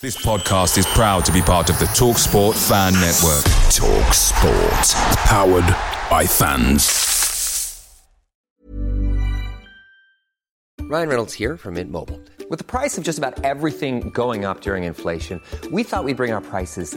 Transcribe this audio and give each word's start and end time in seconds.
This 0.00 0.16
podcast 0.16 0.78
is 0.78 0.86
proud 0.86 1.24
to 1.24 1.32
be 1.32 1.42
part 1.42 1.70
of 1.70 1.78
the 1.80 1.86
Talk 1.86 2.18
Sport 2.18 2.54
Fan 2.54 2.92
Network. 2.92 3.42
Talk 3.68 4.14
Sport. 4.14 5.18
Powered 5.26 5.66
by 6.08 6.24
fans. 6.24 7.84
Ryan 10.82 11.08
Reynolds 11.08 11.34
here 11.34 11.56
from 11.56 11.74
Mint 11.74 11.90
Mobile. 11.90 12.20
With 12.48 12.60
the 12.60 12.64
price 12.64 12.96
of 12.96 13.02
just 13.02 13.18
about 13.18 13.42
everything 13.44 14.10
going 14.10 14.44
up 14.44 14.60
during 14.60 14.84
inflation, 14.84 15.42
we 15.72 15.82
thought 15.82 16.04
we'd 16.04 16.16
bring 16.16 16.30
our 16.30 16.42
prices 16.42 16.96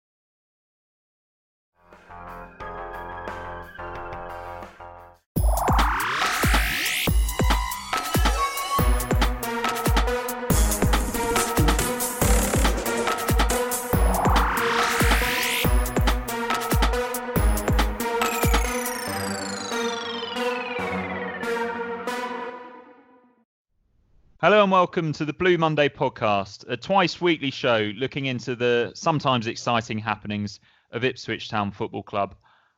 Hello 24.41 24.63
and 24.63 24.71
welcome 24.71 25.13
to 25.13 25.23
the 25.23 25.33
Blue 25.33 25.55
Monday 25.55 25.87
podcast, 25.87 26.67
a 26.67 26.75
twice 26.75 27.21
weekly 27.21 27.51
show 27.51 27.91
looking 27.95 28.25
into 28.25 28.55
the 28.55 28.91
sometimes 28.95 29.45
exciting 29.45 29.99
happenings 29.99 30.59
of 30.89 31.03
Ipswich 31.03 31.47
Town 31.47 31.69
Football 31.69 32.01
Club. 32.01 32.33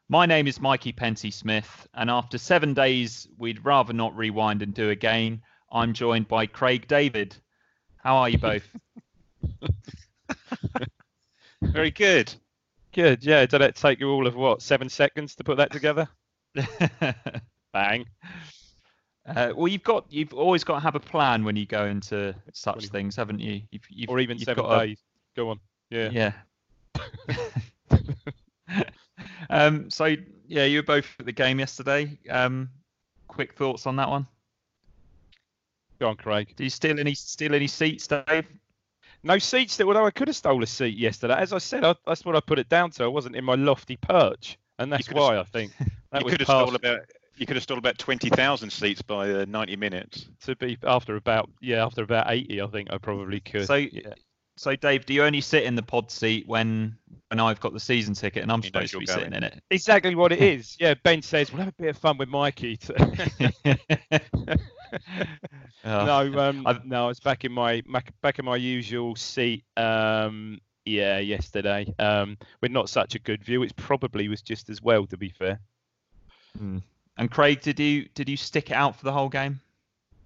My 0.09 0.25
name 0.25 0.45
is 0.45 0.59
Mikey 0.59 0.91
Penty 0.91 1.31
Smith, 1.31 1.87
and 1.93 2.09
after 2.09 2.37
seven 2.37 2.73
days, 2.73 3.29
we'd 3.37 3.63
rather 3.63 3.93
not 3.93 4.13
rewind 4.13 4.61
and 4.61 4.73
do 4.73 4.89
again. 4.89 5.41
I'm 5.71 5.93
joined 5.93 6.27
by 6.27 6.47
Craig 6.47 6.85
David. 6.85 7.33
How 7.95 8.17
are 8.17 8.27
you 8.27 8.39
both? 8.39 8.67
Very 11.61 11.91
good. 11.91 12.35
Good. 12.91 13.23
Yeah. 13.23 13.45
Did 13.45 13.61
it 13.61 13.77
take 13.77 14.01
you 14.01 14.09
all 14.09 14.27
of 14.27 14.35
what 14.35 14.61
seven 14.61 14.89
seconds 14.89 15.35
to 15.35 15.45
put 15.45 15.55
that 15.55 15.71
together? 15.71 16.09
Bang. 17.71 18.05
Uh, 19.25 19.53
well, 19.55 19.67
you've 19.67 19.83
got 19.83 20.05
you've 20.09 20.33
always 20.33 20.63
got 20.63 20.75
to 20.75 20.79
have 20.81 20.95
a 20.95 20.99
plan 20.99 21.45
when 21.45 21.55
you 21.55 21.65
go 21.65 21.85
into 21.85 22.35
such 22.51 22.87
things, 22.87 23.15
haven't 23.15 23.39
you? 23.39 23.61
You've, 23.71 23.83
you've, 23.89 24.09
or 24.09 24.19
even 24.19 24.37
you've 24.37 24.45
seven 24.45 24.67
days. 24.69 24.99
Go 25.35 25.49
on. 25.49 25.59
Yeah. 25.89 26.09
Yeah. 26.11 26.33
um, 29.49 29.89
so 29.89 30.15
yeah, 30.47 30.65
you 30.65 30.79
were 30.79 30.83
both 30.83 31.07
at 31.19 31.25
the 31.25 31.31
game 31.31 31.59
yesterday. 31.59 32.17
Um, 32.29 32.69
quick 33.27 33.53
thoughts 33.53 33.87
on 33.87 33.95
that 33.95 34.09
one? 34.09 34.27
Go 35.99 36.09
on, 36.09 36.17
Craig. 36.17 36.53
Do 36.57 36.65
you 36.65 36.69
steal 36.69 36.99
any 36.99 37.13
steal 37.13 37.55
any 37.55 37.67
seats, 37.67 38.07
Dave? 38.07 38.45
No 39.23 39.37
seats. 39.37 39.77
That 39.77 39.87
although 39.87 40.05
I 40.05 40.11
could 40.11 40.27
have 40.27 40.35
stole 40.35 40.61
a 40.63 40.67
seat 40.67 40.97
yesterday, 40.97 41.35
as 41.35 41.53
I 41.53 41.59
said, 41.59 41.85
I, 41.85 41.95
that's 42.05 42.25
what 42.25 42.35
I 42.35 42.41
put 42.41 42.59
it 42.59 42.67
down 42.67 42.91
to. 42.91 43.05
I 43.05 43.07
wasn't 43.07 43.37
in 43.37 43.45
my 43.45 43.55
lofty 43.55 43.95
perch, 43.95 44.57
and 44.79 44.91
that's 44.91 45.09
why 45.09 45.37
I 45.37 45.43
think 45.43 45.71
that 46.11 46.21
you 46.21 46.25
was 46.25 46.33
could 46.33 46.41
have 46.41 46.47
stole 46.47 46.75
about 46.75 46.99
you 47.37 47.45
could 47.45 47.55
have 47.55 47.63
stole 47.63 47.77
about 47.77 47.97
twenty 47.97 48.29
thousand 48.29 48.69
seats 48.71 49.01
by 49.01 49.29
uh, 49.31 49.45
ninety 49.47 49.75
minutes. 49.75 50.27
to 50.45 50.55
be 50.55 50.77
after 50.83 51.15
about 51.15 51.49
yeah 51.61 51.85
after 51.85 52.03
about 52.03 52.29
eighty. 52.29 52.61
I 52.61 52.67
think 52.67 52.91
I 52.91 52.97
probably 52.97 53.39
could. 53.39 53.65
So 53.67 53.75
yeah. 53.75 54.13
so 54.57 54.75
Dave, 54.75 55.05
do 55.05 55.13
you 55.13 55.23
only 55.23 55.41
sit 55.41 55.63
in 55.63 55.75
the 55.75 55.83
pod 55.83 56.11
seat 56.11 56.47
when 56.47 56.95
when 57.29 57.39
I've 57.39 57.59
got 57.59 57.73
the 57.73 57.79
season 57.79 58.13
ticket 58.13 58.43
and 58.43 58.51
I'm 58.51 58.61
He 58.61 58.67
supposed 58.67 58.91
to 58.93 58.99
be 58.99 59.05
you're 59.07 59.15
sitting 59.15 59.33
in 59.33 59.43
it? 59.43 59.61
exactly 59.71 60.15
what 60.15 60.31
it 60.31 60.41
is. 60.43 60.77
Yeah. 60.79 60.93
Ben 61.03 61.21
says 61.21 61.51
we'll 61.51 61.59
have 61.63 61.69
a 61.69 61.81
bit 61.81 61.89
of 61.89 61.97
fun 61.97 62.17
with 62.17 62.29
Mikey. 62.29 62.79
Oh, 65.85 66.05
no, 66.05 66.39
um, 66.39 66.81
no, 66.85 67.05
I 67.05 67.07
was 67.07 67.19
back 67.19 67.43
in 67.43 67.51
my 67.51 67.81
back, 67.91 68.13
back 68.21 68.39
in 68.39 68.45
my 68.45 68.55
usual 68.55 69.15
seat. 69.15 69.65
Um, 69.75 70.59
yeah, 70.85 71.19
yesterday. 71.19 71.93
Um, 71.99 72.37
with 72.61 72.71
not 72.71 72.89
such 72.89 73.15
a 73.15 73.19
good 73.19 73.43
view. 73.43 73.63
It 73.63 73.75
probably 73.75 74.27
was 74.29 74.41
just 74.41 74.69
as 74.69 74.81
well, 74.81 75.05
to 75.07 75.17
be 75.17 75.29
fair. 75.29 75.59
And 77.17 77.29
Craig, 77.29 77.61
did 77.61 77.79
you 77.79 78.07
did 78.15 78.27
you 78.29 78.37
stick 78.37 78.71
it 78.71 78.73
out 78.73 78.95
for 78.95 79.03
the 79.05 79.11
whole 79.11 79.29
game? 79.29 79.59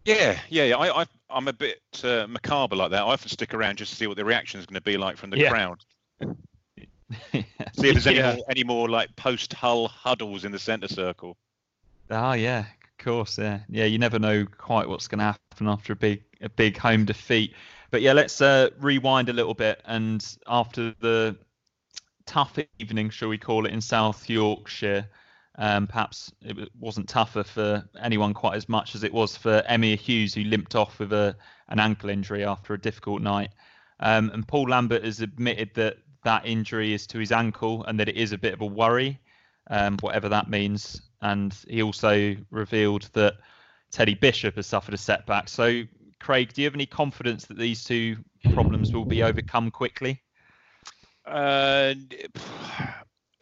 Yeah, 0.06 0.40
yeah, 0.50 0.64
yeah. 0.66 0.78
I, 0.78 1.02
I 1.02 1.06
I'm 1.30 1.48
a 1.50 1.54
bit 1.54 1.82
uh, 2.04 2.26
macabre 2.28 2.76
like 2.76 2.92
that. 2.92 3.04
I 3.04 3.08
often 3.12 3.30
stick 3.30 3.54
around 3.54 3.78
just 3.78 3.92
to 3.92 3.98
see 3.98 4.08
what 4.08 4.16
the 4.16 4.24
reaction 4.24 4.60
is 4.60 4.66
going 4.66 4.76
to 4.76 4.82
be 4.82 4.98
like 4.98 5.18
from 5.18 5.30
the 5.30 5.38
Yeah. 5.38 5.50
crowd. 5.50 5.84
See 7.34 7.46
if 7.90 7.94
there's 7.94 8.08
any 8.08 8.18
Yeah. 8.18 8.36
more 8.36 8.46
any 8.50 8.64
more 8.64 8.90
like 8.90 9.16
post 9.16 9.54
Hull 9.54 9.88
huddles 9.88 10.46
in 10.46 10.52
the 10.52 10.60
centre 10.60 10.88
circle. 10.88 11.38
Ah, 12.10 12.34
yeah, 12.34 12.60
of 12.60 13.04
course, 13.06 13.38
yeah, 13.38 13.60
yeah. 13.70 13.86
You 13.86 13.98
never 13.98 14.20
know 14.20 14.46
quite 14.46 14.88
what's 14.88 15.08
going 15.08 15.20
to 15.20 15.26
happen 15.26 15.68
after 15.68 15.94
a 15.94 15.96
big 15.96 16.24
a 16.42 16.50
big 16.50 16.78
home 16.78 17.06
defeat. 17.06 17.54
But 17.92 18.02
yeah, 18.02 18.14
let's 18.14 18.42
uh, 18.42 18.70
rewind 18.80 19.30
a 19.30 19.34
little 19.34 19.54
bit. 19.54 19.82
And 19.86 20.26
after 20.48 20.94
the 21.00 21.38
tough 22.26 22.58
evening, 22.80 23.10
shall 23.10 23.30
we 23.30 23.38
call 23.38 23.66
it, 23.66 23.72
in 23.74 23.80
South 23.82 24.30
Yorkshire, 24.30 25.08
um, 25.58 25.88
perhaps 25.88 26.32
it 26.42 26.70
wasn't 26.80 27.10
tougher 27.10 27.44
for 27.44 27.84
anyone 28.02 28.34
quite 28.34 28.56
as 28.56 28.70
much 28.70 28.94
as 28.96 29.04
it 29.04 29.12
was 29.12 29.36
for 29.36 29.64
Emyr 29.68 29.98
Huws, 29.98 30.34
who 30.34 30.44
limped 30.44 30.76
off 30.76 31.00
with 31.00 31.14
a 31.14 31.36
an 31.70 31.80
ankle 31.80 32.10
injury 32.10 32.46
after 32.46 32.74
a 32.74 32.80
difficult 32.80 33.22
night. 33.22 33.50
Um, 34.00 34.30
and 34.34 34.48
Paul 34.48 34.70
Lambert 34.70 35.04
has 35.04 35.22
admitted 35.22 35.72
that 35.76 35.98
that 36.24 36.46
injury 36.46 36.94
is 36.94 37.08
to 37.08 37.20
his 37.20 37.32
ankle 37.32 37.84
and 37.86 38.00
that 38.00 38.10
it 38.10 38.16
is 38.16 38.32
a 38.32 38.38
bit 38.38 38.54
of 38.54 38.62
a 38.62 38.66
worry, 38.66 39.20
um, 39.70 39.98
whatever 40.00 40.30
that 40.30 40.50
means. 40.50 41.02
And 41.22 41.56
he 41.68 41.82
also 41.82 42.36
revealed 42.52 43.10
that 43.14 43.36
Teddy 43.92 44.14
Bishop 44.14 44.56
has 44.56 44.68
suffered 44.68 44.94
a 44.94 44.98
setback. 44.98 45.50
So, 45.50 45.84
Craig, 46.20 46.54
do 46.54 46.62
you 46.62 46.68
have 46.68 46.76
any 46.76 46.86
confidence 46.86 47.46
that 47.46 47.58
these 47.58 47.84
two 47.84 48.18
problems 48.54 48.94
will 48.94 49.06
be 49.06 49.24
overcome 49.24 49.72
quickly? 49.72 50.22
Uh, 51.26 51.96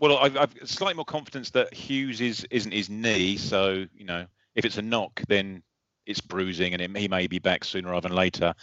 well, 0.07 0.17
I've, 0.19 0.37
I've 0.37 0.53
slightly 0.65 0.95
more 0.95 1.05
confidence 1.05 1.49
that 1.51 1.73
Huws 1.73 2.21
is 2.21 2.45
isn't 2.51 2.71
his 2.71 2.89
knee. 2.89 3.37
So 3.37 3.85
you 3.95 4.05
know, 4.05 4.25
if 4.55 4.65
it's 4.65 4.77
a 4.77 4.81
knock, 4.81 5.21
then 5.27 5.63
it's 6.05 6.21
bruising, 6.21 6.73
and 6.73 6.81
it, 6.81 6.95
he 6.95 7.07
may 7.07 7.27
be 7.27 7.39
back 7.39 7.63
sooner 7.63 7.91
rather 7.91 8.07
than 8.07 8.15
later. 8.15 8.53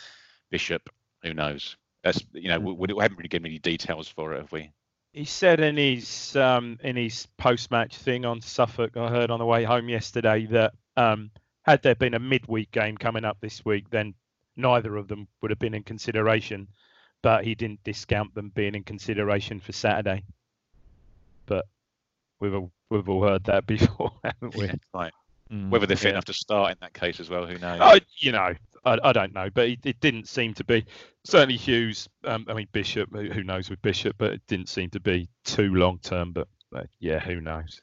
Bishop, 0.50 0.88
who 1.22 1.34
knows? 1.34 1.76
That's 2.04 2.22
you 2.32 2.48
know, 2.48 2.60
we, 2.60 2.72
we 2.72 3.02
haven't 3.02 3.16
really 3.16 3.28
given 3.28 3.46
any 3.46 3.58
details 3.58 4.08
for 4.08 4.34
it, 4.34 4.40
have 4.40 4.52
we? 4.52 4.70
He 5.12 5.24
said 5.24 5.60
in 5.60 5.76
his 5.76 6.36
um, 6.36 6.78
in 6.82 6.96
his 6.96 7.26
post 7.38 7.70
match 7.70 7.96
thing 7.96 8.24
on 8.24 8.40
Suffolk, 8.40 8.96
I 8.96 9.08
heard 9.08 9.30
on 9.30 9.38
the 9.38 9.46
way 9.46 9.64
home 9.64 9.88
yesterday 9.88 10.46
that 10.46 10.74
um, 10.96 11.30
had 11.62 11.82
there 11.82 11.94
been 11.94 12.14
a 12.14 12.18
midweek 12.18 12.70
game 12.70 12.96
coming 12.96 13.24
up 13.24 13.38
this 13.40 13.64
week, 13.64 13.90
then 13.90 14.14
neither 14.56 14.96
of 14.96 15.08
them 15.08 15.26
would 15.40 15.50
have 15.50 15.58
been 15.58 15.74
in 15.74 15.82
consideration. 15.82 16.68
But 17.22 17.44
he 17.44 17.54
didn't 17.54 17.84
discount 17.84 18.34
them 18.34 18.50
being 18.54 18.74
in 18.74 18.82
consideration 18.82 19.60
for 19.60 19.72
Saturday. 19.72 20.24
But 21.46 21.66
we've 22.40 22.54
all, 22.54 22.70
we've 22.90 23.08
all 23.08 23.22
heard 23.22 23.44
that 23.44 23.66
before, 23.66 24.12
haven't 24.24 24.56
we? 24.56 24.70
Right. 24.94 25.12
Mm, 25.52 25.68
Whether 25.70 25.86
they're 25.86 25.96
fit 25.96 26.08
Yeah. 26.08 26.12
enough 26.12 26.24
to 26.26 26.34
start 26.34 26.70
in 26.72 26.76
that 26.80 26.94
case 26.94 27.20
as 27.20 27.28
well, 27.28 27.46
who 27.46 27.58
knows? 27.58 27.78
Oh, 27.82 27.98
you 28.18 28.32
know, 28.32 28.54
I, 28.84 28.98
I 29.04 29.12
don't 29.12 29.34
know, 29.34 29.50
but 29.52 29.68
it, 29.68 29.80
it 29.84 30.00
didn't 30.00 30.26
seem 30.28 30.54
to 30.54 30.64
be. 30.64 30.84
Certainly 31.24 31.58
Huws. 31.58 32.08
Um, 32.24 32.46
I 32.48 32.54
mean 32.54 32.68
Bishop. 32.72 33.10
Who, 33.12 33.24
who 33.30 33.44
knows 33.44 33.68
with 33.68 33.80
Bishop? 33.82 34.16
But 34.18 34.32
it 34.32 34.46
didn't 34.46 34.68
seem 34.68 34.88
to 34.90 35.00
be 35.00 35.28
too 35.44 35.74
long 35.74 35.98
term. 35.98 36.32
But, 36.32 36.48
but 36.70 36.86
yeah, 37.00 37.18
who 37.18 37.40
knows? 37.40 37.80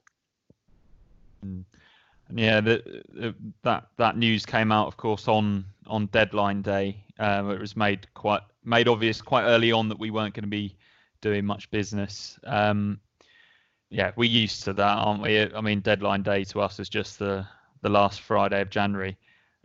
Yeah, 2.33 2.61
the, 2.61 3.03
the, 3.13 3.35
that 3.63 3.87
that 3.97 4.17
news 4.17 4.45
came 4.45 4.71
out, 4.71 4.87
of 4.87 4.97
course, 4.97 5.27
on 5.27 5.65
on 5.87 6.07
deadline 6.07 6.61
day. 6.61 7.03
Um, 7.17 7.49
it 7.51 7.59
was 7.59 7.75
made 7.75 8.07
quite 8.13 8.41
made 8.63 8.87
obvious 8.87 9.21
quite 9.21 9.43
early 9.43 9.71
on 9.71 9.89
that 9.89 9.99
we 9.99 10.11
weren't 10.11 10.33
going 10.33 10.43
to 10.43 10.49
be 10.49 10.75
doing 11.21 11.45
much 11.45 11.69
business. 11.71 12.37
Um, 12.43 12.99
yeah, 13.89 14.11
we're 14.15 14.29
used 14.29 14.63
to 14.65 14.73
that, 14.73 14.97
aren't 14.97 15.21
we? 15.21 15.41
I 15.53 15.61
mean, 15.61 15.79
deadline 15.79 16.23
day 16.23 16.43
to 16.45 16.61
us 16.61 16.79
is 16.79 16.89
just 16.89 17.19
the 17.19 17.45
the 17.81 17.89
last 17.89 18.21
Friday 18.21 18.61
of 18.61 18.69
January. 18.69 19.17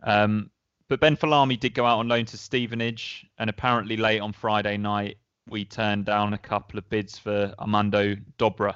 Um, 0.03 0.49
but 0.87 0.99
Ben 0.99 1.17
Folami 1.17 1.59
did 1.59 1.73
go 1.73 1.85
out 1.85 1.99
on 1.99 2.07
loan 2.07 2.25
to 2.25 2.37
Stevenage, 2.37 3.25
and 3.37 3.49
apparently 3.49 3.97
late 3.97 4.19
on 4.19 4.33
Friday 4.33 4.77
night 4.77 5.17
we 5.49 5.65
turned 5.65 6.05
down 6.05 6.33
a 6.33 6.37
couple 6.37 6.77
of 6.77 6.89
bids 6.89 7.17
for 7.17 7.53
Armando 7.59 8.15
Dobra. 8.37 8.75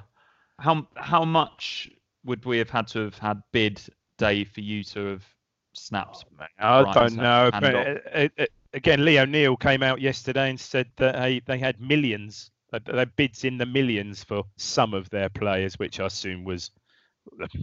How 0.60 0.88
how 0.96 1.26
much 1.26 1.90
would 2.26 2.46
we 2.46 2.58
have 2.58 2.70
had 2.70 2.88
to 2.90 3.00
have 3.00 3.18
had 3.18 3.42
bid 3.52 3.82
day 4.18 4.44
for 4.44 4.62
you 4.62 4.84
to 4.84 5.06
have 5.06 5.24
snapped? 5.74 6.26
Oh, 6.60 6.86
I 6.86 6.94
don't 6.94 7.16
know. 7.16 7.50
But, 7.52 7.76
uh, 7.76 8.28
uh, 8.38 8.46
again, 8.74 9.06
Lee 9.06 9.20
O'Neill 9.20 9.58
came 9.58 9.82
out 9.82 10.02
yesterday 10.02 10.50
and 10.50 10.60
said 10.60 10.90
that 10.98 11.16
hey, 11.16 11.42
they 11.46 11.58
had 11.58 11.80
millions, 11.80 12.52
they 12.72 13.06
bids 13.18 13.44
in 13.44 13.58
the 13.58 13.66
millions 13.66 14.24
for 14.24 14.44
some 14.58 14.94
of 14.94 15.10
their 15.10 15.30
players, 15.30 15.80
which 15.80 16.00
I 16.00 16.06
assume 16.08 16.44
was 16.44 16.72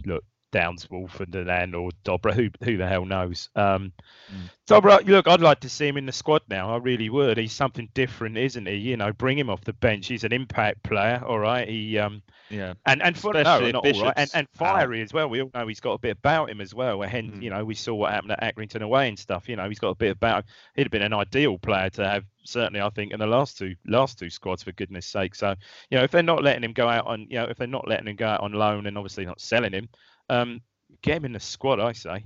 look 0.05 0.23
Downes, 0.51 0.89
Wolford, 0.89 1.35
and 1.35 1.75
or 1.75 1.89
Dobra. 2.05 2.33
Who 2.33 2.49
who 2.63 2.77
the 2.77 2.87
hell 2.87 3.05
knows? 3.05 3.49
Um, 3.55 3.93
Mm. 4.29 4.49
Dobra, 4.67 5.05
look, 5.07 5.25
I'd 5.29 5.39
like 5.39 5.61
to 5.61 5.69
see 5.69 5.87
him 5.87 5.95
in 5.95 6.05
the 6.05 6.11
squad 6.11 6.41
now. 6.49 6.73
I 6.73 6.77
really 6.79 7.09
would. 7.09 7.37
He's 7.37 7.53
something 7.53 7.87
different, 7.93 8.35
isn't 8.37 8.65
he? 8.67 8.75
You 8.75 8.97
know, 8.97 9.13
bring 9.13 9.37
him 9.37 9.49
off 9.49 9.61
the 9.63 9.71
bench. 9.71 10.07
He's 10.07 10.25
an 10.25 10.33
impact 10.33 10.83
player. 10.83 11.23
All 11.25 11.39
right. 11.39 11.65
He 11.65 11.97
um 11.97 12.21
Yeah. 12.49 12.73
and 12.85 13.01
and 13.01 13.17
for, 13.17 13.33
no, 13.33 13.39
Especially 13.39 13.67
if 13.69 13.73
not 13.73 13.85
all 13.85 14.03
right, 14.03 14.13
and 14.17 14.29
and 14.33 14.47
fiery 14.53 15.01
as 15.01 15.13
well. 15.13 15.29
We 15.29 15.41
all 15.41 15.51
know 15.53 15.65
he's 15.65 15.79
got 15.79 15.93
a 15.93 15.97
bit 15.99 16.17
about 16.17 16.49
him 16.49 16.59
as 16.59 16.75
well. 16.75 17.01
Hence, 17.03 17.37
Mm. 17.37 17.41
you 17.41 17.49
know, 17.49 17.63
we 17.63 17.73
saw 17.73 17.93
what 17.95 18.11
happened 18.11 18.33
at 18.33 18.41
Accrington 18.41 18.81
away 18.81 19.07
and 19.07 19.17
stuff. 19.17 19.47
You 19.47 19.55
know, 19.55 19.69
he's 19.69 19.79
got 19.79 19.91
a 19.91 19.95
bit 19.95 20.11
about. 20.11 20.43
He'd 20.75 20.83
have 20.83 20.91
been 20.91 21.01
an 21.01 21.13
ideal 21.13 21.57
player 21.57 21.89
to 21.91 22.05
have. 22.05 22.25
Certainly, 22.43 22.81
I 22.81 22.89
think 22.89 23.13
in 23.13 23.19
the 23.19 23.27
last 23.27 23.57
two 23.57 23.75
last 23.85 24.19
two 24.19 24.29
squads, 24.29 24.63
for 24.63 24.73
goodness 24.73 25.05
sake. 25.05 25.35
So, 25.35 25.55
you 25.89 25.97
know, 25.97 26.03
if 26.03 26.11
they're 26.11 26.21
not 26.21 26.43
letting 26.43 26.65
him 26.65 26.73
go 26.73 26.89
out 26.89 27.07
on, 27.07 27.27
you 27.29 27.37
know, 27.39 27.45
if 27.45 27.55
they're 27.57 27.67
not 27.67 27.87
letting 27.87 28.07
him 28.09 28.17
go 28.17 28.27
out 28.27 28.41
on 28.41 28.51
loan 28.51 28.87
and 28.87 28.97
obviously 28.97 29.25
not 29.25 29.39
selling 29.39 29.71
him, 29.71 29.87
um, 30.29 30.61
get 31.01 31.17
him 31.17 31.25
in 31.25 31.33
the 31.33 31.39
squad. 31.39 31.79
I 31.79 31.93
say. 31.93 32.25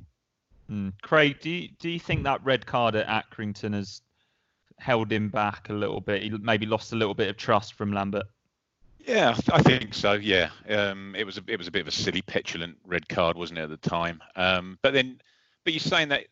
Mm. 0.70 0.94
Craig, 1.02 1.40
do 1.42 1.50
you 1.50 1.70
do 1.80 1.90
you 1.90 2.00
think 2.00 2.24
that 2.24 2.44
red 2.44 2.66
card 2.66 2.96
at 2.96 3.08
Accrington 3.08 3.74
has 3.74 4.02
held 4.78 5.12
him 5.12 5.30
back 5.30 5.70
a 5.70 5.74
little 5.74 6.02
bit? 6.02 6.24
He 6.24 6.30
maybe 6.30 6.66
lost 6.66 6.94
a 6.94 6.96
little 6.96 7.14
bit 7.14 7.30
of 7.30 7.38
trust 7.38 7.74
from 7.74 7.92
Lambert. 7.92 8.26
Yeah, 9.06 9.36
I 9.52 9.62
think 9.62 9.94
so. 9.94 10.14
Yeah, 10.14 10.50
um, 10.70 11.16
it 11.18 11.26
was 11.26 11.38
a 11.38 11.42
it 11.48 11.58
was 11.58 11.68
a 11.68 11.72
bit 11.72 11.82
of 11.82 11.88
a 11.88 11.92
silly, 11.92 12.22
petulant 12.22 12.78
red 12.86 13.10
card, 13.10 13.38
wasn't 13.38 13.60
it, 13.60 13.64
at 13.64 13.70
the 13.70 13.90
time? 13.90 14.22
Um, 14.36 14.78
but 14.82 14.94
then, 14.94 15.20
but 15.64 15.74
you're 15.74 15.80
saying 15.80 16.10
that 16.10 16.26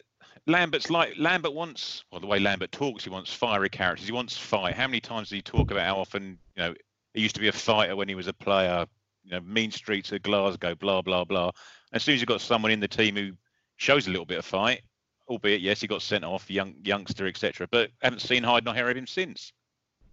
Lambert's 0.46 0.90
like 0.90 1.14
Lambert 1.18 1.54
wants, 1.54 2.04
well, 2.12 2.22
the 2.22 2.28
way 2.28 2.40
Lambert 2.40 2.72
talks, 2.72 3.04
he 3.04 3.10
wants 3.10 3.34
fiery 3.34 3.70
characters. 3.70 4.08
He 4.08 4.14
wants 4.14 4.38
fight. 4.38 4.76
How 4.76 4.88
many 4.88 5.00
times 5.00 5.30
did 5.30 5.36
he 5.36 5.42
talk 5.42 5.72
about 5.72 5.86
how 5.86 5.98
often, 5.98 6.38
you 6.56 6.64
know, 6.64 6.74
he 7.14 7.22
used 7.22 7.36
to 7.36 7.42
be 7.42 7.48
a 7.48 7.54
fighter 7.54 7.96
when 7.96 8.08
he 8.08 8.16
was 8.16 8.28
a 8.28 8.34
player? 8.34 8.86
You 9.30 9.36
know, 9.36 9.42
mean 9.42 9.70
streets 9.72 10.12
of 10.12 10.24
Glasgow, 10.24 10.74
blah 10.76 11.02
blah 11.02 11.24
blah. 11.24 11.52
As 11.94 12.04
soon 12.04 12.16
as 12.16 12.22
you've 12.22 12.28
got 12.28 12.42
someone 12.42 12.72
in 12.72 12.80
the 12.80 12.88
team 12.88 13.16
who 13.16 13.32
shows 13.78 14.08
a 14.08 14.10
little 14.10 14.26
bit 14.26 14.40
of 14.40 14.46
fight, 14.46 14.82
albeit 15.28 15.62
yes, 15.62 15.82
he 15.82 15.88
got 15.88 16.02
sent 16.02 16.24
off, 16.26 16.50
young 16.50 16.74
youngster, 16.84 17.28
etc. 17.28 17.68
But 17.72 17.92
haven't 18.02 18.22
seen 18.22 18.44
hide 18.44 18.66
nor 18.66 18.74
hair 18.74 18.90
of 18.90 18.98
him 18.98 19.06
since. 19.08 19.54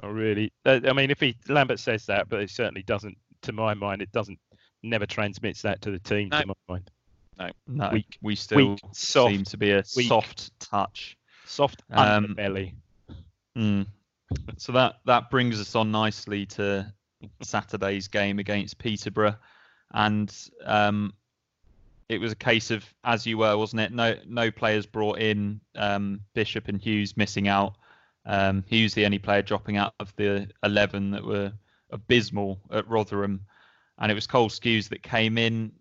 Oh, 0.03 0.11
really? 0.11 0.53
Uh, 0.67 0.81
I 0.87 0.93
mean, 0.93 1.11
if 1.11 1.21
he 1.21 1.35
Lambert 1.49 1.81
says 1.81 2.05
that, 2.07 2.29
but 2.29 2.41
it 2.41 2.51
certainly 2.51 2.83
doesn't. 2.83 3.17
To 3.43 3.53
my 3.53 3.73
mind, 3.73 4.03
it 4.03 4.13
doesn't. 4.13 4.39
Never 4.83 5.07
transmits 5.07 5.63
that 5.63 5.81
to 5.83 5.91
the 5.91 5.99
team. 5.99 6.29
No. 6.29 6.41
To 6.43 6.47
my 6.49 6.55
mind, 6.69 6.91
No, 7.67 7.91
Weak- 7.93 8.19
we 8.23 8.37
still 8.37 8.73
weak, 8.73 8.81
soft, 8.93 9.33
seem 9.33 9.45
to 9.45 9.57
be 9.57 9.71
a 9.71 9.83
weak. 9.97 10.09
soft 10.09 10.59
touch. 10.61 11.17
soft 11.47 11.83
Um, 11.91 12.27
underbelly. 12.37 12.75
Mm. 13.57 13.87
So 14.59 14.73
that 14.73 14.97
that 15.07 15.31
brings 15.31 15.59
us 15.61 15.75
on 15.75 15.91
nicely 15.91 16.45
to 16.47 16.93
Saturday's 17.43 18.09
game 18.09 18.39
against 18.39 18.79
Peterborough, 18.79 19.37
and 19.93 20.35
um, 20.65 21.13
it 22.09 22.19
was 22.19 22.33
a 22.33 22.37
case 22.37 22.71
of 22.71 22.85
as 23.05 23.27
you 23.27 23.39
were, 23.39 23.57
wasn't 23.57 23.81
it? 23.83 23.93
No 23.93 24.17
no 24.27 24.51
players 24.51 24.87
brought 24.87 25.19
in. 25.19 25.61
Um, 25.75 26.21
Bishop 26.35 26.69
and 26.69 26.81
Huws 26.81 27.17
missing 27.17 27.49
out. 27.49 27.77
Um, 28.25 28.65
Huws 28.71 28.95
the 28.95 29.05
only 29.07 29.19
player 29.19 29.43
dropping 29.43 29.77
out 29.77 29.95
of 30.01 30.13
the 30.17 30.49
eleven 30.63 31.11
that 31.13 31.25
were 31.25 31.53
abysmal 31.91 32.61
at 32.71 32.89
Rotherham, 32.89 33.41
and 33.99 34.11
it 34.11 34.15
was 34.15 34.27
Cole 34.27 34.49
Skuse 34.49 34.89
that 34.91 35.03
came 35.03 35.39
in. 35.39 35.73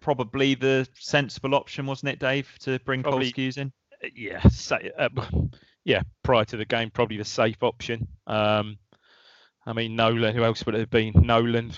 Probably 0.00 0.54
the 0.54 0.86
sensible 0.94 1.54
option, 1.56 1.84
wasn't 1.84 2.10
it, 2.12 2.20
Dave, 2.20 2.48
to 2.60 2.78
bring 2.80 3.02
Probably- 3.02 3.32
Cole 3.32 3.44
Skuse 3.44 3.58
in? 3.58 3.72
yeah, 4.14 4.40
say, 4.48 4.92
uh, 4.96 5.08
yeah. 5.84 6.02
Prior 6.22 6.44
to 6.46 6.56
the 6.56 6.64
game, 6.64 6.88
probably 6.90 7.16
the 7.16 7.24
safe 7.24 7.60
option. 7.62 8.06
Um, 8.28 8.78
I 9.68 9.72
mean, 9.74 9.94
Nolan. 9.96 10.34
Who 10.34 10.44
else 10.44 10.64
would 10.64 10.74
it 10.74 10.78
have 10.80 10.90
been? 10.90 11.12
Nolan. 11.14 11.72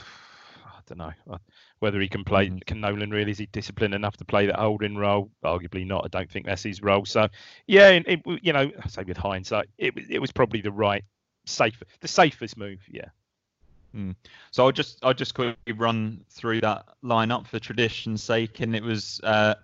I 0.64 0.80
don't 0.86 0.98
know 0.98 1.38
whether 1.80 2.00
he 2.00 2.08
can 2.08 2.24
play. 2.24 2.48
Mm. 2.48 2.64
Can 2.66 2.80
Nolan 2.80 3.10
really? 3.10 3.32
Is 3.32 3.38
he 3.38 3.46
disciplined 3.46 3.94
enough 3.94 4.16
to 4.18 4.24
play 4.24 4.46
that 4.46 4.58
holding 4.58 4.96
role? 4.96 5.30
Arguably 5.44 5.86
not. 5.86 6.04
I 6.04 6.08
don't 6.08 6.30
think 6.30 6.46
that's 6.46 6.62
his 6.62 6.82
role. 6.82 7.04
So, 7.04 7.28
yeah, 7.66 7.88
it, 7.90 8.04
it, 8.06 8.20
you 8.42 8.52
know, 8.52 8.70
I 8.82 8.88
say 8.88 9.02
with 9.02 9.16
hindsight, 9.16 9.68
it 9.78 9.94
was- 9.94 10.08
it 10.08 10.20
was 10.20 10.30
probably 10.32 10.60
the 10.60 10.72
right, 10.72 11.04
safe, 11.46 11.82
the 12.00 12.08
safest 12.08 12.56
move. 12.56 12.80
Yeah. 12.88 13.08
So 14.52 14.64
I'll 14.66 14.72
just 14.72 15.04
I'll 15.04 15.14
just 15.14 15.34
quickly 15.34 15.72
run 15.72 16.24
through 16.30 16.60
that 16.60 16.86
lineup 17.02 17.48
for 17.48 17.58
tradition's 17.58 18.22
sake, 18.22 18.60
and 18.60 18.76
it 18.76 18.84
was 18.84 19.20
uh, 19.24 19.54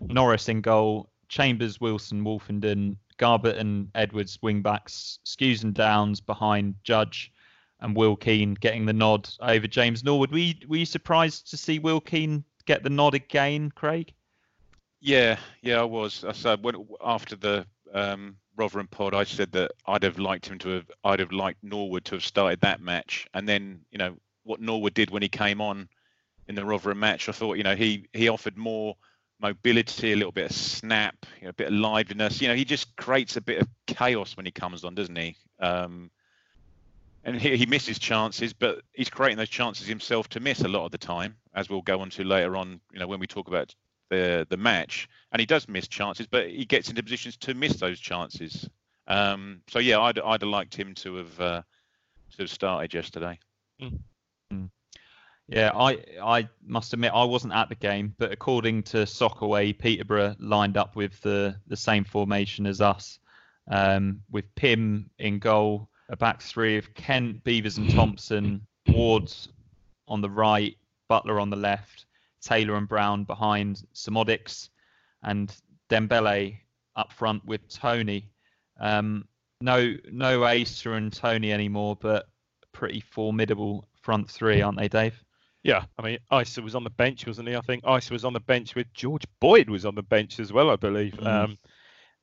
Norris 0.00 0.48
in 0.48 0.60
goal, 0.60 1.10
Chambers, 1.28 1.80
Wilson, 1.80 2.22
Woolfenden, 2.22 2.96
Garbutt, 3.18 3.58
and 3.58 3.88
Edwards 3.96 4.38
wing 4.40 4.62
backs, 4.62 5.18
Skuse 5.26 5.64
and 5.64 5.74
Downes 5.74 6.20
behind 6.20 6.76
Judge, 6.84 7.32
and 7.82 7.96
Will 7.96 8.16
Keane 8.16 8.54
getting 8.54 8.86
the 8.86 8.92
nod 8.92 9.28
over 9.40 9.66
James 9.66 10.02
Norwood. 10.04 10.30
Were 10.30 10.38
you, 10.38 10.54
were 10.68 10.76
you 10.76 10.86
surprised 10.86 11.50
to 11.50 11.56
see 11.56 11.78
Will 11.78 12.00
Keane 12.00 12.44
get 12.64 12.82
the 12.82 12.90
nod 12.90 13.14
again, 13.14 13.70
Craig? 13.74 14.14
Yeah, 15.00 15.36
yeah, 15.62 15.80
I 15.80 15.84
was. 15.84 16.24
I 16.24 16.32
said 16.32 16.62
when 16.62 16.86
after 17.04 17.34
the 17.34 17.66
um, 17.92 18.36
Rotherham 18.56 18.86
pod, 18.86 19.14
I 19.14 19.24
said 19.24 19.50
that 19.52 19.72
I'd 19.84 20.04
have 20.04 20.18
liked 20.18 20.46
him 20.46 20.58
to 20.60 20.68
have, 20.70 20.90
I'd 21.02 21.18
have 21.18 21.32
liked 21.32 21.62
Norwood 21.64 22.04
to 22.06 22.14
have 22.14 22.24
started 22.24 22.60
that 22.60 22.80
match, 22.80 23.26
and 23.34 23.48
then 23.48 23.80
you 23.90 23.98
know 23.98 24.14
what 24.44 24.60
Norwood 24.60 24.94
did 24.94 25.10
when 25.10 25.22
he 25.22 25.28
came 25.28 25.60
on 25.60 25.88
in 26.46 26.54
the 26.54 26.64
Rotherham 26.64 27.00
match. 27.00 27.28
I 27.28 27.32
thought 27.32 27.56
you 27.56 27.64
know 27.64 27.74
he 27.74 28.06
he 28.12 28.28
offered 28.28 28.56
more 28.56 28.96
mobility, 29.40 30.12
a 30.12 30.16
little 30.16 30.30
bit 30.30 30.50
of 30.50 30.56
snap, 30.56 31.16
you 31.38 31.44
know, 31.44 31.50
a 31.50 31.54
bit 31.54 31.66
of 31.66 31.72
liveliness. 31.72 32.40
You 32.40 32.46
know, 32.46 32.54
he 32.54 32.64
just 32.64 32.94
creates 32.94 33.36
a 33.36 33.40
bit 33.40 33.60
of 33.60 33.66
chaos 33.88 34.36
when 34.36 34.46
he 34.46 34.52
comes 34.52 34.84
on, 34.84 34.94
doesn't 34.94 35.16
he? 35.16 35.36
Um, 35.58 36.12
and 37.24 37.40
he, 37.40 37.56
he 37.56 37.66
misses 37.66 37.98
chances, 37.98 38.52
but 38.52 38.82
he's 38.92 39.10
creating 39.10 39.38
those 39.38 39.48
chances 39.48 39.86
himself 39.86 40.28
to 40.30 40.40
miss 40.40 40.60
a 40.60 40.68
lot 40.68 40.84
of 40.84 40.90
the 40.90 40.98
time, 40.98 41.36
as 41.54 41.70
we'll 41.70 41.82
go 41.82 42.00
on 42.00 42.10
to 42.10 42.24
later 42.24 42.56
on. 42.56 42.80
You 42.92 43.00
know, 43.00 43.06
when 43.06 43.20
we 43.20 43.26
talk 43.26 43.48
about 43.48 43.74
the 44.10 44.46
the 44.50 44.56
match, 44.56 45.08
and 45.32 45.40
he 45.40 45.46
does 45.46 45.68
miss 45.68 45.88
chances, 45.88 46.26
but 46.26 46.48
he 46.48 46.64
gets 46.64 46.88
into 46.88 47.02
positions 47.02 47.36
to 47.38 47.54
miss 47.54 47.74
those 47.76 48.00
chances. 48.00 48.68
Um, 49.06 49.62
so 49.68 49.78
yeah, 49.78 50.00
I'd 50.00 50.18
I'd 50.18 50.42
have 50.42 50.50
liked 50.50 50.74
him 50.74 50.94
to 50.96 51.16
have 51.16 51.40
uh, 51.40 51.62
to 52.32 52.42
have 52.42 52.50
started 52.50 52.92
yesterday. 52.94 53.38
Yeah, 55.48 55.72
I 55.74 55.98
I 56.22 56.48
must 56.64 56.92
admit 56.92 57.12
I 57.14 57.24
wasn't 57.24 57.52
at 57.52 57.68
the 57.68 57.74
game, 57.74 58.14
but 58.16 58.32
according 58.32 58.84
to 58.84 58.98
Soccerway, 58.98 59.76
Peterborough 59.76 60.36
lined 60.38 60.76
up 60.76 60.96
with 60.96 61.20
the 61.20 61.56
the 61.66 61.76
same 61.76 62.04
formation 62.04 62.66
as 62.66 62.80
us, 62.80 63.18
um, 63.68 64.22
with 64.30 64.54
Pym 64.54 65.10
in 65.18 65.40
goal, 65.40 65.90
a 66.12 66.16
back 66.16 66.42
three 66.42 66.76
of 66.76 66.94
Kent, 66.94 67.42
Beevers, 67.42 67.78
and 67.78 67.90
Thompson, 67.90 68.64
Wards 68.86 69.48
on 70.06 70.20
the 70.20 70.30
right, 70.30 70.76
Butler 71.08 71.40
on 71.40 71.50
the 71.50 71.56
left, 71.56 72.04
Taylor 72.42 72.76
and 72.76 72.86
Brown 72.86 73.24
behind, 73.24 73.82
Szmodics, 73.94 74.68
and 75.22 75.54
Dembele 75.88 76.58
up 76.94 77.12
front 77.12 77.44
with 77.46 77.66
Toney. 77.68 78.30
Um, 78.78 79.24
no 79.60 79.94
no 80.10 80.44
Asa 80.44 80.92
and 80.92 81.12
Toney 81.12 81.52
anymore, 81.52 81.96
but 81.96 82.26
pretty 82.72 83.00
formidable 83.00 83.88
front 84.02 84.28
three, 84.30 84.60
aren't 84.60 84.78
they, 84.78 84.88
Dave? 84.88 85.22
Yeah, 85.62 85.84
I 85.96 86.02
mean, 86.02 86.18
Eisa 86.32 86.62
was 86.62 86.74
on 86.74 86.82
the 86.82 86.90
bench, 86.90 87.26
wasn't 87.26 87.48
he? 87.48 87.54
I 87.54 87.60
think 87.60 87.84
Eisa 87.84 88.10
was 88.10 88.24
on 88.24 88.32
the 88.32 88.40
bench 88.40 88.74
with 88.74 88.92
George 88.92 89.24
Boyd 89.40 89.70
was 89.70 89.86
on 89.86 89.94
the 89.94 90.02
bench 90.02 90.40
as 90.40 90.52
well, 90.52 90.70
I 90.70 90.76
believe. 90.76 91.14
Mm. 91.14 91.26
Um, 91.26 91.58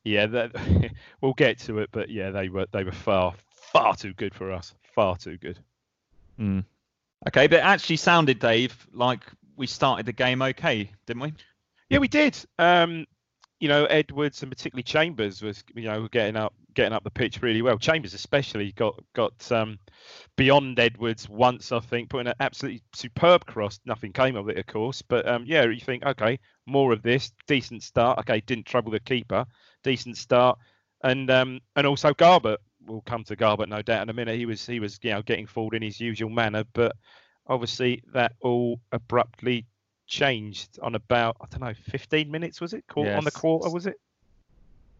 yeah, 0.03 0.25
that, 0.25 0.91
we'll 1.21 1.33
get 1.33 1.57
to 1.59 1.79
it, 1.79 1.89
but 1.91 2.09
yeah, 2.09 2.31
they 2.31 2.49
were 2.49 2.67
they 2.71 2.83
were 2.83 2.91
far 2.91 3.33
far 3.71 3.95
too 3.95 4.13
good 4.13 4.33
for 4.33 4.51
us, 4.51 4.73
far 4.95 5.17
too 5.17 5.37
good. 5.37 5.59
Mm. 6.39 6.65
Okay, 7.27 7.47
but 7.47 7.59
it 7.59 7.65
actually 7.65 7.97
sounded, 7.97 8.39
Dave, 8.39 8.87
like 8.93 9.21
we 9.55 9.67
started 9.67 10.05
the 10.05 10.13
game 10.13 10.41
okay, 10.41 10.89
didn't 11.05 11.21
we? 11.21 11.33
Yeah, 11.89 11.99
we 11.99 12.07
did. 12.07 12.37
Um, 12.57 13.05
you 13.59 13.67
know, 13.67 13.85
Edwards 13.85 14.41
and 14.41 14.51
particularly 14.51 14.83
Chambers 14.83 15.41
was 15.41 15.63
you 15.75 15.83
know 15.83 16.07
getting 16.07 16.37
up 16.37 16.53
getting 16.75 16.93
up 16.93 17.03
the 17.03 17.11
pitch 17.11 17.41
really 17.41 17.61
well. 17.61 17.77
Chambers 17.77 18.13
especially 18.13 18.71
got 18.71 18.97
got 19.13 19.51
um, 19.51 19.77
beyond 20.37 20.79
Edwards 20.79 21.27
once, 21.27 21.73
I 21.73 21.79
think, 21.79 22.09
putting 22.09 22.27
an 22.27 22.35
absolutely 22.39 22.81
superb 22.93 23.45
cross. 23.45 23.79
Nothing 23.85 24.13
came 24.13 24.37
of 24.37 24.47
it, 24.47 24.57
of 24.57 24.65
course, 24.67 25.01
but 25.01 25.27
um, 25.27 25.43
yeah, 25.45 25.65
you 25.65 25.81
think 25.81 26.05
okay, 26.05 26.39
more 26.65 26.93
of 26.93 27.01
this. 27.01 27.33
Decent 27.47 27.83
start. 27.83 28.19
Okay, 28.19 28.41
didn't 28.41 28.65
trouble 28.65 28.91
the 28.91 28.99
keeper. 29.01 29.45
Decent 29.83 30.15
start, 30.15 30.57
and 31.03 31.29
um, 31.29 31.59
and 31.75 31.85
also 31.85 32.13
Garbutt 32.13 32.57
we'll 32.89 33.01
come 33.01 33.23
to 33.25 33.35
Garbutt 33.35 33.67
no 33.69 33.81
doubt 33.81 34.03
in 34.03 34.09
a 34.09 34.13
minute. 34.13 34.37
He 34.37 34.45
was 34.45 34.65
he 34.65 34.79
was 34.79 34.99
you 35.01 35.11
know 35.11 35.21
getting 35.21 35.47
forward 35.47 35.75
in 35.75 35.81
his 35.81 35.99
usual 35.99 36.29
manner, 36.29 36.63
but 36.73 36.95
obviously 37.47 38.01
that 38.13 38.33
all 38.41 38.79
abruptly 38.91 39.65
changed 40.07 40.79
on 40.81 40.95
about 40.95 41.37
I 41.39 41.45
don't 41.51 41.61
know 41.61 41.73
15 41.91 42.29
minutes 42.31 42.59
was 42.59 42.73
it? 42.73 42.83
Quarter, 42.87 43.15
On 43.15 43.23
the 43.23 43.31
Yes. 43.33 43.39
quarter 43.41 43.69
was 43.69 43.85
it? 43.87 43.95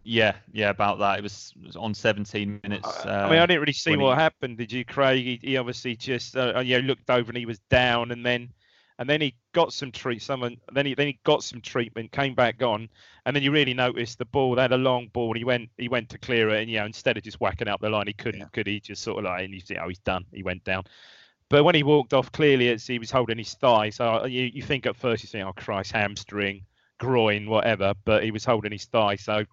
Yeah, 0.03 0.35
yeah, 0.53 0.69
about 0.69 0.99
that. 0.99 1.19
It 1.19 1.23
was, 1.23 1.53
it 1.61 1.67
was 1.67 1.75
on 1.75 1.93
17 1.93 2.61
minutes. 2.63 2.87
Uh, 2.87 3.09
I 3.27 3.29
mean, 3.29 3.39
I 3.39 3.45
didn't 3.45 3.59
really 3.59 3.73
see 3.73 3.97
what 3.97 4.15
he- 4.17 4.21
happened. 4.21 4.57
Did 4.57 4.71
you, 4.71 4.85
Craig? 4.85 5.23
He, 5.23 5.39
he 5.43 5.57
obviously 5.57 5.95
just 5.95 6.37
uh, 6.37 6.61
you 6.61 6.79
know 6.81 6.87
looked 6.87 7.09
over 7.09 7.29
and 7.29 7.37
he 7.37 7.45
was 7.45 7.59
down, 7.69 8.11
and 8.11 8.25
then 8.25 8.49
and 8.99 9.09
then 9.09 9.21
he 9.21 9.33
got 9.53 9.71
some 9.71 9.91
treat. 9.91 10.21
Someone 10.21 10.57
then 10.73 10.85
he 10.85 10.93
then 10.93 11.07
he 11.07 11.19
got 11.23 11.41
some 11.41 11.61
treatment, 11.61 12.11
came 12.11 12.35
back 12.35 12.61
on, 12.61 12.89
and 13.25 13.35
then 13.35 13.41
you 13.41 13.51
really 13.51 13.73
noticed 13.73 14.19
the 14.19 14.25
ball. 14.25 14.55
They 14.55 14.61
had 14.61 14.73
a 14.73 14.77
long 14.77 15.07
ball, 15.07 15.29
and 15.29 15.37
he 15.37 15.45
went 15.45 15.69
he 15.77 15.87
went 15.87 16.09
to 16.09 16.17
clear 16.17 16.49
it, 16.49 16.61
and 16.61 16.69
you 16.69 16.79
know 16.79 16.85
instead 16.85 17.17
of 17.17 17.23
just 17.23 17.39
whacking 17.39 17.69
up 17.69 17.79
the 17.79 17.89
line, 17.89 18.07
he 18.07 18.13
couldn't. 18.13 18.51
Could 18.51 18.67
he 18.67 18.81
just 18.81 19.01
sort 19.01 19.19
of 19.19 19.23
like 19.23 19.45
and 19.45 19.53
you 19.53 19.61
see, 19.61 19.77
oh, 19.77 19.87
he's 19.87 19.99
done. 19.99 20.25
He 20.33 20.43
went 20.43 20.65
down. 20.65 20.83
But 21.47 21.63
when 21.63 21.73
he 21.73 21.81
walked 21.81 22.13
off, 22.13 22.31
clearly 22.31 22.67
it's, 22.67 22.85
he 22.85 22.99
was 22.99 23.09
holding 23.09 23.39
his 23.39 23.55
thigh. 23.55 23.89
So 23.89 24.25
you, 24.25 24.51
you 24.53 24.61
think 24.61 24.85
at 24.85 24.95
first 24.95 25.23
you 25.23 25.29
think, 25.29 25.47
oh 25.47 25.53
Christ, 25.53 25.93
hamstring, 25.93 26.63
groin, 26.99 27.49
whatever. 27.49 27.93
But 28.05 28.23
he 28.23 28.29
was 28.29 28.45
holding 28.45 28.71
his 28.71 28.85
thigh. 28.85 29.15
So 29.15 29.45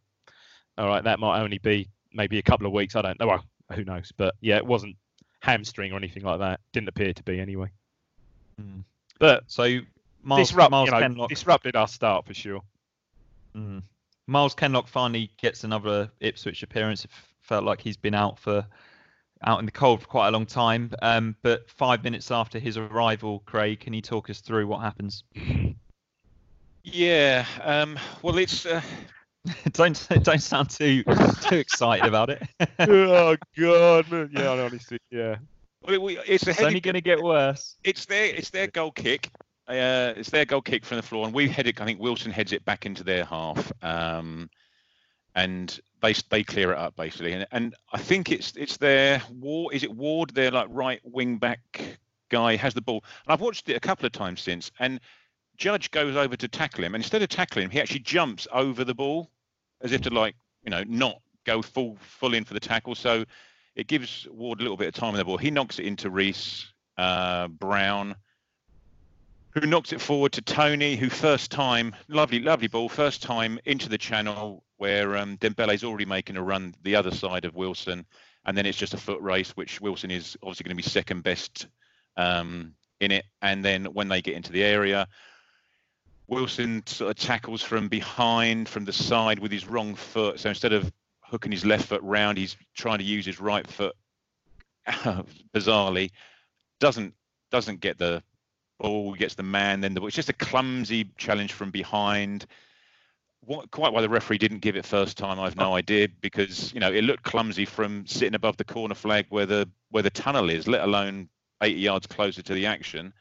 all 0.76 0.88
right, 0.88 1.04
that 1.04 1.20
might 1.20 1.40
only 1.40 1.58
be 1.58 1.88
maybe 2.12 2.38
a 2.38 2.42
couple 2.42 2.66
of 2.66 2.72
weeks. 2.72 2.96
I 2.96 3.02
don't 3.02 3.18
know. 3.20 3.28
Well, 3.28 3.44
who 3.72 3.84
knows? 3.84 4.12
But 4.16 4.34
yeah, 4.40 4.56
it 4.56 4.66
wasn't 4.66 4.96
hamstring 5.40 5.92
or 5.92 5.96
anything 5.96 6.24
like 6.24 6.40
that. 6.40 6.60
Didn't 6.72 6.88
appear 6.88 7.12
to 7.12 7.22
be 7.22 7.40
anyway. 7.40 7.70
Mm. 8.60 8.82
But 9.18 9.44
So 9.46 9.80
Myles, 10.22 10.48
disrupt, 10.48 10.70
Myles 10.70 10.86
you 10.86 10.92
know, 10.92 11.00
Kenlock, 11.00 11.28
disrupted 11.28 11.76
our 11.76 11.88
start 11.88 12.26
for 12.26 12.34
sure. 12.34 12.62
Mm. 13.56 13.82
Myles 14.26 14.54
Kenlock 14.54 14.88
finally 14.88 15.30
gets 15.38 15.64
another 15.64 16.10
Ipswich 16.20 16.62
appearance. 16.62 17.04
It 17.04 17.10
felt 17.40 17.64
like 17.64 17.80
he's 17.80 17.96
been 17.96 18.14
out 18.14 18.38
for 18.38 18.66
out 19.44 19.58
in 19.60 19.66
the 19.66 19.72
cold 19.72 20.00
for 20.00 20.06
quite 20.06 20.28
a 20.28 20.30
long 20.30 20.46
time. 20.46 20.92
Um, 21.02 21.36
but 21.42 21.68
five 21.70 22.02
minutes 22.02 22.30
after 22.30 22.58
his 22.58 22.76
arrival, 22.76 23.42
Craig, 23.46 23.80
can 23.80 23.92
you 23.92 24.02
talk 24.02 24.30
us 24.30 24.40
through 24.40 24.66
what 24.66 24.80
happens? 24.80 25.24
Yeah. 26.82 27.44
Um, 27.62 27.98
well, 28.22 28.38
it's 28.38 28.66
uh, 28.66 28.80
don't 29.72 30.08
don't 30.22 30.42
sound 30.42 30.70
too 30.70 31.04
too 31.42 31.56
excited 31.56 32.06
about 32.06 32.30
it. 32.30 32.42
oh 32.80 33.36
God, 33.56 34.10
man. 34.10 34.30
yeah, 34.32 34.50
honestly, 34.50 34.98
yeah. 35.10 35.36
It's 35.88 36.46
it's 36.46 36.60
only 36.60 36.80
going 36.80 36.94
to 36.94 37.00
get 37.00 37.22
worse. 37.22 37.76
it's 37.84 38.06
their 38.06 38.26
it's 38.34 38.50
their 38.50 38.66
goal 38.68 38.90
kick. 38.90 39.30
Uh, 39.68 40.14
it's 40.16 40.30
their 40.30 40.44
goal 40.44 40.62
kick 40.62 40.84
from 40.84 40.96
the 40.96 41.02
floor, 41.02 41.24
and 41.24 41.34
we 41.34 41.48
head 41.48 41.66
it. 41.66 41.80
I 41.80 41.84
think 41.84 42.00
Wilson 42.00 42.30
heads 42.30 42.52
it 42.52 42.64
back 42.64 42.86
into 42.86 43.02
their 43.02 43.24
half, 43.24 43.72
um, 43.82 44.48
and 45.34 45.80
they 46.02 46.14
they 46.30 46.44
clear 46.44 46.72
it 46.72 46.78
up 46.78 46.94
basically. 46.96 47.32
And, 47.32 47.46
and 47.50 47.74
I 47.92 47.98
think 47.98 48.30
it's 48.30 48.54
it's 48.56 48.76
their 48.76 49.22
Ward. 49.30 49.74
Is 49.74 49.82
it 49.82 49.92
Ward? 49.92 50.30
Their 50.30 50.50
like 50.50 50.68
right 50.70 51.00
wing 51.04 51.38
back 51.38 51.98
guy 52.28 52.56
has 52.56 52.74
the 52.74 52.82
ball, 52.82 53.02
and 53.24 53.32
I've 53.32 53.40
watched 53.40 53.68
it 53.68 53.76
a 53.76 53.80
couple 53.80 54.06
of 54.06 54.12
times 54.12 54.40
since. 54.40 54.70
And 54.78 55.00
Judge 55.56 55.90
goes 55.90 56.16
over 56.16 56.36
to 56.36 56.48
tackle 56.48 56.84
him, 56.84 56.94
and 56.94 57.02
instead 57.02 57.22
of 57.22 57.28
tackling 57.28 57.64
him, 57.64 57.70
he 57.70 57.80
actually 57.80 58.00
jumps 58.00 58.46
over 58.52 58.84
the 58.84 58.94
ball, 58.94 59.30
as 59.80 59.92
if 59.92 60.00
to 60.02 60.10
like 60.10 60.36
you 60.62 60.70
know 60.70 60.84
not 60.86 61.20
go 61.44 61.60
full 61.60 61.96
full 62.00 62.34
in 62.34 62.44
for 62.44 62.54
the 62.54 62.60
tackle. 62.60 62.94
So 62.94 63.24
it 63.76 63.86
gives 63.86 64.26
Ward 64.30 64.60
a 64.60 64.62
little 64.62 64.76
bit 64.76 64.88
of 64.88 64.94
time 64.94 65.14
in 65.14 65.18
the 65.18 65.24
ball. 65.24 65.36
He 65.36 65.50
knocks 65.50 65.78
it 65.78 65.86
into 65.86 66.10
Reece 66.10 66.66
uh, 66.96 67.48
Brown 67.48 68.16
who 69.56 69.66
knocks 69.66 69.94
it 69.94 70.02
forward 70.02 70.32
to 70.32 70.42
Toney, 70.42 70.96
who 70.96 71.08
first 71.08 71.50
time, 71.50 71.94
lovely, 72.08 72.40
lovely 72.40 72.68
ball, 72.68 72.90
first 72.90 73.22
time 73.22 73.58
into 73.64 73.88
the 73.88 73.96
channel 73.96 74.62
where 74.76 75.16
um, 75.16 75.38
Dembele's 75.38 75.82
already 75.82 76.04
making 76.04 76.36
a 76.36 76.42
run 76.42 76.74
the 76.82 76.94
other 76.94 77.10
side 77.10 77.46
of 77.46 77.54
Wilson, 77.54 78.04
and 78.44 78.56
then 78.56 78.66
it's 78.66 78.76
just 78.76 78.92
a 78.92 78.98
foot 78.98 79.20
race, 79.22 79.52
which 79.52 79.80
Wilson 79.80 80.10
is 80.10 80.36
obviously 80.42 80.64
going 80.64 80.76
to 80.76 80.82
be 80.82 80.88
second 80.88 81.22
best 81.22 81.68
um, 82.18 82.74
in 83.00 83.10
it. 83.10 83.24
And 83.40 83.64
then 83.64 83.86
when 83.86 84.08
they 84.08 84.20
get 84.20 84.34
into 84.34 84.52
the 84.52 84.62
area, 84.62 85.08
Wilson 86.26 86.82
sort 86.86 87.10
of 87.12 87.16
tackles 87.16 87.62
from 87.62 87.88
behind, 87.88 88.68
from 88.68 88.84
the 88.84 88.92
side 88.92 89.38
with 89.38 89.52
his 89.52 89.66
wrong 89.66 89.94
foot. 89.94 90.38
So 90.38 90.50
instead 90.50 90.74
of 90.74 90.92
hooking 91.30 91.52
his 91.52 91.64
left 91.64 91.86
foot 91.86 92.02
round, 92.02 92.38
he's 92.38 92.56
trying 92.74 92.98
to 92.98 93.04
use 93.04 93.26
his 93.26 93.40
right 93.40 93.66
foot. 93.66 93.94
bizarrely, 95.54 96.10
doesn't 96.78 97.14
doesn't 97.50 97.80
get 97.80 97.98
the 97.98 98.22
ball, 98.78 99.14
gets 99.14 99.34
the 99.34 99.42
man, 99.42 99.80
then 99.80 99.94
the. 99.94 100.04
It's 100.04 100.16
just 100.16 100.28
a 100.28 100.34
clumsy 100.34 101.10
challenge 101.16 101.52
from 101.52 101.70
behind. 101.70 102.46
What, 103.40 103.70
quite 103.70 103.92
why 103.92 104.00
the 104.00 104.08
referee 104.08 104.38
didn't 104.38 104.58
give 104.58 104.76
it 104.76 104.84
first 104.84 105.16
time, 105.16 105.38
I've 105.38 105.56
no 105.56 105.74
idea 105.74 106.08
because 106.20 106.72
you 106.72 106.80
know 106.80 106.92
it 106.92 107.04
looked 107.04 107.22
clumsy 107.22 107.64
from 107.64 108.06
sitting 108.06 108.34
above 108.34 108.56
the 108.56 108.64
corner 108.64 108.94
flag 108.94 109.26
where 109.28 109.46
the 109.46 109.68
where 109.90 110.02
the 110.02 110.10
tunnel 110.10 110.50
is, 110.50 110.66
let 110.66 110.82
alone 110.82 111.28
80 111.62 111.80
yards 111.80 112.06
closer 112.06 112.42
to 112.42 112.54
the 112.54 112.66
action. 112.66 113.12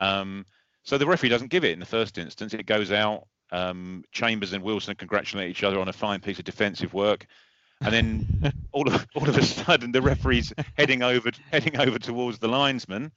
Um, 0.00 0.46
so 0.84 0.98
the 0.98 1.06
referee 1.06 1.28
doesn't 1.28 1.50
give 1.50 1.64
it 1.64 1.72
in 1.72 1.80
the 1.80 1.86
first 1.86 2.18
instance. 2.18 2.54
It 2.54 2.66
goes 2.66 2.90
out. 2.90 3.26
Um, 3.50 4.02
Chambers 4.12 4.52
and 4.52 4.64
Wilson 4.64 4.96
congratulate 4.96 5.50
each 5.50 5.62
other 5.62 5.78
on 5.78 5.88
a 5.88 5.92
fine 5.92 6.20
piece 6.20 6.38
of 6.38 6.44
defensive 6.44 6.94
work, 6.94 7.26
and 7.84 7.92
then 7.92 8.52
all 8.72 8.86
of 8.88 9.06
all 9.14 9.28
of 9.28 9.36
a 9.36 9.42
sudden 9.42 9.92
the 9.92 10.02
referee's 10.02 10.52
heading 10.76 11.02
over 11.02 11.30
heading 11.50 11.78
over 11.78 11.98
towards 11.98 12.38
the 12.38 12.48
linesman, 12.48 13.12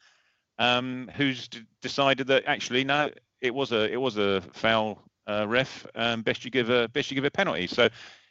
um, 0.60 1.10
who's 1.16 1.48
d- 1.48 1.60
decided 1.82 2.28
that 2.28 2.44
actually 2.46 2.84
no, 2.84 3.10
it 3.42 3.54
was 3.54 3.72
a 3.72 3.92
it 3.92 3.98
was 4.02 4.18
a 4.18 4.42
foul. 4.54 5.02
Uh, 5.28 5.44
ref, 5.48 5.88
um, 5.96 6.22
best 6.22 6.46
you 6.46 6.52
give 6.52 6.70
a 6.70 6.88
best 6.90 7.10
you 7.10 7.16
give 7.16 7.26
a 7.26 7.32
penalty. 7.32 7.66
So 7.66 7.90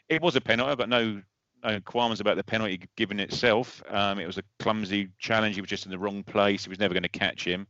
it 0.08 0.22
was 0.22 0.36
a 0.36 0.40
penalty. 0.40 0.70
I've 0.70 0.78
got 0.78 0.88
no 0.88 1.20
no 1.64 1.80
qualms 1.80 2.20
about 2.20 2.36
the 2.36 2.44
penalty 2.44 2.82
given 2.96 3.18
itself. 3.18 3.82
Um, 3.88 4.20
it 4.20 4.26
was 4.28 4.38
a 4.38 4.44
clumsy 4.60 5.08
challenge. 5.18 5.56
He 5.56 5.60
was 5.60 5.68
just 5.70 5.86
in 5.86 5.90
the 5.90 5.98
wrong 5.98 6.22
place. 6.22 6.62
He 6.62 6.68
was 6.70 6.78
never 6.78 6.94
going 6.94 7.02
to 7.02 7.08
catch 7.08 7.44
him. 7.44 7.66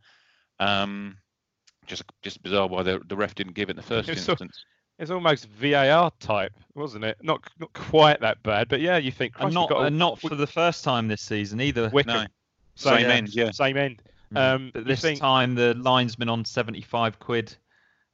Um, 0.60 1.16
just 1.86 2.02
just 2.20 2.42
bizarre 2.42 2.66
why 2.68 2.82
the, 2.82 3.00
the 3.08 3.16
ref 3.16 3.34
didn't 3.34 3.54
give 3.54 3.70
it 3.70 3.72
in 3.72 3.76
the 3.76 3.82
first 3.82 4.10
It's 4.10 4.22
so- 4.22 4.32
instance. 4.32 4.62
It's 4.98 5.10
almost 5.10 5.46
VAR 5.48 6.10
type, 6.20 6.52
wasn't 6.74 7.04
it? 7.04 7.16
Not 7.22 7.42
not 7.58 7.72
quite 7.72 8.20
that 8.20 8.42
bad, 8.42 8.68
but 8.68 8.80
yeah, 8.80 8.96
you 8.96 9.10
think 9.10 9.34
And 9.40 9.52
not 9.52 9.70
a- 9.70 9.78
and 9.78 9.98
not 9.98 10.20
for 10.20 10.34
the 10.34 10.46
first 10.46 10.84
time 10.84 11.08
this 11.08 11.20
season 11.22 11.60
either. 11.60 11.90
Wycombe, 11.92 12.22
No, 12.22 12.26
same, 12.76 12.98
same 13.00 13.10
end, 13.10 13.34
yeah. 13.34 13.50
same 13.50 13.76
end. 13.76 14.02
Mm. 14.32 14.38
Um, 14.38 14.70
but 14.72 14.86
this 14.86 15.00
think- 15.00 15.18
time 15.18 15.54
the 15.56 15.74
linesman 15.74 16.28
on 16.28 16.44
75 16.44 17.18
quid 17.18 17.56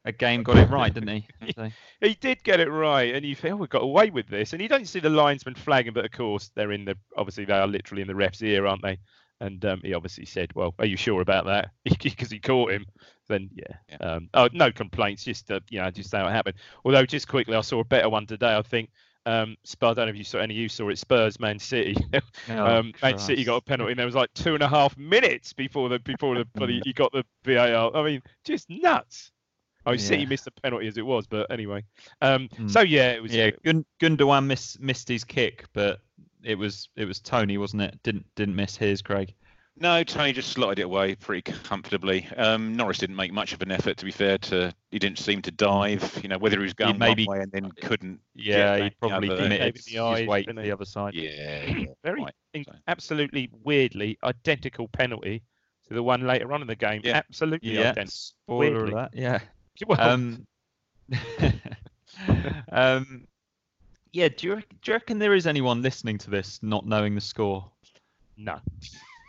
a 0.07 0.13
game 0.13 0.43
got 0.43 0.57
it 0.57 0.71
right, 0.71 0.93
didn't 0.95 1.11
he? 1.11 1.27
So- 1.55 1.71
He 2.01 2.15
did 2.15 2.43
get 2.45 2.61
it 2.61 2.71
right, 2.71 3.15
and 3.15 3.27
you 3.27 3.37
feel 3.37 3.57
we 3.57 3.67
got 3.67 3.83
away 3.83 4.09
with 4.09 4.29
this. 4.29 4.55
And 4.55 4.63
you 4.63 4.69
don't 4.69 4.89
see 4.89 5.01
the 5.01 5.11
linesman 5.11 5.55
flagging, 5.57 5.93
but 5.93 6.07
of 6.07 6.13
course 6.13 6.51
they're 6.55 6.73
in 6.73 6.87
the 6.87 6.97
obviously 7.17 7.45
they 7.45 7.53
are 7.53 7.67
literally 7.67 8.01
in 8.03 8.09
the 8.09 8.15
ref's 8.15 8.43
ear, 8.43 8.67
aren't 8.67 8.83
they? 8.83 8.99
And 9.43 9.63
um, 9.67 9.81
he 9.83 9.93
obviously 9.95 10.25
said, 10.27 10.55
"Well, 10.55 10.75
are 10.79 10.87
you 10.87 10.97
sure 10.97 11.21
about 11.21 11.45
that?" 11.47 11.71
Because 12.03 12.31
he 12.31 12.39
caught 12.39 12.73
him. 12.73 12.87
Then 13.31 13.49
yeah, 13.55 13.77
Yeah. 13.89 13.97
Um, 14.15 14.29
oh 14.35 14.49
no 14.53 14.71
complaints, 14.71 15.25
just 15.25 15.51
uh, 15.51 15.61
you 15.71 15.81
know, 15.81 15.91
just 15.91 16.13
how 16.13 16.27
it 16.29 16.33
happened. 16.33 16.57
Although 16.85 17.07
just 17.07 17.29
quickly, 17.29 17.57
I 17.57 17.63
saw 17.63 17.81
a 17.81 17.85
better 17.85 18.09
one 18.11 18.27
today. 18.27 18.55
I 18.57 18.63
think 18.63 18.91
um, 19.27 19.57
Spurs. 19.65 19.93
I 19.93 19.95
don't 19.95 20.07
know 20.07 20.11
if 20.11 20.17
you 20.17 20.25
saw 20.25 20.39
any. 20.39 20.55
You 20.55 20.69
saw 20.69 20.89
it. 20.89 20.99
Spurs, 20.99 21.39
Man 21.41 21.59
City. 21.59 21.95
Oh, 22.49 22.67
um, 22.67 22.93
Man 23.03 23.19
City 23.19 23.45
got 23.45 23.57
a 23.57 23.61
penalty, 23.61 23.93
and 23.93 23.99
there 23.99 24.07
was 24.07 24.15
like 24.15 24.33
two 24.35 24.55
and 24.55 24.63
a 24.63 24.69
half 24.69 24.97
minutes 24.99 25.53
before 25.53 25.89
the 25.89 25.99
before 26.01 26.37
the 26.37 26.45
bloody 26.45 26.81
he 26.85 26.93
got 26.93 27.13
the 27.13 27.25
VAR. 27.45 27.95
I 27.97 28.03
mean, 28.03 28.23
just 28.45 28.69
nuts. 28.69 29.31
Oh, 29.87 29.97
City 29.97 30.23
Yeah. 30.25 30.29
missed 30.29 30.45
the 30.45 30.51
penalty 30.51 30.87
as 30.89 30.99
it 30.99 31.07
was, 31.07 31.27
but 31.27 31.51
anyway. 31.51 31.85
Um, 32.21 32.49
Mm. 32.59 32.71
so 32.71 32.81
yeah, 32.81 33.13
it 33.13 33.23
was. 33.23 33.35
yeah, 33.35 33.51
Gun- 33.65 33.87
Gundogan 34.01 34.45
miss, 34.47 34.79
missed 34.79 35.09
his 35.09 35.25
kick, 35.25 35.65
but 35.73 36.01
it 36.43 36.57
was 36.57 36.89
it 36.97 37.05
was 37.07 37.21
Toney, 37.21 37.57
wasn't 37.59 37.83
it? 37.83 37.99
Didn't 38.03 38.27
didn't 38.37 38.57
miss 38.57 38.77
his, 38.77 39.01
Craig. 39.03 39.35
No, 39.83 40.05
Toney 40.05 40.35
just 40.35 40.51
slotted 40.53 40.79
it 40.79 40.83
away 40.83 41.15
pretty 41.15 41.41
comfortably. 41.41 42.29
Um, 42.37 42.77
Norris 42.77 42.99
didn't 42.99 43.17
make 43.17 43.33
much 43.33 43.55
of 43.55 43.63
an 43.63 43.71
effort, 43.73 43.97
to 43.97 44.05
be 44.05 44.11
fair. 44.11 44.37
To 44.37 44.75
he 44.91 44.99
didn't 44.99 45.19
seem 45.19 45.41
to 45.41 45.51
dive. 45.51 46.21
You 46.23 46.29
know, 46.29 46.37
whether 46.37 46.59
he 46.59 46.63
was 46.65 46.75
going 46.75 46.99
maybe- 46.99 47.25
one 47.25 47.39
way 47.39 47.43
and 47.43 47.51
then 47.51 47.73
couldn't. 47.83 48.21
Yeah, 48.35 48.77
he 48.77 48.91
probably 48.91 49.29
the 49.29 49.35
other. 49.35 49.43
committed 49.45 49.67
Maybe 49.75 49.81
the 49.87 49.99
eyes, 50.01 50.19
his 50.21 50.29
weight 50.29 50.47
to 50.47 50.53
didn't 50.53 50.65
the 50.65 50.73
other 50.73 50.85
side. 50.85 51.15
Yeah, 51.15 51.65
yeah, 51.65 51.87
very 52.05 52.23
right, 52.23 52.35
in- 52.53 52.65
so. 52.65 52.73
absolutely 52.89 53.49
weirdly 53.65 54.19
identical 54.23 54.87
penalty 54.89 55.43
to 55.89 55.95
the 55.95 56.03
one 56.03 56.27
later 56.27 56.53
on 56.53 56.61
in 56.61 56.67
the 56.67 56.77
game. 56.77 57.01
Yeah. 57.03 57.17
Absolutely 57.17 57.71
Yeah, 57.73 57.91
identical. 57.91 58.11
spoiler 58.11 58.73
Weirdly. 58.85 58.93
alert. 58.93 59.11
Yeah. 59.15 59.39
Well, 59.87 59.99
Um, 59.99 60.47
um, 62.71 63.27
yeah. 64.13 64.29
Do 64.29 64.47
you, 64.49 64.57
do 64.57 64.63
you 64.85 64.93
reckon 64.93 65.19
there 65.19 65.35
is 65.35 65.47
anyone 65.47 65.81
listening 65.81 66.19
to 66.19 66.29
this 66.31 66.59
not 66.63 66.87
knowing 66.87 67.15
the 67.15 67.21
score? 67.23 67.65
no. 68.37 68.59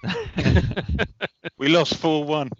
We 1.58 1.68
lost 1.70 1.96
four 1.98 2.24
one. 2.24 2.50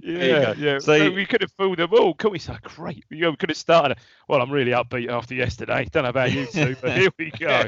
Yeah, 0.00 0.54
go. 0.54 0.54
yeah. 0.58 0.78
So- 0.78 0.96
So 0.98 1.10
we 1.10 1.26
could 1.26 1.40
have 1.40 1.50
fooled 1.58 1.78
them 1.78 1.90
oh, 1.92 1.98
all. 1.98 2.14
Could 2.14 2.30
we 2.30 2.38
say 2.38 2.56
great? 2.62 3.04
You 3.10 3.22
know, 3.22 3.30
we 3.30 3.36
could 3.36 3.50
have 3.50 3.56
started. 3.56 3.98
Well, 4.28 4.40
I'm 4.40 4.50
really 4.50 4.70
upbeat 4.70 5.10
after 5.10 5.34
yesterday. 5.34 5.88
Don't 5.90 6.04
know 6.04 6.10
about 6.10 6.30
you 6.32 6.46
two, 6.46 6.76
but 6.80 6.92
here 6.98 7.10
we 7.18 7.30
go. 7.32 7.64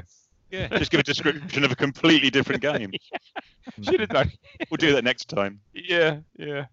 Yeah, 0.50 0.68
just 0.68 0.90
give 0.92 1.00
a 1.00 1.02
description 1.04 1.64
of 1.64 1.72
a 1.72 1.76
completely 1.76 2.30
different 2.30 2.62
game. 2.62 2.92
Should 3.82 4.00
have 4.00 4.08
done. 4.08 4.30
We'll 4.70 4.76
do 4.78 4.92
that 4.94 5.02
next 5.04 5.28
time. 5.28 5.60
Yeah, 5.74 6.18
yeah. 6.38 6.66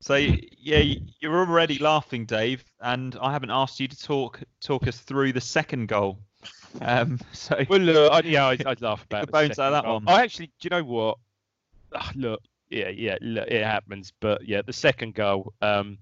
So 0.00 0.16
yeah, 0.16 0.82
you're 1.20 1.38
already 1.38 1.78
laughing, 1.78 2.26
Dave, 2.26 2.64
and 2.80 3.16
I 3.20 3.30
haven't 3.32 3.50
asked 3.50 3.78
you 3.78 3.86
to 3.88 3.96
talk 3.96 4.40
talk 4.60 4.86
us 4.88 4.98
through 4.98 5.32
the 5.32 5.40
second 5.40 5.86
goal. 5.86 6.18
Um, 6.80 7.18
so 7.32 7.64
Well, 7.68 7.80
look, 7.80 8.12
I, 8.12 8.20
yeah, 8.20 8.46
I'd, 8.46 8.66
I'd 8.66 8.80
laugh 8.80 9.04
about 9.10 9.26
the 9.26 9.32
bones 9.32 9.58
out 9.58 9.72
of 9.72 9.72
that 9.72 9.84
goal. 9.84 9.94
one. 9.94 10.08
I 10.08 10.22
actually, 10.22 10.46
do 10.46 10.52
you 10.62 10.70
know 10.70 10.84
what? 10.84 11.18
Ah, 11.94 12.10
look, 12.14 12.40
yeah, 12.70 12.88
yeah, 12.88 13.16
look, 13.20 13.48
it 13.48 13.64
happens. 13.64 14.12
But 14.20 14.46
yeah, 14.46 14.62
the 14.62 14.72
second 14.72 15.14
goal, 15.14 15.52
um, 15.60 15.98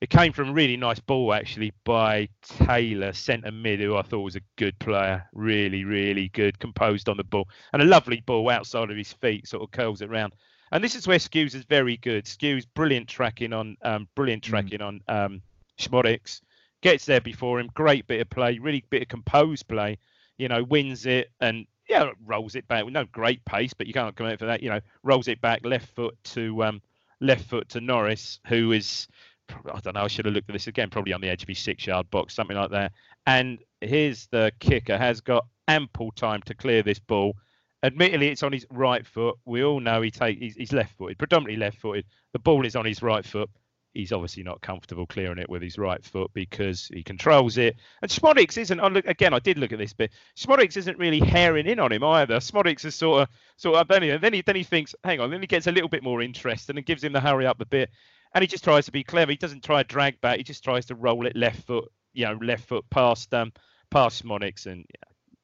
it 0.00 0.10
came 0.10 0.32
from 0.32 0.50
a 0.50 0.52
really 0.52 0.76
nice 0.76 1.00
ball 1.00 1.34
actually 1.34 1.72
by 1.84 2.28
Taylor, 2.42 3.12
centre 3.12 3.50
mid, 3.50 3.80
who 3.80 3.96
I 3.96 4.02
thought 4.02 4.20
was 4.20 4.36
a 4.36 4.40
good 4.56 4.78
player, 4.78 5.26
really, 5.32 5.84
really 5.84 6.28
good, 6.28 6.58
composed 6.60 7.08
on 7.08 7.16
the 7.16 7.24
ball, 7.24 7.48
and 7.72 7.82
a 7.82 7.84
lovely 7.84 8.20
ball 8.20 8.48
outside 8.48 8.90
of 8.90 8.96
his 8.96 9.12
feet, 9.12 9.48
sort 9.48 9.64
of 9.64 9.72
curls 9.72 10.00
it 10.00 10.10
round. 10.10 10.34
And 10.70 10.84
this 10.84 10.94
is 10.94 11.08
where 11.08 11.18
Skuse 11.18 11.54
is 11.54 11.64
very 11.64 11.96
good. 11.96 12.26
Skuse 12.26 12.66
brilliant 12.74 13.08
tracking 13.08 13.52
on, 13.52 13.76
um, 13.82 14.06
brilliant 14.14 14.44
tracking 14.44 14.82
on 14.82 15.00
um, 15.08 15.42
Szmodics, 15.78 16.42
gets 16.82 17.04
there 17.06 17.20
before 17.20 17.60
him, 17.60 17.68
great 17.74 18.06
bit 18.06 18.20
of 18.20 18.30
play, 18.30 18.58
really 18.58 18.84
bit 18.90 19.02
of 19.02 19.08
composed 19.08 19.68
play. 19.68 19.98
You 20.36 20.48
know, 20.48 20.62
wins 20.62 21.06
it 21.06 21.30
and 21.40 21.66
yeah, 21.88 22.10
rolls 22.26 22.54
it 22.54 22.68
back 22.68 22.86
no 22.86 23.04
great 23.06 23.44
pace, 23.44 23.72
but 23.72 23.86
you 23.86 23.92
can't 23.92 24.14
come 24.14 24.26
out 24.26 24.38
for 24.38 24.46
that. 24.46 24.62
You 24.62 24.70
know, 24.70 24.80
rolls 25.02 25.28
it 25.28 25.40
back 25.40 25.64
left 25.64 25.94
foot 25.94 26.16
to 26.24 26.62
um, 26.62 26.82
left 27.20 27.44
foot 27.48 27.68
to 27.70 27.80
Norris, 27.80 28.40
who 28.46 28.72
is 28.72 29.08
I 29.50 29.80
don't 29.80 29.94
know. 29.94 30.02
I 30.02 30.08
should 30.08 30.26
have 30.26 30.34
looked 30.34 30.50
at 30.50 30.52
this 30.52 30.66
again, 30.66 30.90
probably 30.90 31.12
on 31.12 31.20
the 31.20 31.28
edge 31.28 31.42
of 31.42 31.48
his 31.48 31.58
six-yard 31.58 32.10
box, 32.10 32.34
something 32.34 32.56
like 32.56 32.70
that. 32.70 32.92
And 33.26 33.58
here's 33.80 34.26
the 34.26 34.52
kicker: 34.60 34.98
has 34.98 35.20
got 35.20 35.46
ample 35.66 36.12
time 36.12 36.42
to 36.42 36.54
clear 36.54 36.82
this 36.82 36.98
ball. 36.98 37.36
Admittedly, 37.82 38.28
it's 38.28 38.42
on 38.42 38.52
his 38.52 38.66
right 38.70 39.06
foot. 39.06 39.36
We 39.44 39.62
all 39.64 39.80
know 39.80 40.02
he 40.02 40.10
take 40.10 40.38
he's, 40.38 40.56
he's 40.56 40.72
left-footed, 40.72 41.18
predominantly 41.18 41.58
left-footed. 41.58 42.04
The 42.32 42.38
ball 42.40 42.66
is 42.66 42.76
on 42.76 42.84
his 42.84 43.02
right 43.02 43.24
foot. 43.24 43.48
He's 43.98 44.12
obviously 44.12 44.44
not 44.44 44.60
comfortable 44.60 45.08
clearing 45.08 45.38
it 45.38 45.50
with 45.50 45.60
his 45.60 45.76
right 45.76 46.04
foot 46.04 46.30
because 46.32 46.86
he 46.94 47.02
controls 47.02 47.58
it. 47.58 47.74
And 48.00 48.08
Szmodics 48.08 48.56
isn't. 48.56 48.78
Again. 48.78 49.34
I 49.34 49.40
did 49.40 49.58
look 49.58 49.72
at 49.72 49.78
this 49.80 49.92
bit. 49.92 50.12
Szmodics 50.36 50.76
isn't 50.76 50.98
really 50.98 51.18
herring 51.18 51.66
in 51.66 51.80
on 51.80 51.90
him 51.90 52.04
either. 52.04 52.36
Szmodics 52.36 52.84
is 52.84 52.94
sort 52.94 53.22
of 53.22 53.28
sort 53.56 53.76
of 53.76 53.88
then 53.88 54.04
he 54.04 54.16
then 54.16 54.32
he 54.32 54.42
then 54.42 54.54
he 54.54 54.62
thinks, 54.62 54.94
hang 55.02 55.18
on. 55.18 55.32
Then 55.32 55.40
he 55.40 55.48
gets 55.48 55.66
a 55.66 55.72
little 55.72 55.88
bit 55.88 56.04
more 56.04 56.22
interest 56.22 56.70
and 56.70 56.78
it 56.78 56.86
gives 56.86 57.02
him 57.02 57.12
the 57.12 57.18
hurry 57.18 57.44
up 57.44 57.60
a 57.60 57.66
bit. 57.66 57.90
And 58.36 58.40
he 58.40 58.46
just 58.46 58.62
tries 58.62 58.84
to 58.84 58.92
be 58.92 59.02
clever. 59.02 59.32
He 59.32 59.36
doesn't 59.36 59.64
try 59.64 59.82
to 59.82 59.88
drag 59.88 60.20
back. 60.20 60.36
He 60.36 60.44
just 60.44 60.62
tries 60.62 60.86
to 60.86 60.94
roll 60.94 61.26
it 61.26 61.34
left 61.34 61.66
foot, 61.66 61.90
you 62.12 62.24
know, 62.24 62.38
left 62.40 62.68
foot 62.68 62.88
past 62.90 63.34
um 63.34 63.52
past 63.90 64.24
Szmodics 64.24 64.66
and 64.66 64.84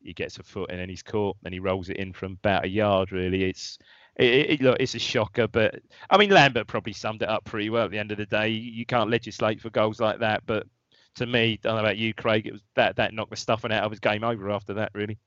he 0.01 0.13
gets 0.13 0.39
a 0.39 0.45
foot 0.45 0.71
and 0.71 0.79
then 0.79 0.89
he's 0.89 1.03
caught. 1.03 1.37
Then 1.43 1.53
he 1.53 1.59
rolls 1.59 1.89
it 1.89 1.97
in 1.97 2.13
from 2.13 2.35
about 2.35 2.67
a 2.67 2.69
yard. 2.69 3.11
Really, 3.11 3.43
it's 3.43 3.79
it, 4.17 4.51
it, 4.51 4.61
look, 4.63 4.77
it's 4.81 4.95
a 4.95 4.99
shocker, 4.99 5.49
but 5.49 5.81
I 6.11 6.17
mean 6.19 6.31
Lambert 6.31 6.67
probably 6.67 6.93
summed 6.93 7.23
it 7.23 7.29
up 7.29 7.45
pretty 7.45 7.71
well. 7.71 7.85
At 7.85 7.91
the 7.91 7.99
end 7.99 8.13
of 8.13 8.19
the 8.19 8.27
day, 8.27 8.49
you 8.49 8.87
can't 8.87 9.11
legislate 9.11 9.61
for 9.61 9.71
goals 9.71 10.01
like 10.01 10.21
that. 10.21 10.43
But 10.47 10.67
to 11.17 11.27
me, 11.27 11.53
I 11.65 11.69
don't 11.69 11.75
know 11.77 11.81
about 11.81 11.97
you, 11.97 12.15
Craig. 12.15 12.47
It 12.47 12.53
was 12.53 12.63
that 12.77 12.97
that 12.97 13.15
knocked 13.15 13.31
the 13.31 13.37
stuffing 13.37 13.73
out 13.73 13.85
of 13.85 13.91
his 13.91 14.01
game 14.01 14.25
over 14.25 14.51
after 14.51 14.75
that. 14.75 14.91
Really, 14.95 15.19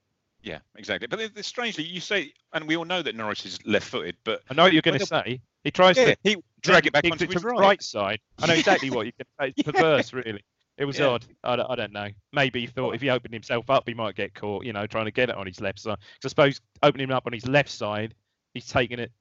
Yeah, 0.42 0.60
exactly. 0.76 1.08
But 1.08 1.46
strangely, 1.46 1.84
you 1.84 2.00
say, 2.00 2.34
and 2.54 2.68
we 2.68 2.78
all 2.78 2.86
know 2.86 3.02
that 3.02 3.16
Norris 3.16 3.46
is 3.46 3.60
left-footed, 3.66 4.18
but 4.24 4.42
I 4.50 4.54
know 4.54 4.64
what 4.64 4.74
you're 4.74 4.82
going 4.82 5.00
to 5.00 5.06
say. 5.06 5.42
He 5.64 5.72
tries 5.72 5.98
yeah, 5.98 6.14
to 6.14 6.18
he 6.24 6.38
drag 6.62 6.86
it 6.88 6.94
back 6.94 7.04
onto 7.06 7.18
kicked 7.18 7.34
his 7.34 7.42
it 7.44 7.48
to 7.48 7.54
right. 7.54 7.60
right 7.60 7.84
side. 7.84 8.20
I 8.40 8.48
know 8.48 8.54
exactly 8.54 8.90
what 8.90 9.06
you 9.06 9.12
can 9.14 9.26
say. 9.40 9.54
It's 9.58 9.64
perverse, 9.72 10.14
really. 10.14 10.44
It 10.78 10.86
was 10.86 11.00
Yeah. 11.00 11.08
odd. 11.08 11.26
I 11.44 11.56
don't, 11.56 11.72
I 11.72 11.76
don't 11.76 11.92
know. 11.92 12.08
Maybe 12.32 12.62
he 12.62 12.68
thought 12.68 12.94
if 12.96 13.02
he 13.02 13.10
opened 13.10 13.34
himself 13.34 13.70
up, 13.70 13.88
he 13.88 13.94
might 13.94 14.16
get 14.16 14.34
caught. 14.36 14.64
You 14.64 14.74
know, 14.74 14.86
trying 14.88 15.06
to 15.06 15.12
get 15.12 15.30
it 15.30 15.36
on 15.36 15.48
his 15.48 15.60
left 15.60 15.80
side. 15.80 15.98
Because 16.16 16.26
I 16.26 16.30
suppose 16.30 16.62
opening 16.84 17.06
him 17.06 17.16
up 17.16 17.26
on 17.26 17.34
his 17.34 17.48
left 17.48 17.70
side, 17.70 18.14
he's 18.58 18.68
taking 18.68 19.00
it 19.00 19.12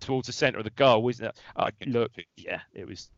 towards 0.00 0.26
the 0.26 0.32
centre 0.32 0.58
of 0.58 0.64
the 0.64 0.70
goal, 0.70 1.08
isn't 1.08 1.24
it? 1.26 1.38
Uh, 1.56 1.64
Back 1.64 1.74
into 1.80 1.92
the 1.92 1.98
look, 2.00 2.12
yeah, 2.36 2.60
it 2.74 2.86
was. 2.86 3.10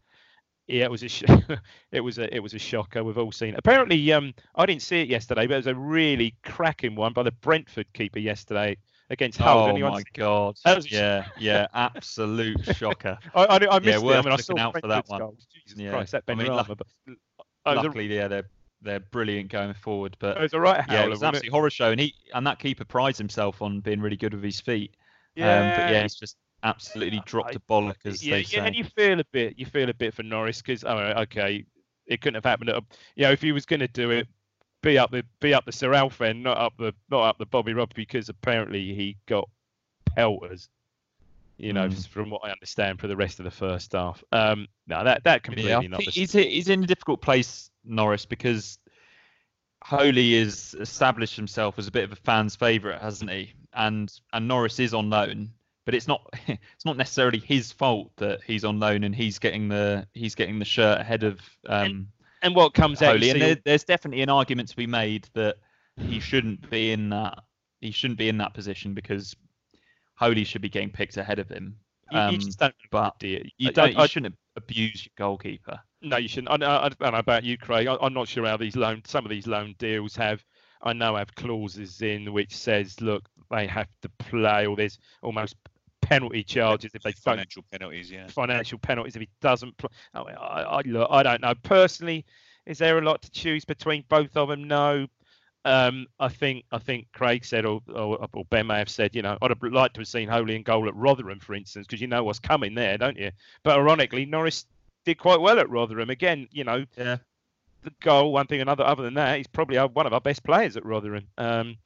Yeah, 0.67 0.85
it 0.85 0.91
was 0.91 1.03
a 1.03 1.09
sh- 1.09 1.25
it 1.93 2.01
was 2.01 2.17
a 2.19 2.35
it 2.35 2.41
was 2.41 2.55
a 2.55 2.59
shocker. 2.59 3.05
We've 3.05 3.19
all 3.19 3.33
seen. 3.33 3.51
It. 3.51 3.59
Apparently, 3.59 4.11
um, 4.15 4.33
I 4.55 4.65
didn't 4.65 4.81
see 4.81 5.03
it 5.03 5.09
yesterday, 5.09 5.47
but 5.47 5.53
it 5.55 5.57
was 5.59 5.67
a 5.67 5.75
really 5.75 6.35
cracking 6.43 6.95
one 6.95 7.13
by 7.13 7.23
the 7.23 7.33
Brentford 7.33 7.87
keeper 7.93 8.19
yesterday 8.19 8.79
against 9.11 9.39
Hull. 9.39 9.65
oh 9.65 9.69
Anyone 9.69 9.93
my 9.93 10.03
god, 10.15 10.57
That 10.65 10.77
was 10.77 10.87
a 10.87 10.89
sh- 10.89 10.93
yeah, 10.93 11.27
yeah, 11.39 11.67
absolute 11.75 12.65
shocker. 12.77 13.19
I, 13.35 13.45
I, 13.45 13.57
I 13.77 13.79
missed 13.79 13.89
it. 13.89 13.95
I 13.97 13.99
worth 13.99 14.25
mean, 14.25 14.33
I 14.33 14.37
saw 14.37 14.53
looking 14.55 14.59
out 14.65 14.81
for 14.81 14.89
that 14.89 15.07
one. 15.09 15.19
goals. 15.21 15.47
Jesus 15.53 15.79
Yeah. 15.79 15.91
Christ, 15.91 16.13
that 16.13 16.25
I 16.29 16.35
mean, 16.35 16.47
Benrahma, 16.47 16.57
luck- 16.57 16.69
but 16.69 16.81
uh, 16.81 16.83
it 17.11 17.17
was 17.67 17.79
a- 17.79 17.83
Luckily, 17.83 18.07
yeah, 18.15 18.29
they're 18.29 18.49
they're 18.81 19.01
brilliant 19.01 19.51
going 19.51 19.75
forward, 19.75 20.17
but 20.19 20.39
it 20.39 20.43
was 20.43 20.55
a 20.55 20.61
right 20.61 20.83
yeah, 20.89 21.05
it 21.05 21.09
was 21.11 21.21
an 21.21 21.27
wasn't 21.27 21.37
absolute 21.37 21.53
horror 21.53 21.71
show, 21.71 21.91
and 21.91 22.01
he 22.01 22.15
and 22.33 22.47
that 22.47 22.59
keeper 22.59 22.87
prides 22.87 23.19
himself 23.19 23.61
on 23.61 23.81
being 23.81 24.01
really 24.01 24.17
good 24.17 24.33
with 24.33 24.43
his 24.43 24.61
feet. 24.61 24.95
Yeah, 25.37 25.61
Um, 25.61 25.73
but 25.77 25.91
yeah, 25.91 26.03
he's 26.03 26.15
just 26.15 26.37
absolutely 26.63 27.21
dropped 27.27 27.55
a 27.57 27.61
bollock, 27.61 27.97
as 28.05 28.23
yeah, 28.25 28.37
they 28.37 28.41
yeah, 28.41 28.47
say. 28.47 28.59
and 28.67 28.75
you 28.77 28.85
feel 28.85 29.21
a 29.21 29.25
bit, 29.33 29.59
you 29.59 29.67
feel 29.67 29.89
a 29.91 29.95
bit 29.95 30.15
for 30.15 30.23
Norris 30.23 30.63
because, 30.63 30.85
oh, 30.85 30.97
okay, 30.99 31.65
it 32.07 32.21
couldn't 32.21 32.35
have 32.37 32.45
happened. 32.45 32.71
At 32.71 32.77
a, 32.77 32.83
you 33.17 33.25
know, 33.25 33.33
if 33.33 33.43
he 33.43 33.53
was 33.53 33.67
going 33.67 33.81
to 33.81 33.89
do 33.89 34.11
it, 34.11 34.29
be 34.83 34.99
up 34.99 35.11
the 35.11 35.25
be 35.41 35.55
up 35.55 35.65
the 35.65 35.73
Sir 35.73 35.95
Alf 35.95 36.21
end, 36.21 36.43
not 36.43 36.59
up 36.59 36.75
the 36.79 36.93
not 37.11 37.23
up 37.23 37.39
the 37.39 37.47
Bobby 37.47 37.73
Rob, 37.73 37.93
because 37.95 38.29
apparently 38.29 38.95
he 38.95 39.17
got 39.27 39.49
pelters. 40.15 40.69
You 41.57 41.73
know, 41.73 41.89
Mm. 41.89 42.09
from 42.09 42.31
what 42.31 42.41
I 42.45 42.51
understand, 42.51 42.99
for 43.01 43.07
the 43.07 43.17
rest 43.17 43.39
of 43.39 43.45
the 43.45 43.51
first 43.51 43.93
half. 43.93 44.23
Um, 44.33 44.67
no, 44.89 45.05
that 45.05 45.23
that 45.25 45.43
completely 45.45 45.71
Yeah, 45.71 45.81
not. 45.87 46.03
he's 46.03 46.33
he's 46.33 46.69
in 46.69 46.83
a 46.83 46.87
difficult 46.87 47.23
place, 47.23 47.71
Norris, 47.85 48.27
because 48.27 48.79
Holy 49.85 50.39
has 50.39 50.75
established 50.81 51.37
himself 51.37 51.79
as 51.79 51.87
a 51.87 51.91
bit 51.91 52.05
of 52.05 52.13
a 52.13 52.17
fan's 52.17 52.57
favourite, 52.57 53.01
hasn't 53.03 53.31
he? 53.31 53.53
And 53.75 54.11
and 54.33 54.49
Norris 54.49 54.79
is 54.81 54.95
on 54.95 55.11
loan, 55.11 55.51
but 55.85 55.95
it's 55.95 56.09
not 56.09 56.23
it's 56.47 56.85
not 56.87 56.97
necessarily 56.97 57.39
his 57.39 57.71
fault 57.71 58.11
that 58.17 58.41
he's 58.47 58.65
on 58.65 58.81
loan 58.81 59.05
and 59.05 59.15
he's 59.15 59.39
getting 59.39 59.69
the 59.69 60.07
he's 60.15 60.35
getting 60.35 60.59
the 60.59 60.65
shirt 60.65 61.01
ahead 61.01 61.23
of 61.23 61.39
um, 61.69 62.09
and 62.43 62.55
what 62.55 62.73
comes 62.73 63.03
out. 63.03 63.23
And 63.23 63.41
there, 63.43 63.57
there's 63.65 63.85
definitely 63.85 64.23
an 64.23 64.31
argument 64.31 64.71
to 64.71 64.77
be 64.77 64.87
made 64.87 65.29
that 65.35 65.57
he 65.97 66.19
shouldn't 66.19 66.71
be 66.71 66.91
in 66.93 67.11
that 67.11 67.41
he 67.83 67.91
shouldn't 67.91 68.19
be 68.19 68.31
in 68.31 68.39
that 68.39 68.55
position 68.55 68.95
because 68.95 69.37
Holy 70.17 70.45
should 70.45 70.63
be 70.63 70.71
getting 70.71 70.91
picked 70.91 71.19
ahead 71.19 71.39
of 71.39 71.51
him. 71.51 71.77
you, 72.11 72.19
you 72.19 72.25
Um, 72.25 72.39
just 72.39 72.59
don't 72.59 72.75
but 72.91 73.19
do 73.19 73.29
it. 73.35 73.53
you 73.59 73.71
don't 73.71 73.97
I- 73.99 74.03
you 74.03 74.09
shouldn't 74.09 74.35
abuse 74.57 75.05
your 75.05 75.13
goalkeeper. 75.19 75.79
Shouldn't. 76.05 76.63
I, 76.63 76.67
I, 76.67 76.87
I 76.87 76.89
don't 76.89 77.13
know 77.13 77.19
about 77.19 77.45
you, 77.45 77.57
Craig. 77.59 77.87
I, 77.87 77.97
I'm 78.01 78.15
not 78.15 78.29
sure 78.29 78.47
how 78.47 78.57
these 78.57 78.77
loan, 78.77 79.03
some 79.07 79.25
of 79.25 79.31
these 79.31 79.47
loan 79.47 79.75
deals 79.79 80.17
have, 80.17 80.45
I 80.83 80.93
know 80.93 81.17
have 81.17 81.35
clauses 81.35 82.03
in 82.03 82.33
which 82.33 82.57
says, 82.57 83.01
look, 83.01 83.29
they 83.51 83.67
have 83.67 83.89
to 84.03 84.09
play, 84.19 84.67
or 84.67 84.77
there's 84.77 84.99
almost 85.23 85.57
penalty 86.01 86.45
charges 86.45 86.91
if 86.95 87.03
they 87.03 87.11
don't 87.11 87.19
financial 87.19 87.65
penalties, 87.71 88.11
yeah. 88.11 88.27
financial 88.29 88.79
penalties 88.79 89.17
if 89.17 89.23
he 89.23 89.29
doesn't 89.41 89.77
play. 89.79 89.89
I, 90.13 90.21
I, 90.21 90.63
I, 90.63 90.83
look, 90.85 91.09
I 91.11 91.23
don't 91.23 91.41
know. 91.41 91.55
Personally, 91.63 92.25
is 92.67 92.79
there 92.79 92.99
a 92.99 93.03
lot 93.03 93.23
to 93.23 93.31
choose 93.31 93.65
between 93.65 94.05
both 94.09 94.37
of 94.37 94.49
them? 94.49 94.65
No. 94.65 95.07
Um, 95.67 96.07
I 96.21 96.29
think 96.29 96.67
I 96.73 96.79
think 96.79 97.07
Craig 97.15 97.43
said, 97.43 97.65
or, 97.65 97.81
or, 97.89 98.29
or 98.35 98.45
Ben 98.51 98.67
may 98.67 98.77
have 98.77 98.91
said, 98.91 99.15
you 99.17 99.23
know, 99.23 99.39
I'd 99.41 99.51
have 99.51 99.63
liked 99.63 99.95
to 99.95 100.03
have 100.03 100.09
seen 100.09 100.29
Holy 100.29 100.57
and 100.57 100.65
goal 100.65 100.87
at 100.87 100.95
Rotherham, 100.95 101.41
for 101.41 101.55
instance, 101.55 101.87
because 101.87 102.03
you 102.03 102.07
know 102.07 102.23
what's 102.23 102.39
coming 102.39 102.75
there, 102.75 102.99
don't 102.99 103.17
you? 103.17 103.31
But 103.63 103.79
ironically, 103.79 104.27
Norris 104.27 104.67
did 105.05 105.19
quite 105.19 105.41
well 105.41 105.59
at 105.59 105.69
Rotherham. 105.71 106.11
Again, 106.11 106.49
you 106.53 106.65
know, 106.65 106.85
Yeah. 106.97 107.19
the 107.83 107.93
goal, 108.01 108.33
one 108.33 108.47
thing, 108.47 108.61
another. 108.61 108.85
Other 108.85 109.03
than 109.03 109.15
that, 109.15 109.37
he's 109.37 109.47
probably 109.47 109.77
one 109.79 110.07
of 110.07 110.13
our 110.13 110.21
best 110.21 110.43
players 110.45 110.77
at 110.77 110.85
Rotherham. 110.85 111.27
Um, 111.39 111.77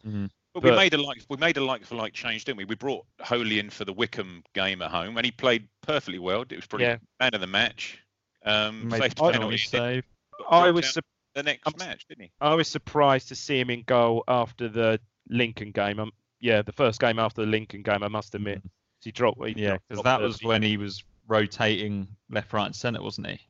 But 0.54 0.62
we 0.62 0.70
made 0.72 0.94
a 0.94 1.00
like 1.02 1.22
we 1.28 1.36
made 1.36 1.56
a 1.56 1.64
like 1.64 1.84
for 1.84 1.94
like 1.94 2.12
change, 2.14 2.44
didn't 2.44 2.58
we? 2.58 2.64
We 2.64 2.74
brought 2.74 3.04
Holy 3.20 3.58
in 3.60 3.70
for 3.70 3.84
the 3.84 3.92
Wycombe 3.92 4.42
game 4.54 4.82
at 4.82 4.90
home, 4.90 5.16
and 5.16 5.24
he 5.24 5.30
played 5.30 5.68
perfectly 5.82 6.18
well. 6.18 6.42
It 6.42 6.56
was 6.56 6.66
probably 6.66 6.86
Yeah. 6.86 6.96
man 7.20 7.34
of 7.34 7.40
the 7.40 7.46
match. 7.46 7.98
Um, 8.44 8.88
Made 8.88 9.02
saved 9.02 9.18
the 9.18 9.24
a 9.24 9.32
penalty 9.32 9.58
penalty, 9.58 9.58
save. 9.58 10.04
I 10.48 10.70
was 10.70 10.88
su- 10.94 11.00
the 11.34 11.42
next 11.42 11.66
I'm- 11.66 11.76
match, 11.78 12.06
didn't 12.08 12.24
he? 12.24 12.30
I 12.40 12.54
was 12.54 12.66
surprised 12.66 13.28
to 13.28 13.34
see 13.36 13.60
him 13.60 13.70
in 13.70 13.82
goal 13.82 14.24
after 14.26 14.68
the 14.68 15.00
Lincoln 15.28 15.70
game. 15.72 16.00
Um, 16.00 16.12
yeah, 16.40 16.62
the 16.62 16.72
first 16.72 17.00
game 17.00 17.18
after 17.18 17.42
the 17.42 17.48
Lincoln 17.48 17.82
game, 17.82 18.02
I 18.02 18.08
must 18.08 18.34
admit. 18.34 18.62
He 19.02 19.12
dropped. 19.12 19.44
He 19.46 19.54
Yeah, 19.62 19.76
because 19.88 20.02
that 20.04 20.20
was 20.20 20.42
when 20.42 20.62
he 20.62 20.76
was 20.76 21.04
rotating 21.28 22.08
left, 22.30 22.52
right, 22.52 22.66
and 22.66 22.74
centre, 22.74 23.02
wasn't 23.02 23.28
he? 23.28 23.40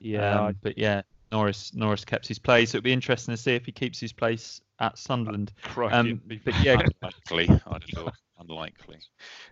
Yeah, 0.00 0.46
Um, 0.46 0.56
but 0.62 0.76
yeah, 0.78 1.02
Norris 1.32 1.72
Norris 1.74 2.04
kept 2.04 2.26
his 2.28 2.38
place. 2.38 2.74
It'll 2.74 2.82
be 2.84 2.92
interesting 2.92 3.34
to 3.34 3.40
see 3.40 3.54
if 3.54 3.64
he 3.66 3.72
keeps 3.72 3.98
his 3.98 4.12
place 4.12 4.60
at 4.80 4.96
Sunderland. 4.98 5.52
crikey, 5.62 5.94
Um, 6.12 6.20
but 6.44 6.54
yeah, 6.62 6.80
Unlikely, 7.02 7.48
I'd 7.66 7.82
have 7.82 7.90
thought. 7.94 8.14
Unlikely. 8.38 8.98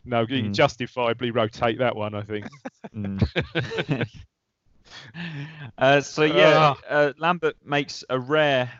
no, 0.04 0.20
you 0.20 0.44
Mm. 0.44 0.54
justifiably 0.54 1.30
rotate 1.32 1.78
that 1.78 1.96
one. 1.96 2.14
I 2.14 2.22
think. 2.22 2.46
Mm. 2.94 4.06
uh, 5.78 6.00
so 6.00 6.22
yeah, 6.22 6.74
uh, 6.88 7.12
Lambert 7.18 7.56
makes 7.64 8.04
a 8.10 8.18
rare. 8.18 8.70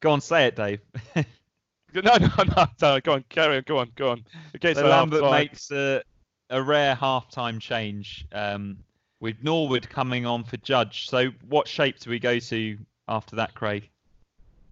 Go 0.00 0.10
on, 0.10 0.20
say 0.20 0.46
it, 0.46 0.56
Dave. 0.56 0.80
no, 1.16 2.02
no, 2.02 2.12
no, 2.56 2.66
no. 2.82 3.00
Go 3.00 3.12
on, 3.14 3.24
carry 3.28 3.56
on. 3.56 3.62
Go 3.66 3.78
on, 3.78 3.90
go 3.96 4.10
on. 4.10 4.24
Okay, 4.56 4.74
So 4.74 4.82
the 4.82 4.88
Lambert 4.88 5.22
makes 5.30 5.70
a, 5.70 6.02
a 6.50 6.62
rare 6.62 6.94
half-time 6.94 7.58
change 7.58 8.26
um, 8.32 8.76
with 9.20 9.36
Norwood 9.42 9.88
coming 9.88 10.26
on 10.26 10.44
for 10.44 10.56
Judge. 10.58 11.08
So 11.08 11.30
what 11.48 11.66
shape 11.68 11.98
do 12.00 12.10
we 12.10 12.18
go 12.18 12.38
to 12.38 12.78
after 13.08 13.36
that, 13.36 13.54
Craig? 13.54 13.88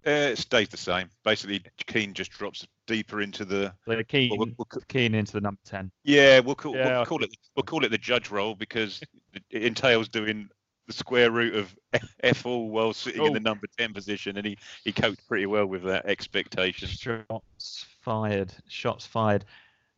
Uh, 0.05 0.09
it 0.33 0.37
stays 0.37 0.67
the 0.67 0.77
same. 0.77 1.09
Basically, 1.23 1.61
Keane 1.87 2.13
just 2.13 2.31
drops 2.31 2.67
deeper 2.87 3.21
into 3.21 3.45
the. 3.45 3.73
So 3.87 4.03
Keane, 4.03 4.31
Well, 4.31 4.39
we'll- 4.39 4.55
we'll- 4.57 4.81
Keane 4.89 5.15
into 5.15 5.31
the 5.31 5.39
number 5.41 5.61
ten. 5.63 5.91
Yeah, 6.03 6.39
we'll 6.39 6.55
call, 6.55 6.75
Yeah, 6.75 6.97
we'll 6.97 7.05
call 7.05 7.23
it 7.23 7.35
we'll 7.55 7.63
call 7.63 7.85
it 7.85 7.89
the 7.89 7.97
judge 7.97 8.29
role 8.29 8.53
because 8.53 9.01
it 9.49 9.63
entails 9.63 10.09
doing 10.09 10.49
the 10.87 10.93
square 10.93 11.31
root 11.31 11.55
of 11.55 11.73
f 12.23 12.45
all 12.45 12.67
while 12.69 12.91
sitting 12.91 13.25
in 13.25 13.31
the 13.31 13.39
Oh. 13.39 13.43
number 13.43 13.65
ten 13.77 13.93
position, 13.93 14.35
and 14.35 14.45
he 14.45 14.57
he 14.83 14.91
coped 14.91 15.25
pretty 15.29 15.45
well 15.45 15.65
with 15.67 15.83
that 15.83 16.05
expectation. 16.05 16.89
Shots 16.89 17.85
fired. 18.01 18.53
Shots 18.67 19.05
fired 19.05 19.45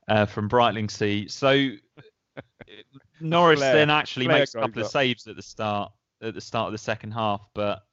uh, 0.08 0.26
from 0.26 0.50
Brightlingsea. 0.50 1.30
So 1.32 1.52
Norris 3.22 3.60
Flair- 3.60 3.74
then 3.74 3.90
actually 3.90 4.26
Flair 4.26 4.40
makes 4.40 4.54
a 4.54 4.58
goes 4.58 4.64
couple 4.66 4.82
of 4.82 4.86
up. 4.88 4.92
saves 4.92 5.28
at 5.28 5.36
the 5.36 5.42
start 5.42 5.92
at 6.22 6.34
the 6.34 6.42
start 6.42 6.68
of 6.68 6.72
the 6.72 6.78
second 6.78 7.12
half, 7.12 7.42
but 7.54 7.84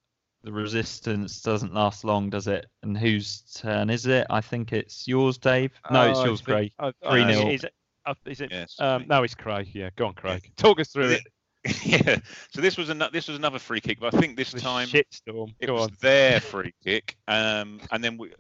the 0.43 0.53
resistance 0.53 1.41
doesn't 1.43 1.75
last 1.75 2.05
long, 2.05 2.31
does 2.31 2.47
it? 2.49 2.67
And 2.83 2.97
whose 2.97 3.43
turn 3.55 3.91
is 3.91 4.07
it? 4.07 4.27
I 4.31 4.41
think 4.41 4.73
it's 4.73 5.07
yours, 5.07 5.39
Dave. 5.39 5.71
No, 5.91 6.09
it's 6.11 6.19
Oh, 6.19 6.23
I 6.23 6.27
yours, 6.27 6.41
think- 6.41 6.47
Craig. 6.47 6.73
oh, 6.81 6.93
3-0. 7.05 7.55
Is 7.55 7.65
it? 7.65 7.75
uh, 8.07 8.15
Is 8.27 8.41
it? 8.41 8.51
Yes. 8.51 8.77
Um, 8.81 9.05
no, 9.09 9.23
it's 9.23 9.35
Craig. 9.35 9.69
Yeah, 9.73 9.91
go 9.97 10.07
on, 10.07 10.15
Craig. 10.15 10.51
Talk 10.57 10.81
us 10.81 10.89
through 10.89 11.11
it. 11.11 11.21
yeah. 11.85 12.17
So 12.51 12.61
this 12.61 12.77
was 12.77 12.89
another 12.89 13.13
this 13.13 13.29
was 13.29 13.37
another 13.37 13.61
free 13.61 13.81
kick, 13.81 14.01
but 14.01 14.13
I 14.13 14.19
think 14.19 14.37
this 14.37 14.51
The 14.51 14.59
time 14.61 14.89
shitstorm. 14.89 15.55
it 15.61 15.67
Go 15.67 15.75
was 15.75 15.83
on. 15.85 15.97
their 16.01 16.41
free 16.41 16.75
kick, 16.85 17.17
um, 17.29 17.81
and 17.93 18.03
then 18.03 18.19
we, 18.19 18.33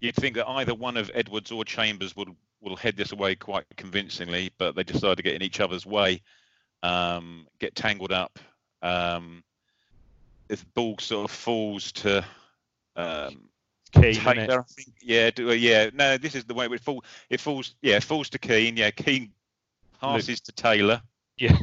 you'd 0.00 0.14
think 0.14 0.36
that 0.36 0.46
either 0.46 0.74
one 0.74 0.98
of 0.98 1.10
Edwards 1.14 1.50
or 1.50 1.64
Chambers 1.64 2.14
would 2.16 2.28
will 2.60 2.76
head 2.76 2.96
this 2.96 3.12
away 3.12 3.34
quite 3.34 3.64
convincingly, 3.76 4.52
but 4.58 4.74
they 4.74 4.84
decide 4.84 5.16
to 5.16 5.22
get 5.22 5.34
in 5.34 5.42
each 5.42 5.60
other's 5.60 5.86
way, 5.86 6.22
um, 6.82 7.46
get 7.58 7.74
tangled 7.74 8.12
up. 8.12 8.38
Um, 8.82 9.42
if 10.48 10.60
the 10.60 10.70
ball 10.74 10.96
sort 10.98 11.30
of 11.30 11.36
falls 11.36 11.92
to 11.92 12.24
um. 12.96 13.48
Taylor, 13.90 14.66
think, 14.68 14.88
yeah, 15.00 15.30
do, 15.30 15.48
uh, 15.48 15.54
yeah. 15.54 15.88
No, 15.94 16.18
this 16.18 16.34
is 16.34 16.44
the 16.44 16.52
way 16.52 16.66
it 16.66 16.80
falls. 16.80 17.04
It 17.30 17.40
falls, 17.40 17.74
yeah, 17.80 17.96
it 17.96 18.04
falls 18.04 18.28
to 18.30 18.38
Keane. 18.38 18.76
Yeah, 18.76 18.90
Keane 18.90 19.32
passes 19.98 20.42
to 20.42 20.52
Taylor. 20.52 21.00
Yeah. 21.38 21.56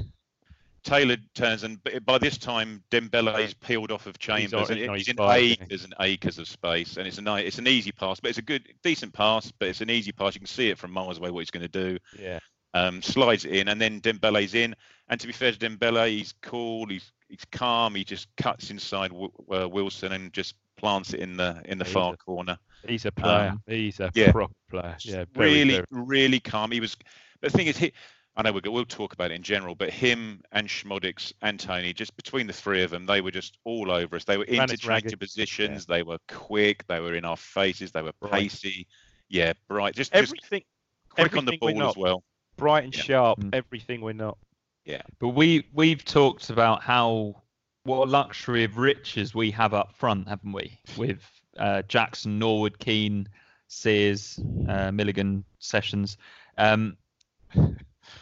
Taylor 0.86 1.17
turns, 1.34 1.63
and 1.63 1.80
by 2.06 2.17
this 2.17 2.38
time 2.38 2.82
Dembele's 2.91 3.54
peeled 3.56 3.91
off 3.91 4.06
of 4.06 4.17
Chambers, 4.19 4.69
he's 4.69 4.88
he's 4.89 5.08
in 5.10 5.19
acres 5.19 5.84
and 5.84 5.93
acres 6.00 6.38
of 6.38 6.48
space, 6.48 6.95
and 6.98 7.08
it's 7.08 7.17
a 7.17 7.21
nice, 7.21 7.45
it's 7.45 7.58
an 7.58 7.67
easy 7.67 7.91
pass, 7.91 8.19
but 8.19 8.30
it's 8.30 8.38
a 8.38 8.43
good, 8.43 8.67
decent 8.84 9.12
pass, 9.12 9.52
but 9.52 9.67
it's 9.67 9.82
an 9.82 9.89
easy 9.89 10.12
pass. 10.12 10.36
You 10.36 10.41
can 10.41 10.48
see 10.48 10.69
it 10.69 10.78
from 10.78 10.91
miles 10.91 11.17
away 11.17 11.32
what 11.32 11.39
he's 11.39 11.52
going 11.52 11.67
to 11.67 11.67
do. 11.67 11.98
Yeah. 12.17 12.39
Um, 12.76 13.02
slides 13.02 13.45
it 13.45 13.52
in, 13.54 13.67
and 13.69 13.82
then 13.82 14.00
Dembele's 14.00 14.54
in. 14.54 14.76
And 15.10 15.19
to 15.19 15.28
be 15.28 15.34
fair 15.34 15.52
to 15.52 15.58
Dembele, 15.58 16.08
he's 16.10 16.34
cool, 16.41 16.86
he's 16.88 17.12
he's 17.30 17.45
calm. 17.52 17.95
He 17.95 18.04
just 18.04 18.28
cuts 18.38 18.69
inside 18.69 19.10
w- 19.10 19.32
uh, 19.52 19.67
Wilson 19.67 20.12
and 20.12 20.32
just 20.34 20.56
plants 20.78 21.13
it 21.13 21.19
in 21.19 21.36
the 21.38 21.62
in 21.65 21.78
the 21.78 21.86
He's 21.86 21.93
far 21.93 22.13
a- 22.13 22.17
corner. 22.17 22.58
He's 22.88 23.06
a 23.06 23.12
player. 23.12 23.50
Um, 23.54 23.62
He's 23.67 24.00
a 24.00 24.12
yeah. 24.13 24.32
proper 24.32 24.54
player. 24.69 24.95
Yeah. 25.02 25.26
Very, 25.34 25.54
really, 25.54 25.74
very- 25.76 25.86
really 25.89 26.39
calm. 26.39 26.69
He 26.71 26.80
was. 26.80 26.95
But 27.41 27.52
the 27.52 27.58
thing 27.58 27.67
is, 27.67 27.78
he, 27.78 27.91
I 28.38 28.41
know 28.41 28.52
we'll, 28.52 28.74
we'll 28.74 28.86
talk 28.86 29.13
about 29.13 29.32
it 29.32 29.36
in 29.36 29.43
general, 29.43 29.76
but 29.76 29.89
him 29.89 30.41
and 30.52 30.67
Szmodics 30.67 31.32
and 31.41 31.60
Toney, 31.60 31.93
just 31.93 32.15
between 32.17 32.48
the 32.48 32.54
three 32.54 32.84
of 32.84 32.91
them, 32.91 33.06
they 33.06 33.21
were 33.21 33.32
just 33.32 33.58
all 33.63 33.89
over 33.91 34.15
us. 34.17 34.26
They 34.26 34.38
were 34.38 34.45
Ran 34.50 34.62
us 34.62 34.71
interchanging 34.71 34.89
ragged. 34.89 35.19
positions. 35.19 35.86
They 35.86 36.04
were 36.04 36.17
quick. 36.28 36.86
They 36.88 37.00
were 37.00 37.15
in 37.15 37.24
our 37.26 37.38
faces. 37.38 37.91
They 37.91 38.02
were 38.02 38.12
Bright. 38.19 38.32
pacey. 38.52 38.88
Yeah, 39.30 39.54
bright. 39.69 39.95
Just, 39.95 40.12
just 40.12 40.21
everything, 40.24 40.63
quick 41.10 41.36
on 41.38 41.45
the 41.45 41.54
everything 41.54 41.78
we're 41.78 41.82
ball 41.84 41.89
as 41.91 41.98
well. 41.98 42.24
bright 42.58 42.84
and 42.84 42.95
Yeah. 42.95 43.04
sharp. 43.04 43.39
Mm. 43.39 43.56
Everything 43.56 44.02
we're 44.02 44.13
not. 44.13 44.38
Yeah. 44.84 45.02
But 45.19 45.30
we 45.30 45.65
we've 45.74 46.04
talked 46.06 46.50
about 46.50 46.84
how 46.84 47.41
what 47.84 48.08
a 48.08 48.12
luxury 48.12 48.63
of 48.65 48.78
riches 48.78 49.34
we 49.34 49.50
have 49.52 49.74
up 49.74 49.95
front, 49.95 50.28
haven't 50.28 50.52
we? 50.52 50.78
With 50.98 51.24
uh, 51.58 51.84
Jackson, 51.84 52.38
Norwood, 52.38 52.78
Keane, 52.80 53.28
Sears, 53.67 54.39
uh, 54.67 54.91
Milligan, 54.91 55.43
Sessions. 55.60 56.17
Um, 56.58 56.98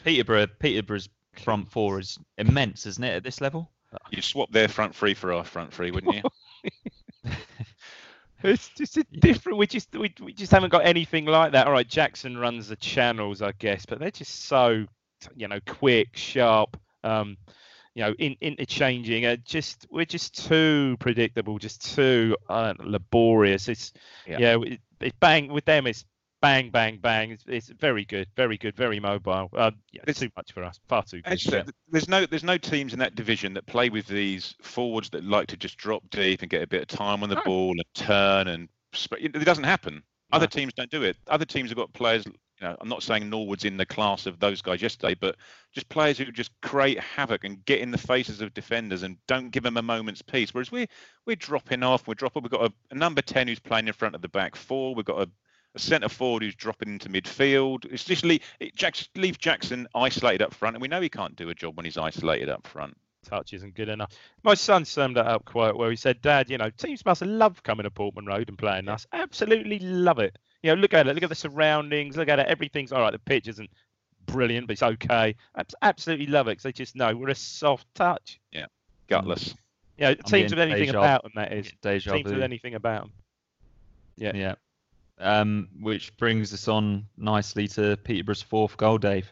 Peterborough, 0.04 0.48
Peterborough's 0.48 1.10
front 1.34 1.72
four 1.72 2.00
is 2.00 2.18
immense, 2.38 2.86
isn't 2.86 3.04
it? 3.04 3.16
At 3.16 3.24
this 3.24 3.42
level, 3.42 3.70
You'd 4.10 4.24
swap 4.24 4.52
their 4.52 4.68
front 4.68 4.96
three 4.96 5.14
for 5.14 5.34
our 5.34 5.44
front 5.44 5.74
three, 5.74 5.92
wouldn't 5.92 6.16
you? 6.16 6.22
It's 8.44 8.70
just 8.70 8.98
a 8.98 9.04
different. 9.04 9.58
We 9.58 9.68
just 9.68 9.94
we, 9.96 10.14
we 10.22 10.34
just 10.34 10.52
haven't 10.52 10.70
got 10.70 10.86
anything 10.86 11.26
like 11.26 11.54
that. 11.54 11.66
All 11.66 11.72
right, 11.72 11.88
Jackson 11.88 12.38
runs 12.38 12.68
the 12.68 12.76
channels, 12.76 13.42
I 13.42 13.54
guess, 13.54 13.86
but 13.86 14.00
they're 14.00 14.12
just 14.12 14.46
so 14.46 14.86
you 15.36 15.48
know 15.48 15.60
quick, 15.66 16.10
sharp. 16.18 16.78
Um, 17.06 17.38
you 17.96 18.04
know, 18.04 18.14
in, 18.20 18.36
interchanging. 18.42 19.26
Uh, 19.26 19.38
just 19.46 19.88
we're 19.90 20.04
just 20.04 20.48
too 20.48 20.98
predictable, 21.00 21.58
just 21.58 21.96
too 21.96 22.36
uh, 22.50 22.74
laborious. 22.84 23.70
It's 23.70 23.94
Yeah. 24.28 24.38
yeah, 24.40 24.58
it, 24.62 24.82
it's 25.00 25.16
bang 25.22 25.48
with 25.48 25.64
them. 25.64 25.88
It's 25.88 26.04
bang, 26.44 26.70
bang, 26.70 26.98
bang. 26.98 27.32
It's, 27.32 27.46
it's 27.48 27.70
very 27.70 28.04
good, 28.04 28.28
very 28.36 28.58
good, 28.58 28.76
very 28.76 29.00
mobile. 29.00 29.50
Uh, 29.56 29.72
yeah, 29.94 30.02
it's 30.06 30.20
too 30.20 30.30
much 30.36 30.52
for 30.52 30.64
us. 30.64 30.80
Far 30.90 31.02
too 31.04 31.22
good. 31.22 31.32
Actually, 31.32 31.58
yeah. 31.58 31.64
there's 31.90 32.10
no 32.10 32.26
there's 32.26 32.44
no 32.44 32.58
teams 32.58 32.94
in 32.94 33.00
that 33.00 33.16
division 33.16 33.54
that 33.54 33.66
play 33.66 33.90
with 33.90 34.06
these 34.06 34.54
forwards 34.62 35.10
that 35.12 35.24
like 35.24 35.48
to 35.48 35.58
just 35.58 35.78
drop 35.78 36.04
deep 36.12 36.42
and 36.42 36.52
get 36.52 36.62
a 36.62 36.68
bit 36.68 36.82
of 36.82 36.88
time 36.90 37.24
on 37.24 37.30
the 37.30 37.36
No. 37.36 37.42
ball 37.46 37.72
and 37.72 37.86
turn 37.96 38.50
and 38.50 38.68
it 39.12 39.32
doesn't 39.46 39.64
happen. 39.64 40.04
Other 40.32 40.48
teams 40.48 40.74
don't 40.74 40.90
do 40.90 41.04
it. 41.04 41.16
Other 41.28 41.46
teams 41.46 41.70
have 41.70 41.78
got 41.78 41.94
players. 41.94 42.26
You 42.26 42.70
know, 42.70 42.78
I'm 42.82 42.90
not 42.90 43.04
saying 43.04 43.30
Norwood's 43.30 43.66
in 43.66 43.78
the 43.78 43.86
class 43.86 44.26
of 44.26 44.40
those 44.40 44.62
guys 44.62 44.82
yesterday, 44.82 45.16
but 45.20 45.36
just 45.72 45.90
players 45.90 46.18
who 46.18 46.26
just 46.32 46.52
create 46.62 47.00
havoc 47.00 47.44
and 47.44 47.64
get 47.66 47.82
in 47.82 47.92
the 47.92 47.98
faces 47.98 48.42
of 48.42 48.54
defenders 48.54 49.04
and 49.04 49.18
don't 49.28 49.52
give 49.52 49.64
them 49.64 49.78
a 49.78 49.82
moment's 49.82 50.22
peace. 50.22 50.54
Whereas 50.54 50.72
we're 50.72 50.88
we're 51.26 51.36
dropping 51.36 51.84
off. 51.84 52.08
We're 52.08 52.14
dropping. 52.16 52.44
We've 52.44 52.52
got 52.52 52.66
a, 52.66 52.74
a 52.92 52.96
number 52.96 53.22
ten 53.22 53.48
who's 53.48 53.60
playing 53.60 53.88
in 53.88 53.94
front 53.94 54.16
of 54.16 54.22
the 54.22 54.30
back 54.30 54.56
four. 54.56 54.96
We've 54.96 55.06
got 55.06 55.22
a 55.22 55.30
a 55.76 55.80
centre 55.80 56.10
forward 56.10 56.44
who's 56.44 56.56
dropping 56.56 56.90
into 56.90 57.10
midfield. 57.10 57.86
It's 57.92 58.04
just 58.04 58.24
leave, 58.24 58.42
it, 58.60 58.76
Jackson, 58.76 59.08
leave 59.16 59.38
Jackson 59.38 59.88
isolated 59.96 60.44
up 60.44 60.54
front, 60.54 60.76
and 60.76 60.82
we 60.82 60.88
know 60.88 61.02
he 61.02 61.10
can't 61.10 61.36
do 61.36 61.50
a 61.50 61.56
job 61.56 61.76
when 61.78 61.86
he's 61.86 61.98
isolated 61.98 62.50
up 62.50 62.68
front. 62.68 62.96
touch 63.26 63.54
isn't 63.54 63.74
good 63.74 63.90
enough. 63.90 64.12
My 64.44 64.54
son 64.54 64.84
summed 64.86 65.16
that 65.16 65.26
up 65.28 65.46
quite 65.46 65.76
well. 65.76 65.90
He 65.90 65.96
said, 65.96 66.22
"Dad, 66.22 66.50
you 66.50 66.58
know, 66.58 66.70
teams 66.70 67.06
must 67.06 67.22
love 67.22 67.64
coming 67.64 67.86
to 67.86 67.92
Portman 67.92 68.26
Road 68.26 68.50
and 68.50 68.58
playing 68.58 68.90
us. 68.90 69.08
Absolutely 69.14 69.80
love 69.80 70.20
it. 70.20 70.38
You 70.62 70.76
know, 70.76 70.82
look 70.82 70.94
at 70.94 71.08
it. 71.08 71.14
Look 71.14 71.24
at 71.24 71.30
the 71.30 71.36
surroundings. 71.36 72.18
Look 72.18 72.28
at 72.30 72.40
it. 72.40 72.48
Everything's 72.48 72.92
all 72.92 73.02
right. 73.02 73.12
The 73.12 73.20
pitch 73.20 73.48
isn't 73.48 73.70
brilliant, 74.26 74.68
but 74.68 74.74
it's 74.74 74.84
okay. 74.84 75.36
Absolutely 75.82 76.28
love 76.28 76.48
it 76.48 76.52
because 76.52 76.64
they 76.64 76.72
just 76.74 76.96
know 76.96 77.16
we're 77.16 77.30
a 77.30 77.36
soft 77.36 77.88
touch. 77.96 78.40
Yeah, 78.52 78.66
gutless. 79.08 79.56
You 79.98 80.06
know, 80.06 80.14
teams 80.16 80.52
with 80.52 80.60
anything 80.60 80.88
deja- 80.88 80.98
about 81.00 81.24
them. 81.24 81.32
That 81.36 81.54
is 81.54 81.72
deja 81.82 82.12
teams 82.12 82.32
with 82.32 82.44
anything 82.44 82.76
about 82.76 83.04
them. 83.04 83.12
Yeah. 84.18 84.32
Yeah. 84.36 84.56
Um, 85.20 85.70
which 85.80 86.18
brings 86.18 86.54
us 86.54 86.68
on 86.68 87.06
nicely 87.18 87.68
to 87.70 87.98
Peterborough's 87.98 88.42
fourth 88.42 88.76
goal, 88.78 88.98
Dave. 88.98 89.32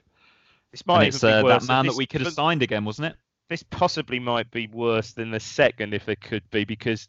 This 0.71 0.83
And 0.87 0.87
might 0.87 1.07
it's 1.07 1.21
be 1.21 1.27
uh, 1.27 1.43
worse. 1.43 1.65
that 1.65 1.67
man 1.73 1.85
this, 1.85 1.95
that 1.95 1.97
we 1.97 2.05
could 2.05 2.21
have 2.21 2.33
signed 2.33 2.61
again, 2.61 2.85
wasn't 2.85 3.07
it? 3.07 3.15
This 3.49 3.63
possibly 3.63 4.19
might 4.19 4.49
be 4.51 4.67
worse 4.67 5.13
than 5.13 5.31
the 5.31 5.39
second 5.39 5.93
if 5.93 6.07
it 6.07 6.21
could 6.21 6.49
be 6.51 6.63
because 6.63 7.07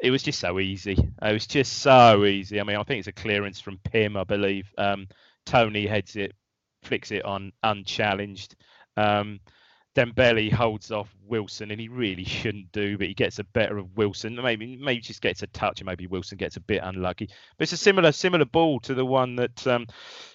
it 0.00 0.10
was 0.10 0.22
just 0.22 0.40
so 0.40 0.58
easy. 0.58 0.96
It 1.22 1.32
was 1.32 1.46
just 1.46 1.74
so 1.74 2.24
easy. 2.24 2.58
I 2.60 2.64
mean, 2.64 2.76
I 2.76 2.82
think 2.82 2.98
it's 3.00 3.08
a 3.08 3.12
clearance 3.12 3.60
from 3.60 3.78
Pym, 3.84 4.16
I 4.16 4.24
believe. 4.24 4.72
Um, 4.76 5.08
Toney 5.44 5.86
heads 5.86 6.16
it, 6.16 6.34
flicks 6.82 7.12
it 7.12 7.24
on 7.24 7.52
unchallenged. 7.62 8.56
Um, 8.96 9.40
Dembele 9.96 10.52
holds 10.52 10.90
off 10.90 11.08
Wilson, 11.26 11.70
and 11.70 11.80
he 11.80 11.88
really 11.88 12.24
shouldn't 12.24 12.70
do, 12.72 12.98
but 12.98 13.06
he 13.06 13.14
gets 13.14 13.38
a 13.38 13.44
better 13.44 13.78
of 13.78 13.96
Wilson. 13.96 14.36
Maybe 14.36 14.76
maybe 14.76 15.00
just 15.00 15.22
gets 15.22 15.42
a 15.42 15.46
touch, 15.48 15.80
and 15.80 15.86
maybe 15.86 16.06
Wilson 16.06 16.36
gets 16.36 16.56
a 16.56 16.60
bit 16.60 16.82
unlucky. 16.84 17.26
But 17.56 17.62
it's 17.62 17.72
a 17.72 17.78
similar 17.78 18.12
similar 18.12 18.44
ball 18.44 18.78
to 18.80 18.92
the 18.92 19.06
one 19.06 19.36
that 19.36 19.66
um, 19.66 19.86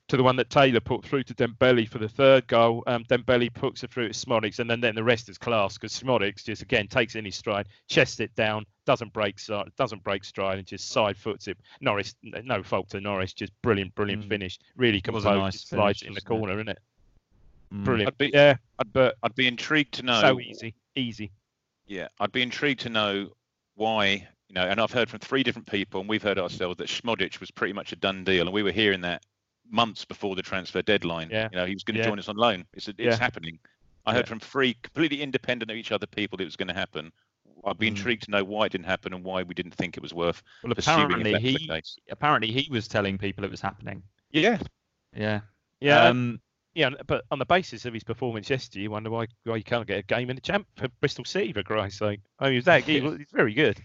to 0.08 0.18
the 0.18 0.24
one 0.24 0.36
that 0.38 0.50
Taylor 0.50 0.80
put 0.80 1.06
through 1.06 1.24
to 1.24 1.36
Dembele 1.36 1.88
for 1.88 2.00
the 2.00 2.10
third 2.10 2.48
goal. 2.48 2.84
Um, 2.88 3.04
Dembele 3.04 3.54
puts 3.54 3.84
it 3.84 3.92
through 3.92 4.08
to 4.10 4.14
Szmodics, 4.14 4.58
and 4.58 4.70
then, 4.70 4.82
then 4.82 4.96
the 4.96 5.04
rest 5.04 5.30
is 5.30 5.38
class 5.38 5.76
because 5.76 5.98
Szmodics 5.98 6.44
just 6.44 6.64
again 6.64 6.88
takes 6.88 7.16
in 7.16 7.24
his 7.24 7.36
stride, 7.36 7.68
chests 7.88 8.20
it 8.20 8.34
down, 8.36 8.66
doesn't 8.88 9.14
break 9.14 9.40
doesn't 9.78 10.04
break 10.04 10.24
stride, 10.24 10.58
and 10.58 10.68
just 10.68 10.90
side 10.90 11.18
foots 11.18 11.48
it. 11.48 11.58
Norris, 11.82 12.16
no 12.24 12.64
fault 12.64 12.90
to 12.90 13.00
Norris, 13.00 13.34
just 13.34 13.54
brilliant, 13.62 13.94
brilliant 13.94 14.26
Mm. 14.26 14.30
finish. 14.30 14.60
Really 14.76 14.98
It 14.98 15.12
was 15.12 15.24
a 15.24 15.30
composed, 15.30 15.44
nice 15.44 15.54
just 15.54 15.70
slides 15.70 16.00
finish, 16.00 16.10
in 16.10 16.14
the 16.16 16.22
corner, 16.22 16.54
isn't 16.54 16.70
it? 16.70 16.80
Mm. 17.74 17.84
Brilliant. 17.86 18.08
I'd 18.10 18.18
be- 18.18 18.32
yeah, 18.34 18.56
I'd, 18.80 18.92
but 18.94 19.16
I'd 19.24 19.36
be 19.36 19.48
intrigued 19.48 19.94
to 19.96 20.04
know. 20.04 20.20
so 20.22 20.40
easy, 20.40 20.74
easy. 20.96 21.32
Yeah, 21.88 22.08
I'd 22.20 22.32
be 22.32 22.42
intrigued 22.42 22.82
to 22.82 22.90
know 22.90 23.30
why. 23.76 24.28
You 24.50 24.56
know, 24.56 24.68
and 24.68 24.82
I've 24.82 24.92
heard 24.92 25.10
from 25.10 25.20
three 25.20 25.44
different 25.44 25.70
people, 25.70 26.02
and 26.02 26.10
we've 26.10 26.22
heard 26.22 26.38
ourselves 26.38 26.76
that 26.78 26.88
Schmodic 26.90 27.40
was 27.40 27.50
pretty 27.52 27.72
much 27.72 27.94
a 27.94 27.96
done 27.96 28.26
deal, 28.26 28.42
and 28.48 28.54
we 28.54 28.64
were 28.64 28.72
hearing 28.74 29.00
that 29.02 29.24
months 29.70 30.04
before 30.04 30.36
the 30.36 30.42
transfer 30.42 30.82
deadline. 30.82 31.30
Yeah. 31.32 31.48
You 31.54 31.58
know, 31.60 31.66
he 31.66 31.74
was 31.74 31.84
going 31.86 31.96
to 31.96 32.02
Yeah. 32.02 32.08
join 32.10 32.20
us 32.20 32.28
on 32.28 32.36
loan. 32.36 32.66
It's 32.74 32.90
it's 32.90 33.00
Yeah. 33.00 33.18
happening. 33.18 33.60
I 34.06 34.14
heard 34.14 34.28
from 34.28 34.40
three 34.42 34.74
completely 34.82 35.22
independent 35.22 35.72
of 35.72 35.78
each 35.78 35.94
other 35.94 36.06
people 36.08 36.36
that 36.38 36.44
it 36.44 36.48
was 36.48 36.58
going 36.58 36.68
to 36.68 36.74
happen. 36.74 37.14
I'd 37.64 37.78
be 37.78 37.86
Mm. 37.86 37.90
intrigued 37.90 38.24
to 38.24 38.32
know 38.32 38.44
why 38.44 38.66
it 38.66 38.72
didn't 38.74 38.88
happen 38.88 39.14
and 39.14 39.24
why 39.24 39.44
we 39.44 39.54
didn't 39.54 39.76
think 39.76 39.96
it 39.96 40.02
was 40.04 40.14
worth 40.14 40.42
Well, 40.64 40.74
pursuing 40.74 41.00
if 41.00 41.06
apparently 41.06 41.40
he 41.40 41.82
apparently 42.10 42.52
he 42.52 42.68
was 42.72 42.88
telling 42.90 43.18
people 43.20 43.44
it 43.46 43.52
was 43.52 43.62
happening. 43.62 44.04
Yeah, 44.32 44.58
Yeah. 45.16 45.42
Yeah, 45.80 46.06
Um, 46.06 46.42
yeah, 46.74 46.90
but 47.08 47.26
on 47.32 47.40
the 47.40 47.46
basis 47.46 47.86
of 47.86 47.94
his 47.94 48.04
performance 48.04 48.50
yesterday, 48.50 48.84
you 48.84 48.92
wonder 48.92 49.10
why 49.10 49.28
why 49.44 49.58
he 49.58 49.64
can't 49.64 49.88
get 49.88 50.00
a 50.00 50.04
game 50.04 50.30
in 50.30 50.36
the 50.36 50.42
champ 50.42 50.68
for 50.76 50.88
Bristol 51.00 51.26
City 51.26 51.52
for 51.54 51.64
Christ's 51.64 52.00
sake. 52.00 52.22
I 52.40 52.46
mean, 52.46 52.54
he 52.56 52.60
that 52.62 52.84
he 52.84 53.00
he's 53.00 53.32
very 53.32 53.54
good, 53.54 53.80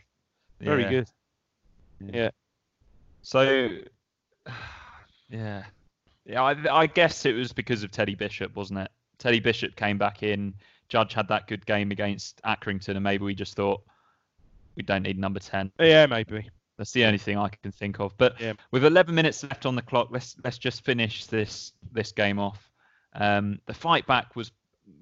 very 0.61 0.83
yeah. 0.83 0.91
good. 0.91 1.09
Yeah. 2.01 2.31
So, 3.23 3.71
yeah, 5.31 5.65
yeah. 6.25 6.43
I, 6.43 6.83
I 6.83 6.87
guess 6.87 7.27
it 7.27 7.33
was 7.33 7.53
because 7.53 7.83
of 7.83 7.91
Teddy 7.91 8.15
Bishop, 8.15 8.55
wasn't 8.55 8.81
it? 8.81 8.91
Teddy 9.19 9.41
Bishop 9.41 9.75
came 9.77 9.99
back 9.99 10.23
in, 10.23 10.55
Judge 10.89 11.15
had 11.15 11.27
that 11.29 11.49
good 11.49 11.65
game 11.67 11.91
against 11.91 12.41
Accrington, 12.43 12.91
and 12.91 13.03
maybe 13.03 13.25
we 13.25 13.35
just 13.35 13.57
thought 13.57 13.83
we 14.77 14.83
don't 14.83 15.03
need 15.03 15.19
number 15.19 15.41
ten. 15.41 15.73
Yeah, 15.81 16.07
maybe. 16.07 16.49
That's 16.77 16.93
the 16.93 17.05
only 17.07 17.19
thing 17.19 17.39
I 17.39 17.49
can 17.49 17.73
think 17.73 18.01
of. 18.01 18.17
But 18.19 18.39
Yeah. 18.41 18.53
with 18.71 18.85
11 18.85 19.15
minutes 19.15 19.43
left 19.43 19.65
on 19.65 19.75
the 19.75 19.83
clock, 19.83 20.09
let's 20.11 20.37
let's 20.45 20.59
just 20.59 20.85
finish 20.85 21.25
this 21.27 21.73
this 21.93 22.13
game 22.13 22.39
off. 22.39 22.71
Um, 23.17 23.61
the 23.67 23.75
fight 23.75 24.07
back 24.07 24.37
was 24.37 24.53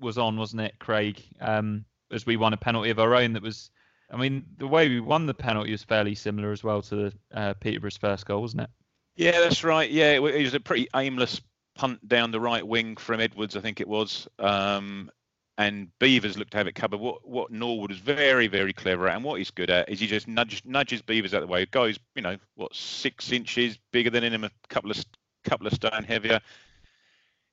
was 0.01 0.17
on, 0.17 0.39
wasn't 0.39 0.63
it, 0.63 0.79
Craig? 0.79 1.23
Um, 1.41 1.85
as 2.15 2.25
we 2.25 2.37
won 2.37 2.53
a 2.53 2.57
penalty 2.57 2.91
of 2.91 2.99
our 2.99 3.15
own. 3.15 3.33
That 3.33 3.43
was, 3.43 3.71
I 4.11 4.17
mean, 4.17 4.45
the 4.59 4.67
way 4.67 4.89
we 4.89 5.01
won 5.01 5.27
the 5.27 5.35
penalty 5.35 5.73
was 5.73 5.83
fairly 5.83 6.15
similar 6.15 6.53
as 6.53 6.65
well 6.65 6.81
to 6.83 7.13
uh, 7.35 7.55
Peterborough's 7.55 7.97
first 7.97 8.25
goal, 8.27 8.41
wasn't 8.41 8.63
it? 8.63 8.71
Yeah, 9.17 9.41
that's 9.41 9.65
right. 9.65 9.91
Yeah, 9.91 10.13
it 10.13 10.23
was 10.23 10.55
a 10.55 10.61
pretty 10.61 10.89
aimless 10.95 11.41
punt 11.75 12.07
down 12.09 12.31
the 12.31 12.41
right 12.41 12.67
wing 12.67 12.97
from 12.97 13.21
Edwards, 13.21 13.57
I 13.57 13.61
think 13.61 13.81
it 13.81 13.89
was. 13.89 14.29
Um, 14.39 15.11
and 15.57 15.89
Beevers 16.01 16.37
looked 16.37 16.53
to 16.53 16.57
have 16.57 16.67
it 16.67 16.75
covered. 16.75 16.99
What 16.99 17.29
what 17.29 17.53
Norwood 17.53 17.93
is 17.93 17.99
very 17.99 18.49
very 18.49 18.73
clever 18.73 19.07
at, 19.07 19.15
and 19.15 19.25
what 19.25 19.39
he's 19.39 19.53
good 19.53 19.71
at 19.71 19.89
is 19.89 20.01
he 20.01 20.09
just 20.09 20.27
nudges 20.27 20.63
nudges 20.65 21.01
Beevers 21.01 21.33
out 21.33 21.43
of 21.43 21.49
the 21.49 21.53
way. 21.53 21.65
Goes 21.67 21.97
you 22.17 22.23
know 22.23 22.37
what, 22.57 22.75
six 22.75 23.31
inches 23.31 23.79
bigger 23.93 24.11
than 24.11 24.25
him, 24.25 24.43
a 24.43 24.51
couple 24.69 24.91
of 24.91 25.05
couple 25.45 25.69
of 25.69 25.73
stone 25.73 26.03
heavier. 26.03 26.41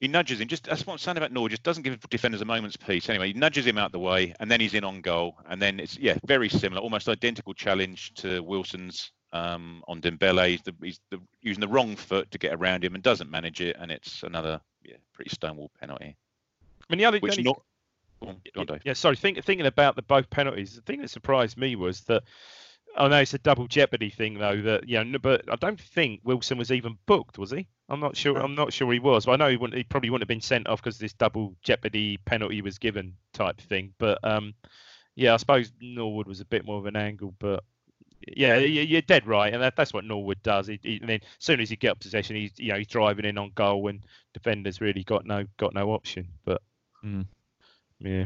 He 0.01 0.07
nudges 0.07 0.41
him. 0.41 0.47
Just 0.47 0.63
that's 0.63 0.85
what 0.85 0.93
I'm 0.93 0.99
saying 0.99 1.17
about 1.17 1.31
Norwood. 1.31 1.51
Just 1.51 1.61
doesn't 1.61 1.83
give 1.83 1.99
defenders 2.09 2.41
a 2.41 2.45
moment's 2.45 2.75
peace. 2.75 3.07
Anyway, 3.07 3.27
he 3.27 3.33
nudges 3.33 3.67
him 3.67 3.77
out 3.77 3.91
the 3.91 3.99
way, 3.99 4.33
and 4.39 4.49
then 4.49 4.59
he's 4.59 4.73
in 4.73 4.83
on 4.83 5.01
goal. 5.01 5.37
And 5.47 5.61
then 5.61 5.79
it's 5.79 5.95
yeah, 5.97 6.17
very 6.25 6.49
similar, 6.49 6.81
almost 6.81 7.07
identical 7.07 7.53
challenge 7.53 8.15
to 8.15 8.41
Wilson's 8.41 9.11
um, 9.31 9.83
on 9.87 10.01
Dembele. 10.01 10.49
He's, 10.49 10.61
the, 10.63 10.73
he's 10.81 10.99
the, 11.11 11.21
using 11.41 11.61
the 11.61 11.67
wrong 11.67 11.95
foot 11.95 12.31
to 12.31 12.39
get 12.39 12.53
around 12.53 12.83
him 12.83 12.95
and 12.95 13.03
doesn't 13.03 13.29
manage 13.29 13.61
it, 13.61 13.77
and 13.79 13.91
it's 13.91 14.23
another 14.23 14.59
yeah, 14.83 14.95
pretty 15.13 15.29
stonewall 15.29 15.69
penalty. 15.79 16.15
I 16.15 16.85
mean, 16.89 16.97
the 16.97 17.05
other, 17.05 17.19
the 17.19 17.21
Which 17.21 17.33
only- 17.33 17.43
not. 17.43 17.61
Go 18.23 18.29
on, 18.29 18.41
go 18.53 18.61
on, 18.61 18.67
Dave. 18.67 18.81
Yeah, 18.83 18.93
sorry. 18.93 19.15
Think, 19.15 19.43
thinking 19.43 19.67
about 19.67 19.95
the 19.95 20.03
both 20.03 20.29
penalties, 20.31 20.75
the 20.75 20.81
thing 20.81 21.01
that 21.01 21.09
surprised 21.09 21.57
me 21.57 21.75
was 21.75 22.01
that 22.01 22.23
I 22.95 23.07
know 23.07 23.17
it's 23.17 23.33
a 23.33 23.39
double 23.39 23.67
jeopardy 23.67 24.09
thing 24.09 24.37
though. 24.37 24.61
That 24.61 24.87
you 24.87 25.03
know, 25.03 25.19
but 25.19 25.51
I 25.51 25.55
don't 25.55 25.79
think 25.79 26.21
Wilson 26.23 26.57
was 26.57 26.71
even 26.71 26.97
booked, 27.05 27.37
was 27.37 27.51
he? 27.51 27.67
I'm 27.91 27.99
not 27.99 28.15
sure. 28.15 28.37
I'm 28.37 28.55
not 28.55 28.71
sure 28.73 28.91
he 28.91 28.99
was. 28.99 29.25
But 29.25 29.33
I 29.33 29.35
know 29.35 29.49
he 29.49 29.57
wouldn't. 29.57 29.77
He 29.77 29.83
probably 29.83 30.09
wouldn't 30.09 30.23
have 30.23 30.27
been 30.29 30.41
sent 30.41 30.67
off 30.67 30.81
because 30.81 30.97
this 30.97 31.13
double 31.13 31.55
jeopardy 31.61 32.17
penalty 32.25 32.61
was 32.61 32.77
given 32.77 33.13
type 33.33 33.59
thing. 33.61 33.93
But 33.99 34.17
um, 34.23 34.53
yeah, 35.15 35.33
I 35.33 35.37
suppose 35.37 35.71
Norwood 35.81 36.27
was 36.27 36.39
a 36.39 36.45
bit 36.45 36.65
more 36.65 36.77
of 36.77 36.85
an 36.85 36.95
angle, 36.95 37.35
but. 37.39 37.63
Yeah, 38.37 38.57
you're 38.57 39.01
dead 39.01 39.25
right, 39.25 39.51
and 39.51 39.63
that, 39.63 39.75
that's 39.75 39.93
what 39.93 40.05
Norwood 40.05 40.43
does. 40.43 40.67
He, 40.67 40.79
he, 40.83 40.97
and 40.97 41.09
then 41.09 41.21
as 41.23 41.43
soon 41.43 41.59
as 41.59 41.71
he 41.71 41.75
gets 41.75 42.05
possession, 42.05 42.35
he's 42.35 42.51
you 42.57 42.71
know 42.71 42.77
he's 42.77 42.85
driving 42.85 43.25
in 43.25 43.39
on 43.39 43.51
goal, 43.55 43.87
and 43.87 44.05
defenders 44.35 44.79
really 44.79 45.03
got 45.03 45.25
no 45.25 45.43
got 45.57 45.73
no 45.73 45.91
option. 45.91 46.27
But 46.45 46.61
Mm. 47.03 47.25
yeah, 47.99 48.25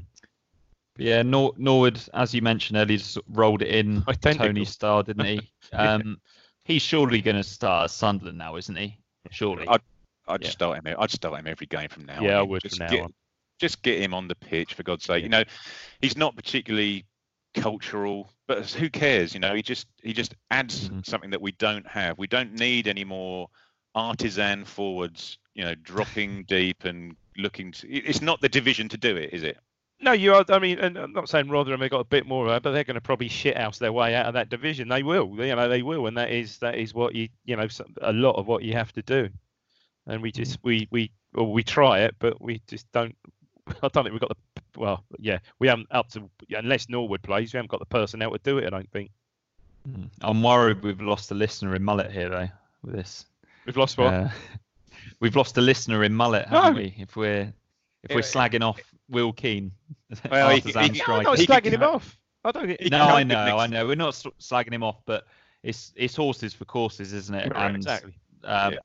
Yeah, 0.97 1.21
Nor- 1.21 1.54
Norwood, 1.56 2.01
as 2.13 2.34
you 2.34 2.41
mentioned 2.41 2.78
earlier, 2.78 2.97
just 2.97 3.17
rolled 3.30 3.62
it 3.62 3.69
in. 3.69 4.04
Toney 4.38 4.65
style, 4.65 5.01
didn't 5.01 5.25
he? 5.25 5.51
Yeah. 5.71 5.95
Um, 6.01 6.19
he's 6.65 6.82
surely 6.82 7.21
going 7.21 7.38
to 7.38 7.43
start 7.43 7.86
at 7.86 7.91
Sunderland 7.91 8.38
now, 8.38 8.58
isn't 8.58 8.75
he? 8.75 8.99
Surely. 9.31 9.67
I'd, 9.67 9.81
I'd 10.27 10.43
Yeah. 10.43 10.49
start 10.49 10.85
him. 10.85 10.95
I'd 10.97 11.11
start 11.11 11.39
him 11.39 11.47
every 11.47 11.67
game 11.67 11.89
from 11.89 12.05
now. 12.05 12.21
Yeah, 12.21 12.39
I 12.39 12.41
would 12.41 12.61
Just 12.61 12.77
from 12.77 12.88
now 12.88 12.91
get, 12.91 13.03
on. 13.03 13.13
Just 13.59 13.81
get 13.81 14.01
him 14.01 14.13
on 14.13 14.27
the 14.27 14.35
pitch 14.35 14.73
for 14.73 14.83
God's 14.83 15.05
sake. 15.05 15.23
You 15.23 15.29
know, 15.29 15.43
he's 16.01 16.17
not 16.17 16.35
particularly 16.35 17.05
cultural, 17.53 18.29
but 18.47 18.69
who 18.71 18.89
cares? 18.89 19.33
You 19.33 19.39
know, 19.39 19.55
he 19.55 19.61
just 19.61 19.88
he 20.03 20.13
just 20.13 20.35
adds 20.51 20.89
Mhm. 20.89 21.05
something 21.05 21.29
that 21.29 21.41
we 21.41 21.53
don't 21.53 21.88
have. 21.88 22.17
We 22.17 22.27
don't 22.27 22.53
need 22.53 22.88
any 22.88 23.05
more 23.05 23.47
artisan 23.93 24.65
forwards. 24.65 25.38
You 25.53 25.63
know, 25.63 25.75
dropping 25.75 26.43
deep 26.47 26.83
and 26.83 27.15
looking. 27.38 27.71
To, 27.71 27.89
it's 27.89 28.21
not 28.21 28.41
the 28.41 28.49
division 28.49 28.89
to 28.89 28.97
do 28.97 29.15
it, 29.15 29.33
is 29.33 29.43
it? 29.43 29.57
No, 30.01 30.12
you 30.12 30.34
are. 30.34 30.43
I 30.49 30.60
mean, 30.60 30.77
and 30.79 30.97
I'm 30.97 31.13
not 31.13 31.29
saying 31.29 31.49
Rotherham 31.49 31.81
have 31.81 31.89
got 31.91 31.99
a 32.01 32.05
bit 32.05 32.25
more 32.27 32.47
of 32.47 32.63
but 32.63 32.71
they're 32.71 32.84
going 32.84 32.95
to 32.95 33.01
probably 33.01 33.29
shit 33.29 33.55
shithouse 33.55 33.77
their 33.77 33.93
way 33.93 34.13
out 34.13 34.25
of 34.25 34.34
that 34.34 34.49
division. 34.49 34.89
They 34.89 35.03
will. 35.03 35.29
You 35.38 35.55
know, 35.55 35.69
they 35.69 35.81
will, 35.84 36.08
and 36.08 36.17
that 36.17 36.31
is 36.31 36.58
that 36.60 36.75
is 36.75 36.93
what 36.93 37.15
you 37.15 37.29
you 37.45 37.55
know 37.55 37.67
a 38.01 38.12
lot 38.13 38.34
of 38.36 38.47
what 38.47 38.63
you 38.63 38.73
have 38.73 38.91
to 38.93 39.01
do. 39.01 39.29
And 40.08 40.21
we 40.21 40.31
just 40.31 40.60
we 40.63 40.88
we 40.91 41.12
well, 41.34 41.51
we 41.51 41.63
try 41.63 42.01
it, 42.01 42.15
but 42.19 42.41
we 42.41 42.62
just 42.67 42.91
don't. 42.91 43.15
I 43.67 43.88
don't 43.88 44.03
think 44.03 44.12
we've 44.12 44.19
got 44.19 44.29
the 44.29 44.62
well, 44.79 45.05
yeah, 45.17 45.39
we 45.60 45.67
haven't 45.67 45.88
up 45.91 46.10
to 46.10 46.29
unless 46.51 46.89
Norwood 46.89 47.21
plays, 47.23 47.53
we 47.53 47.58
haven't 47.58 47.71
got 47.71 47.79
the 47.79 47.86
personnel 47.86 48.31
to 48.31 48.39
do 48.43 48.58
it. 48.58 48.65
I 48.67 48.69
don't 48.69 48.91
think 48.91 49.12
Mm. 49.88 50.10
I'm 50.21 50.41
worried 50.41 50.81
we've 50.81 50.99
lost 50.99 51.29
a 51.29 51.36
listener 51.36 51.75
in 51.75 51.84
Mullet 51.84 52.12
here, 52.12 52.27
though, 52.27 52.47
with 52.81 52.95
this. 52.95 53.27
we've 53.67 53.77
lost 53.77 53.99
what. 53.99 54.12
Uh, 54.13 54.29
we've 55.19 55.36
lost 55.36 55.58
a 55.60 55.62
listener 55.62 56.03
in 56.03 56.12
Mullet, 56.12 56.47
haven't 56.47 56.73
No. 56.73 56.79
we? 56.81 56.95
If 56.97 57.15
we're 57.15 57.53
if 58.10 58.15
we're 58.15 58.22
Yeah. 58.22 58.50
slagging 58.50 58.62
off 58.62 58.80
Will 59.10 59.34
Keane, 59.34 59.72
Well, 60.30 60.50
he- 60.50 60.56
artisan 60.56 60.94
he- 60.94 61.02
I'm 61.02 61.24
not 61.24 61.38
slagging 61.38 61.72
him 61.74 61.84
off. 61.84 62.18
I 62.44 62.52
don't. 62.52 62.70
he 62.82 62.89
No, 62.89 63.04
I 63.06 63.24
know, 63.24 63.58
I 63.58 63.68
know. 63.68 63.88
We're 63.88 63.96
not 63.96 64.10
s- 64.10 64.26
slagging 64.39 64.74
him 64.74 64.84
off, 64.84 64.98
but 65.06 65.26
it's 65.63 65.91
it's 65.96 66.15
horses 66.15 66.54
for 66.54 66.65
courses, 66.65 67.12
isn't 67.13 67.34
it? 67.36 67.52
Right, 67.54 67.65
and 67.68 67.76
exactly. 67.76 68.13
um, 68.44 68.74
Yeah. 68.74 68.80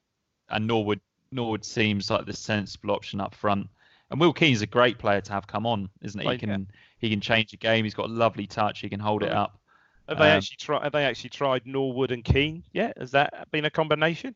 and 0.51 0.67
Norwood 0.67 1.01
Norwood 1.33 1.65
seems 1.65 2.11
like 2.11 2.27
the 2.27 2.33
sensible 2.33 2.91
option 2.91 3.21
up 3.21 3.35
front. 3.35 3.69
And 4.11 4.19
Will 4.19 4.33
Keane's 4.33 4.63
a 4.63 4.67
great 4.67 4.99
player 4.99 5.21
to 5.21 5.33
have 5.33 5.47
come 5.47 5.65
on, 5.67 5.89
isn't 6.03 6.19
he? 6.19 6.25
He 6.25 6.29
Like, 6.29 6.43
yeah. 6.43 6.49
can 6.49 6.71
he 6.99 7.11
can 7.11 7.21
change 7.21 7.51
the 7.53 7.57
game. 7.57 7.85
He's 7.85 7.95
got 7.95 8.07
a 8.07 8.13
lovely 8.13 8.47
touch. 8.47 8.81
He 8.81 8.89
can 8.89 8.99
hold 9.01 9.23
it 9.23 9.31
up. 9.31 9.61
Have 10.09 10.19
they 10.19 10.31
Um, 10.33 10.39
actually 10.39 10.57
tried? 10.57 10.83
Have 10.83 10.93
they 10.93 11.05
actually 11.05 11.31
tried 11.31 11.67
Norwood 11.67 12.11
and 12.11 12.25
Keane? 12.25 12.65
Yeah, 12.73 12.93
has 12.99 13.13
that 13.13 13.49
been 13.53 13.65
a 13.67 13.71
combination? 13.71 14.35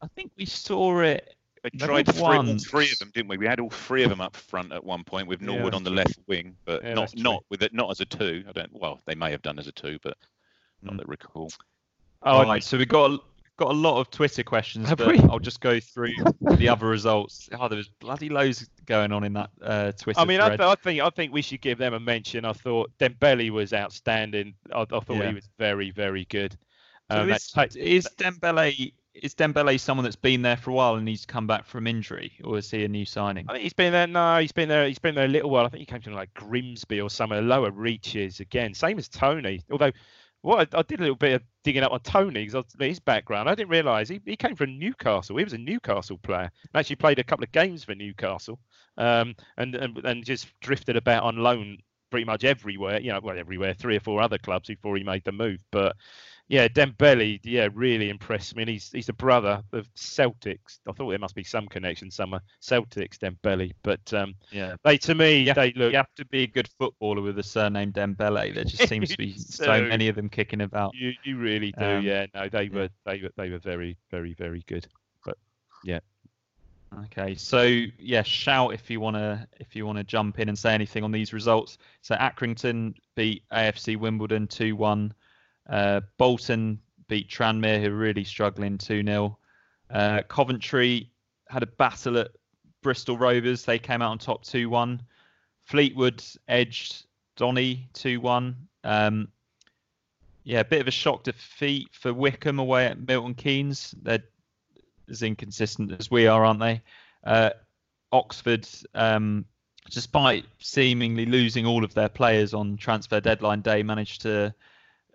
I 0.00 0.06
think 0.08 0.30
we 0.36 0.44
saw 0.44 1.00
it. 1.00 1.34
We 1.72 1.78
Never 1.80 1.92
tried 1.92 2.06
three, 2.14 2.22
all 2.22 2.58
three 2.58 2.90
of 2.92 2.98
them, 3.00 3.10
didn't 3.12 3.28
we? 3.28 3.38
We 3.38 3.46
had 3.46 3.58
all 3.58 3.70
three 3.70 4.04
of 4.04 4.10
them 4.10 4.20
up 4.20 4.36
front 4.36 4.72
at 4.72 4.84
one 4.84 5.02
point 5.02 5.26
with 5.26 5.40
Norwood 5.40 5.66
that's 5.72 5.76
on 5.76 5.84
the 5.84 5.90
left 5.90 6.18
wing, 6.28 6.56
but 6.64 6.82
Yeah, 6.84 6.94
not 6.94 7.16
not 7.16 7.44
with 7.50 7.62
it, 7.62 7.74
not 7.74 7.90
as 7.90 8.00
a 8.00 8.04
two. 8.04 8.44
I 8.48 8.52
don't. 8.52 8.70
Well, 8.72 9.00
they 9.06 9.14
may 9.16 9.30
have 9.32 9.42
done 9.42 9.58
as 9.58 9.66
a 9.66 9.72
two, 9.72 9.98
but 10.02 10.16
not 10.82 10.94
Mm. 10.94 10.98
that 10.98 11.08
recall. 11.08 11.50
Oh, 12.22 12.30
All 12.38 12.44
right, 12.44 12.62
so 12.62 12.78
we 12.78 12.86
got 12.86 13.10
a, 13.10 13.18
got 13.56 13.70
a 13.72 13.76
lot 13.76 13.98
of 14.00 14.10
Twitter 14.10 14.42
questions, 14.44 14.88
Have 14.88 14.98
but 14.98 15.08
we? 15.08 15.18
I'll 15.20 15.38
just 15.40 15.60
go 15.60 15.80
through 15.80 16.12
the 16.56 16.68
other 16.68 16.86
results. 16.86 17.48
Oh, 17.58 17.66
there 17.68 17.76
was 17.78 17.88
bloody 18.00 18.28
loads 18.28 18.68
going 18.84 19.10
on 19.12 19.24
in 19.24 19.32
that 19.32 19.50
uh, 19.60 19.92
Twitter 19.92 20.20
I 20.20 20.24
mean, 20.24 20.40
I, 20.40 20.48
th- 20.50 20.60
I 20.60 20.74
think 20.76 21.00
I 21.02 21.10
think 21.10 21.32
we 21.32 21.42
should 21.42 21.60
give 21.62 21.78
them 21.78 21.94
a 21.94 22.00
mention. 22.00 22.44
I 22.44 22.52
thought 22.52 22.90
Dembele 23.00 23.50
was 23.50 23.72
outstanding. 23.72 24.54
I, 24.72 24.82
I 24.82 24.84
thought 24.84 25.04
Yeah. 25.10 25.28
he 25.28 25.34
was 25.34 25.48
very, 25.58 25.90
very 25.90 26.26
good. 26.26 26.56
So 27.10 27.18
Um, 27.22 27.30
is, 27.30 27.50
ta- 27.50 27.66
is 27.74 28.08
Dembele 28.16 28.92
is 29.22 29.34
Dembele 29.34 29.78
someone 29.78 30.04
that's 30.04 30.16
been 30.16 30.42
there 30.42 30.56
for 30.56 30.70
a 30.70 30.74
while 30.74 30.96
and 30.96 31.08
he's 31.08 31.26
come 31.26 31.46
back 31.46 31.66
from 31.66 31.86
injury, 31.86 32.32
or 32.44 32.58
is 32.58 32.70
he 32.70 32.84
a 32.84 32.88
new 32.88 33.04
signing? 33.04 33.46
I 33.48 33.52
think 33.52 33.62
he's 33.62 33.72
been 33.72 33.92
there. 33.92 34.06
No, 34.06 34.38
he's 34.38 34.52
been 34.52 34.68
there. 34.68 34.86
He's 34.86 34.98
been 34.98 35.14
there 35.14 35.26
a 35.26 35.28
little 35.28 35.50
while. 35.50 35.64
I 35.64 35.68
think 35.68 35.80
he 35.80 35.86
came 35.86 36.00
from 36.00 36.14
like 36.14 36.32
Grimsby 36.34 37.00
or 37.00 37.10
some 37.10 37.32
of 37.32 37.36
the 37.36 37.48
lower 37.48 37.70
reaches 37.70 38.40
again. 38.40 38.74
Same 38.74 38.98
as 38.98 39.08
Toney. 39.08 39.62
Although, 39.70 39.92
what 40.42 40.74
I, 40.74 40.78
I 40.78 40.82
did 40.82 41.00
a 41.00 41.02
little 41.02 41.16
bit 41.16 41.34
of 41.34 41.42
digging 41.64 41.82
up 41.82 41.92
on 41.92 42.00
Toney 42.00 42.46
because 42.46 42.64
his 42.78 43.00
background. 43.00 43.48
I 43.48 43.54
didn't 43.54 43.70
realise 43.70 44.08
he, 44.08 44.20
he 44.24 44.36
came 44.36 44.54
from 44.54 44.78
Newcastle. 44.78 45.36
He 45.36 45.44
was 45.44 45.52
a 45.52 45.58
Newcastle 45.58 46.18
player. 46.18 46.50
And 46.62 46.80
actually 46.80 46.96
played 46.96 47.18
a 47.18 47.24
couple 47.24 47.44
of 47.44 47.52
games 47.52 47.84
for 47.84 47.94
Newcastle. 47.94 48.58
Um, 48.98 49.34
and 49.56 49.74
and 49.74 49.98
and 50.04 50.24
just 50.24 50.48
drifted 50.60 50.96
about 50.96 51.22
on 51.22 51.36
loan 51.36 51.78
pretty 52.10 52.24
much 52.24 52.44
everywhere. 52.44 53.00
You 53.00 53.12
know, 53.12 53.20
well 53.22 53.38
everywhere. 53.38 53.74
Three 53.74 53.96
or 53.96 54.00
four 54.00 54.22
other 54.22 54.38
clubs 54.38 54.68
before 54.68 54.96
he 54.96 55.04
made 55.04 55.24
the 55.24 55.32
move. 55.32 55.62
But 55.70 55.96
yeah, 56.48 56.68
Dembele, 56.68 57.40
yeah, 57.42 57.68
really 57.74 58.08
impressed 58.08 58.54
me. 58.54 58.62
And 58.62 58.70
he's 58.70 58.90
he's 58.92 59.06
the 59.06 59.12
brother 59.12 59.62
of 59.72 59.92
Celtics. 59.94 60.78
I 60.88 60.92
thought 60.92 61.10
there 61.10 61.18
must 61.18 61.34
be 61.34 61.42
some 61.44 61.66
connection 61.66 62.10
somewhere. 62.10 62.40
Celtics, 62.62 63.18
Dembele, 63.18 63.72
but 63.82 64.12
um, 64.14 64.34
Yeah. 64.50 64.76
they 64.84 64.96
to 64.98 65.14
me 65.14 65.40
You 65.40 65.46
have, 65.48 65.56
they 65.56 65.72
look. 65.72 65.90
you 65.92 65.96
have 65.96 66.14
to 66.16 66.24
be 66.26 66.44
a 66.44 66.46
good 66.46 66.68
footballer 66.78 67.22
with 67.22 67.38
a 67.38 67.42
surname 67.42 67.92
Dembele. 67.92 68.54
There 68.54 68.64
just 68.64 68.88
seems 68.88 69.10
to 69.10 69.16
be 69.18 69.26
You 69.26 69.38
so 69.38 69.82
many 69.82 70.08
of 70.08 70.14
them 70.16 70.28
kicking 70.28 70.60
about. 70.60 70.94
You 70.94 71.12
you 71.24 71.36
really 71.38 71.72
do, 71.72 71.84
Um, 71.84 72.04
yeah. 72.04 72.26
No, 72.34 72.48
they 72.48 72.68
were 72.68 72.88
they 73.04 73.20
were 73.22 73.30
they 73.36 73.50
were 73.50 73.58
very 73.58 73.96
very 74.10 74.34
very 74.34 74.62
good. 74.68 74.86
But 75.24 75.36
yeah, 75.82 76.00
Okay, 77.06 77.34
so 77.34 77.62
yeah, 77.98 78.22
shout 78.22 78.72
if 78.72 78.88
you 78.88 79.00
wanna 79.00 79.48
if 79.58 79.74
you 79.74 79.84
wanna 79.84 80.04
jump 80.04 80.38
in 80.38 80.48
and 80.48 80.56
say 80.58 80.72
anything 80.72 81.02
on 81.02 81.10
these 81.10 81.32
results. 81.32 81.78
So 82.02 82.14
Accrington 82.14 82.94
beat 83.16 83.42
AFC 83.52 83.96
Wimbledon 83.98 84.46
two 84.46 84.76
one. 84.76 85.12
Uh, 85.68 86.00
Bolton 86.18 86.80
beat 87.08 87.28
Tranmere, 87.28 87.80
who 87.80 87.88
are 87.88 87.96
really 87.96 88.24
struggling 88.24 88.78
two 88.78 89.02
0 89.02 89.38
uh, 89.90 90.22
Coventry 90.28 91.10
had 91.48 91.62
a 91.62 91.66
battle 91.66 92.18
at 92.18 92.30
Bristol 92.82 93.16
Rovers. 93.16 93.64
They 93.64 93.78
came 93.78 94.02
out 94.02 94.10
on 94.10 94.18
top 94.18 94.44
two 94.44 94.68
one. 94.68 95.02
Fleetwood 95.64 96.22
edged 96.48 97.06
Donny 97.36 97.88
two 97.92 98.20
one. 98.20 98.56
Um, 98.84 99.28
yeah, 100.44 100.60
a 100.60 100.64
bit 100.64 100.80
of 100.80 100.88
a 100.88 100.92
shock 100.92 101.24
defeat 101.24 101.88
for 101.92 102.14
Wycombe 102.14 102.60
away 102.60 102.86
at 102.86 103.04
Milton 103.04 103.34
Keynes. 103.34 103.94
They're 104.00 104.22
as 105.08 105.22
inconsistent 105.22 105.92
as 105.98 106.10
we 106.10 106.26
are, 106.26 106.44
aren't 106.44 106.60
they? 106.60 106.82
Uh, 107.24 107.50
Oxford, 108.12 108.68
um, 108.94 109.44
despite 109.90 110.44
seemingly 110.60 111.26
losing 111.26 111.66
all 111.66 111.84
of 111.84 111.94
their 111.94 112.08
players 112.08 112.54
on 112.54 112.76
transfer 112.76 113.20
deadline 113.20 113.60
day, 113.60 113.82
managed 113.82 114.22
to 114.22 114.54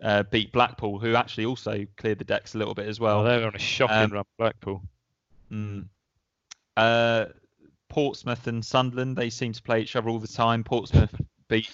uh, 0.02 0.24
beat 0.24 0.52
Blackpool, 0.52 0.98
who 0.98 1.14
actually 1.14 1.46
also 1.46 1.86
cleared 1.96 2.18
the 2.18 2.24
decks 2.24 2.54
a 2.54 2.58
little 2.58 2.74
bit 2.74 2.88
as 2.88 2.98
well, 2.98 3.22
well. 3.22 3.38
they're 3.38 3.46
on 3.46 3.54
a 3.54 3.58
shocking 3.58 3.96
um, 3.96 4.10
run. 4.10 4.24
Blackpool. 4.36 4.82
Mm. 5.50 5.86
Uh, 6.76 7.26
Portsmouth 7.88 8.46
and 8.46 8.64
Sunderland. 8.64 9.16
They 9.16 9.30
seem 9.30 9.52
to 9.52 9.62
play 9.62 9.80
each 9.80 9.94
other 9.96 10.08
all 10.08 10.18
the 10.18 10.28
time. 10.28 10.64
Portsmouth 10.64 11.14
beat 11.48 11.70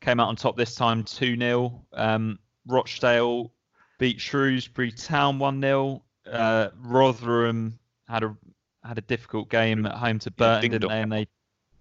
came 0.00 0.20
out 0.20 0.28
on 0.28 0.36
top 0.36 0.56
this 0.56 0.74
time 0.74 1.02
2 1.02 1.36
0. 1.36 1.84
Um, 1.92 2.38
Rochdale 2.66 3.52
beat 3.98 4.20
Shrewsbury 4.20 4.92
Town 4.92 5.38
1 5.38 5.60
0. 5.60 6.02
Uh, 6.30 6.68
Rotherham 6.80 7.78
had 8.08 8.22
a 8.22 8.36
had 8.84 8.98
a 8.98 9.02
difficult 9.02 9.48
game 9.48 9.86
at 9.86 9.94
home 9.94 10.18
to 10.20 10.30
Burton, 10.30 10.70
didn't 10.70 10.88
they? 10.88 11.00
And 11.00 11.12
they 11.12 11.26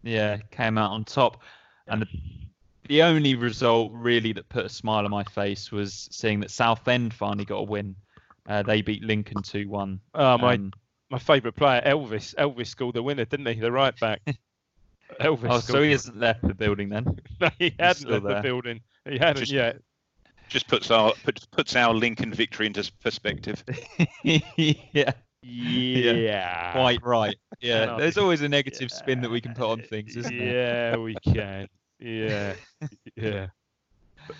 yeah 0.01 0.37
came 0.51 0.77
out 0.77 0.91
on 0.91 1.03
top. 1.03 1.41
And 1.87 2.01
the, 2.01 2.07
the 2.87 3.03
only 3.03 3.35
result 3.35 3.91
really 3.93 4.33
that 4.33 4.49
put 4.49 4.65
a 4.65 4.69
smile 4.69 5.05
on 5.05 5.11
my 5.11 5.23
face 5.23 5.71
was 5.71 6.07
seeing 6.11 6.39
that 6.41 6.51
Southend 6.51 7.13
finally 7.13 7.45
got 7.45 7.57
a 7.57 7.63
win. 7.63 7.95
Uh, 8.47 8.61
they 8.63 8.81
beat 8.81 9.03
Lincoln 9.03 9.41
2 9.41 9.69
1. 9.69 9.99
Oh, 10.15 10.37
my 10.37 10.55
um, 10.55 10.71
my 11.09 11.19
favourite 11.19 11.55
player, 11.55 11.81
Elvis. 11.85 12.33
Elvis 12.35 12.67
scored 12.67 12.95
the 12.95 13.03
winner, 13.03 13.25
didn't 13.25 13.45
he? 13.45 13.59
The 13.59 13.71
right 13.71 13.97
back. 13.99 14.21
Elvis. 15.21 15.47
Oh, 15.49 15.59
so 15.59 15.81
he 15.81 15.91
hasn't 15.91 16.17
left 16.17 16.41
the 16.41 16.55
building 16.55 16.89
then? 16.89 17.19
no, 17.41 17.49
he 17.59 17.73
hadn't 17.79 18.09
left 18.09 18.25
there. 18.25 18.35
the 18.35 18.41
building. 18.41 18.81
He 19.07 19.17
hadn't 19.17 19.37
just, 19.37 19.51
yet. 19.51 19.77
Just 20.49 20.67
puts 20.67 20.91
our 20.91 21.13
puts, 21.23 21.45
puts 21.45 21.75
our 21.75 21.93
Lincoln 21.93 22.33
victory 22.33 22.65
into 22.65 22.91
perspective. 23.01 23.63
yeah. 24.23 25.11
Yeah. 25.41 26.71
Quite 26.71 27.03
right. 27.03 27.37
Yeah. 27.61 27.97
There's 27.97 28.17
always 28.17 28.41
a 28.41 28.49
negative 28.49 28.89
yeah. 28.91 28.97
spin 28.97 29.21
that 29.21 29.29
we 29.29 29.39
can 29.39 29.53
put 29.53 29.69
on 29.69 29.81
things, 29.81 30.15
isn't 30.15 30.37
there? 30.37 30.91
Yeah, 30.91 30.97
we 30.97 31.15
can. 31.23 31.67
Yeah. 32.03 32.55
Yeah. 33.15 33.47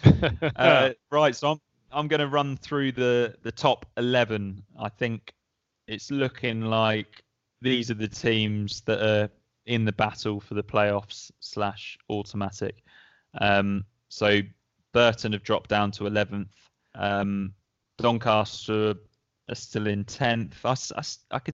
uh, 0.56 0.90
right. 1.12 1.36
So 1.36 1.52
I'm 1.52 1.62
I'm 1.92 2.08
going 2.08 2.20
to 2.20 2.28
run 2.28 2.58
through 2.58 2.92
the 2.94 3.36
the 3.44 3.52
top 3.52 3.86
11. 3.98 4.64
I 4.80 4.90
think 4.90 5.34
it's 5.88 6.12
looking 6.12 6.62
like 6.62 7.24
these 7.62 7.90
are 7.92 7.96
the 7.96 8.08
teams 8.08 8.82
that 8.82 9.02
are 9.02 9.30
in 9.66 9.86
the 9.86 9.92
battle 9.94 10.42
for 10.42 10.56
the 10.56 10.64
playoffs 10.64 11.32
slash 11.40 11.98
automatic. 12.10 12.84
Um, 13.40 13.86
so 14.10 14.42
Burton 14.92 15.32
have 15.32 15.44
dropped 15.44 15.70
down 15.70 15.92
to 15.92 16.04
11th. 16.04 16.50
Um, 16.96 17.54
Doncaster 17.98 18.96
are 19.50 19.56
still 19.56 19.88
in 19.88 20.04
10th. 20.04 20.54
I, 20.66 21.00
I, 21.00 21.36
I 21.38 21.40
could. 21.40 21.54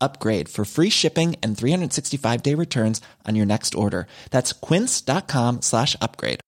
upgrade 0.00 0.48
for 0.48 0.64
free 0.64 0.90
shipping 0.90 1.36
and 1.42 1.56
365 1.56 2.42
day 2.42 2.54
returns 2.54 3.00
on 3.24 3.36
your 3.36 3.46
next 3.46 3.74
order. 3.74 4.06
That's 4.30 4.52
quince.com 4.52 5.62
slash 5.62 5.96
upgrade. 6.00 6.40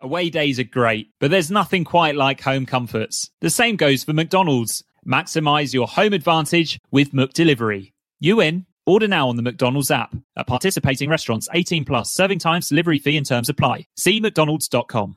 Away 0.00 0.30
days 0.30 0.60
are 0.60 0.64
great, 0.64 1.08
but 1.18 1.30
there's 1.32 1.50
nothing 1.50 1.84
quite 1.84 2.14
like 2.14 2.40
home 2.40 2.66
comforts. 2.66 3.30
The 3.40 3.50
same 3.50 3.74
goes 3.74 4.04
for 4.04 4.12
McDonald's. 4.12 4.84
Maximize 5.06 5.74
your 5.74 5.88
home 5.88 6.12
advantage 6.12 6.78
with 6.90 7.12
McDelivery 7.12 7.92
You 8.20 8.40
in? 8.40 8.66
Order 8.86 9.08
now 9.08 9.28
on 9.28 9.36
the 9.36 9.42
McDonald's 9.42 9.90
app. 9.90 10.14
At 10.36 10.46
participating 10.46 11.10
restaurants, 11.10 11.48
18 11.52 11.84
plus, 11.84 12.12
serving 12.12 12.38
times, 12.38 12.68
delivery 12.68 12.98
fee 12.98 13.16
and 13.16 13.26
terms 13.26 13.48
apply. 13.48 13.86
See 13.96 14.20
McDonald's.com. 14.20 15.16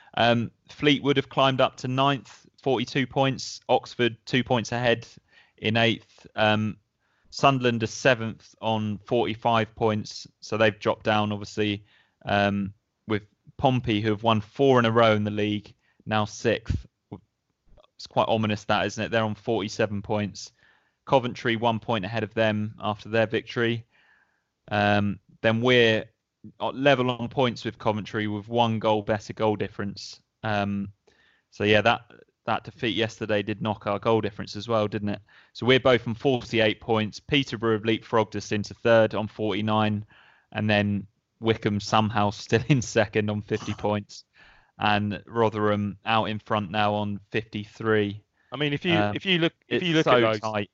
Um, 0.15 0.51
Fleetwood 0.69 1.17
have 1.17 1.29
climbed 1.29 1.61
up 1.61 1.77
to 1.77 1.87
ninth, 1.87 2.45
42 2.63 3.07
points. 3.07 3.61
Oxford, 3.69 4.17
two 4.25 4.43
points 4.43 4.71
ahead 4.71 5.07
in 5.57 5.77
eighth. 5.77 6.27
Um, 6.35 6.77
Sunderland 7.29 7.81
are 7.83 7.87
seventh 7.87 8.55
on 8.61 8.97
45 9.05 9.73
points, 9.75 10.27
so 10.41 10.57
they've 10.57 10.77
dropped 10.77 11.05
down 11.05 11.31
obviously 11.31 11.85
um, 12.25 12.73
with 13.07 13.23
Pompey, 13.57 14.01
who 14.01 14.09
have 14.09 14.23
won 14.23 14.41
four 14.41 14.79
in 14.79 14.85
a 14.85 14.91
row 14.91 15.13
in 15.13 15.23
the 15.23 15.31
league, 15.31 15.73
now 16.05 16.25
sixth. 16.25 16.85
It's 17.95 18.07
quite 18.07 18.27
ominous, 18.27 18.65
that 18.65 18.85
isn't 18.87 19.03
it? 19.03 19.11
They're 19.11 19.23
on 19.23 19.35
47 19.35 20.01
points. 20.01 20.51
Coventry 21.05 21.55
one 21.55 21.79
point 21.79 22.03
ahead 22.03 22.23
of 22.23 22.33
them 22.33 22.75
after 22.79 23.09
their 23.09 23.27
victory. 23.27 23.85
Um, 24.69 25.19
then 25.41 25.61
we're 25.61 26.05
level 26.59 27.11
on 27.11 27.27
points 27.29 27.65
with 27.65 27.77
Coventry 27.77 28.27
with 28.27 28.47
one 28.47 28.79
goal 28.79 29.01
better 29.01 29.33
goal 29.33 29.55
difference. 29.55 30.19
Um, 30.43 30.89
so 31.51 31.63
yeah, 31.63 31.81
that 31.81 32.01
that 32.45 32.63
defeat 32.63 32.95
yesterday 32.95 33.43
did 33.43 33.61
knock 33.61 33.85
our 33.85 33.99
goal 33.99 34.21
difference 34.21 34.55
as 34.55 34.67
well, 34.67 34.87
didn't 34.87 35.09
it? 35.09 35.21
So 35.53 35.65
we're 35.65 35.79
both 35.79 36.07
on 36.07 36.15
48 36.15 36.81
points. 36.81 37.19
Peterborough 37.19 37.73
have 37.73 37.83
leapfrogged 37.83 38.35
us 38.35 38.51
into 38.51 38.73
third 38.73 39.13
on 39.13 39.27
49, 39.27 40.05
and 40.51 40.69
then 40.69 41.07
Wycombe 41.39 41.79
somehow 41.79 42.29
still 42.31 42.63
in 42.67 42.81
second 42.81 43.29
on 43.29 43.41
50 43.41 43.73
points, 43.77 44.23
and 44.79 45.21
Rotherham 45.27 45.97
out 46.05 46.25
in 46.25 46.39
front 46.39 46.71
now 46.71 46.95
on 46.95 47.19
53. 47.31 48.23
I 48.53 48.57
mean, 48.57 48.73
if 48.73 48.83
you 48.83 48.95
um, 48.95 49.15
if 49.15 49.25
you 49.25 49.39
look 49.39 49.53
if 49.67 49.83
you 49.83 49.93
look 49.95 50.05
so 50.05 50.17
at 50.17 50.21
those, 50.21 50.39
tight. 50.39 50.69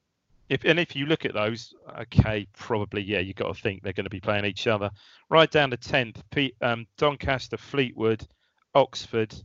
If 0.49 0.63
and 0.63 0.79
if 0.79 0.95
you 0.95 1.05
look 1.05 1.25
at 1.25 1.33
those, 1.33 1.73
okay, 2.01 2.47
probably 2.53 3.01
yeah, 3.01 3.19
you've 3.19 3.35
got 3.35 3.53
to 3.53 3.61
think 3.61 3.83
they're 3.83 3.93
going 3.93 4.05
to 4.05 4.09
be 4.09 4.19
playing 4.19 4.45
each 4.45 4.67
other. 4.67 4.89
Right 5.29 5.49
down 5.49 5.71
to 5.71 5.77
10th, 5.77 6.51
um, 6.61 6.87
Doncaster, 6.97 7.57
Fleetwood, 7.57 8.25
Oxford, 8.73 9.35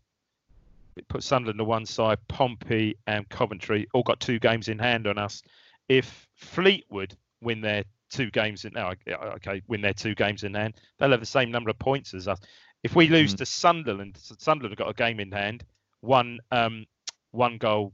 put 1.09 1.25
Sunderland 1.25 1.59
to 1.59 1.65
one 1.65 1.87
side, 1.87 2.19
Pompey 2.29 2.97
and 3.07 3.29
Coventry 3.29 3.89
all 3.93 4.03
got 4.03 4.21
two 4.21 4.39
games 4.39 4.69
in 4.69 4.79
hand 4.79 5.07
on 5.07 5.19
us. 5.19 5.43
If 5.89 6.29
Fleetwood 6.37 7.17
win 7.41 7.61
their 7.61 7.85
two 8.11 8.31
games 8.31 8.65
in 8.65 8.73
now, 8.75 8.93
okay, 9.09 9.63
win 9.67 9.81
their 9.81 9.95
two 9.95 10.15
games 10.15 10.45
in 10.45 10.55
hand, 10.55 10.75
they'll 10.99 11.11
have 11.11 11.21
the 11.21 11.27
same 11.27 11.51
number 11.51 11.71
of 11.71 11.79
points 11.79 12.15
as 12.15 12.29
us. 12.29 12.39
If 12.83 12.95
we 12.95 13.09
lose 13.09 13.35
mm. 13.35 13.39
to 13.39 13.47
Sunderland, 13.47 14.19
Sunderland 14.21 14.73
have 14.73 14.87
got 14.87 14.91
a 14.91 14.95
game 14.95 15.19
in 15.19 15.33
hand, 15.33 15.65
one 16.01 16.39
um, 16.51 16.85
one 17.31 17.59
goal 17.59 17.93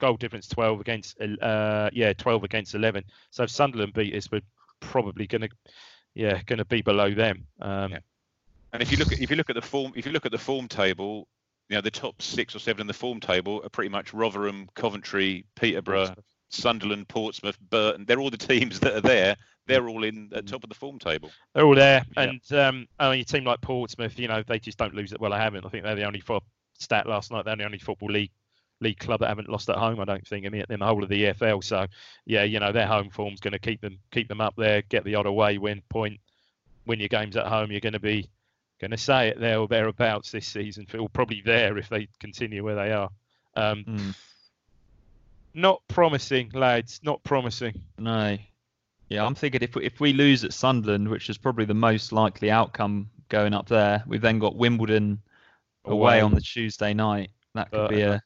goal 0.00 0.16
difference 0.16 0.48
12 0.48 0.80
against 0.80 1.20
uh, 1.20 1.90
yeah 1.92 2.12
12 2.12 2.44
against 2.44 2.74
11 2.74 3.04
so 3.30 3.44
if 3.44 3.50
sunderland 3.50 3.92
beat 3.92 4.14
us 4.14 4.30
we're 4.30 4.40
probably 4.80 5.26
going 5.26 5.42
to 5.42 5.48
yeah 6.14 6.40
going 6.46 6.58
to 6.58 6.64
be 6.64 6.82
below 6.82 7.14
them 7.14 7.46
um, 7.60 7.92
yeah. 7.92 7.98
and 8.72 8.82
if 8.82 8.90
you 8.90 8.98
look 8.98 9.12
at 9.12 9.20
if 9.20 9.30
you 9.30 9.36
look 9.36 9.50
at 9.50 9.56
the 9.56 9.62
form 9.62 9.92
if 9.96 10.06
you 10.06 10.12
look 10.12 10.26
at 10.26 10.32
the 10.32 10.38
form 10.38 10.68
table 10.68 11.28
you 11.68 11.76
know 11.76 11.80
the 11.80 11.90
top 11.90 12.20
six 12.22 12.54
or 12.54 12.58
seven 12.58 12.82
in 12.82 12.86
the 12.86 12.94
form 12.94 13.20
table 13.20 13.60
are 13.64 13.68
pretty 13.68 13.88
much 13.88 14.14
Rotherham, 14.14 14.68
Coventry, 14.74 15.44
Peterborough, 15.56 16.14
Sunderland, 16.48 17.08
Portsmouth, 17.08 17.58
Burton. 17.70 18.04
They're 18.06 18.20
all 18.20 18.30
the 18.30 18.36
teams 18.36 18.80
that 18.80 18.94
are 18.94 19.00
there. 19.00 19.36
They're 19.66 19.88
all 19.88 20.04
in 20.04 20.30
at 20.32 20.46
top 20.46 20.62
of 20.62 20.68
the 20.68 20.76
form 20.76 20.98
table. 21.00 21.30
They're 21.54 21.66
all 21.66 21.74
there, 21.74 22.04
yeah. 22.16 22.22
and 22.22 22.52
um, 22.52 22.86
I 23.00 23.10
mean, 23.10 23.20
a 23.20 23.24
team 23.24 23.44
like 23.44 23.60
Portsmouth, 23.60 24.16
you 24.16 24.28
know, 24.28 24.44
they 24.46 24.60
just 24.60 24.78
don't 24.78 24.94
lose 24.94 25.12
it. 25.12 25.20
Well, 25.20 25.32
I 25.32 25.42
haven't. 25.42 25.66
I 25.66 25.68
think 25.68 25.82
they're 25.82 25.96
the 25.96 26.04
only 26.04 26.20
for 26.20 26.40
stat 26.78 27.08
last 27.08 27.32
night. 27.32 27.44
They're 27.44 27.56
the 27.56 27.64
only 27.64 27.78
football 27.78 28.10
league 28.10 28.30
league 28.80 28.98
club 28.98 29.20
that 29.20 29.28
haven't 29.28 29.48
lost 29.48 29.68
at 29.70 29.76
home. 29.76 30.00
I 30.00 30.04
don't 30.04 30.26
think 30.26 30.44
in 30.44 30.52
the, 30.52 30.64
in 30.70 30.80
the 30.80 30.86
whole 30.86 31.02
of 31.02 31.08
the 31.08 31.24
EFL. 31.24 31.64
So, 31.64 31.86
yeah, 32.26 32.42
you 32.44 32.60
know, 32.60 32.72
their 32.72 32.86
home 32.86 33.10
form's 33.10 33.40
going 33.40 33.52
to 33.52 33.58
keep 33.58 33.80
them 33.80 33.98
keep 34.10 34.28
them 34.28 34.40
up 34.40 34.54
there. 34.56 34.82
Get 34.82 35.04
the 35.04 35.14
odd 35.14 35.26
away 35.26 35.58
win 35.58 35.82
point. 35.88 36.20
win 36.86 37.00
your 37.00 37.08
games 37.08 37.36
at 37.36 37.46
home, 37.46 37.70
you're 37.70 37.80
going 37.80 37.92
to 37.94 38.00
be 38.00 38.28
going 38.80 38.90
to 38.90 38.98
say 38.98 39.28
it 39.28 39.40
there 39.40 39.58
or 39.58 39.66
thereabouts 39.66 40.30
this 40.30 40.46
season. 40.46 40.84
Feel 40.86 41.08
probably 41.08 41.40
there 41.44 41.78
if 41.78 41.88
they 41.88 42.08
continue 42.20 42.62
where 42.62 42.74
they 42.74 42.92
are. 42.92 43.08
Um, 43.54 43.84
Mm. 43.88 44.14
Not 45.54 45.80
promising, 45.88 46.50
lads. 46.52 47.00
Not 47.02 47.24
promising. 47.24 47.80
No. 47.98 48.36
Yeah, 49.08 49.24
I'm 49.24 49.34
thinking 49.34 49.62
if 49.62 49.74
we, 49.74 49.84
if 49.86 50.00
we 50.00 50.12
lose 50.12 50.44
at 50.44 50.52
Sunderland, 50.52 51.08
which 51.08 51.30
is 51.30 51.38
probably 51.38 51.64
the 51.64 51.72
most 51.74 52.12
likely 52.12 52.50
outcome 52.50 53.08
going 53.30 53.54
up 53.54 53.66
there, 53.66 54.04
we've 54.06 54.20
then 54.20 54.38
got 54.38 54.56
Wimbledon 54.56 55.22
away, 55.86 56.16
Away. 56.16 56.20
on 56.20 56.34
the 56.34 56.40
Tuesday 56.42 56.92
night. 56.92 57.30
That 57.54 57.70
could 57.70 57.88
be 57.88 58.02
a. 58.02 58.22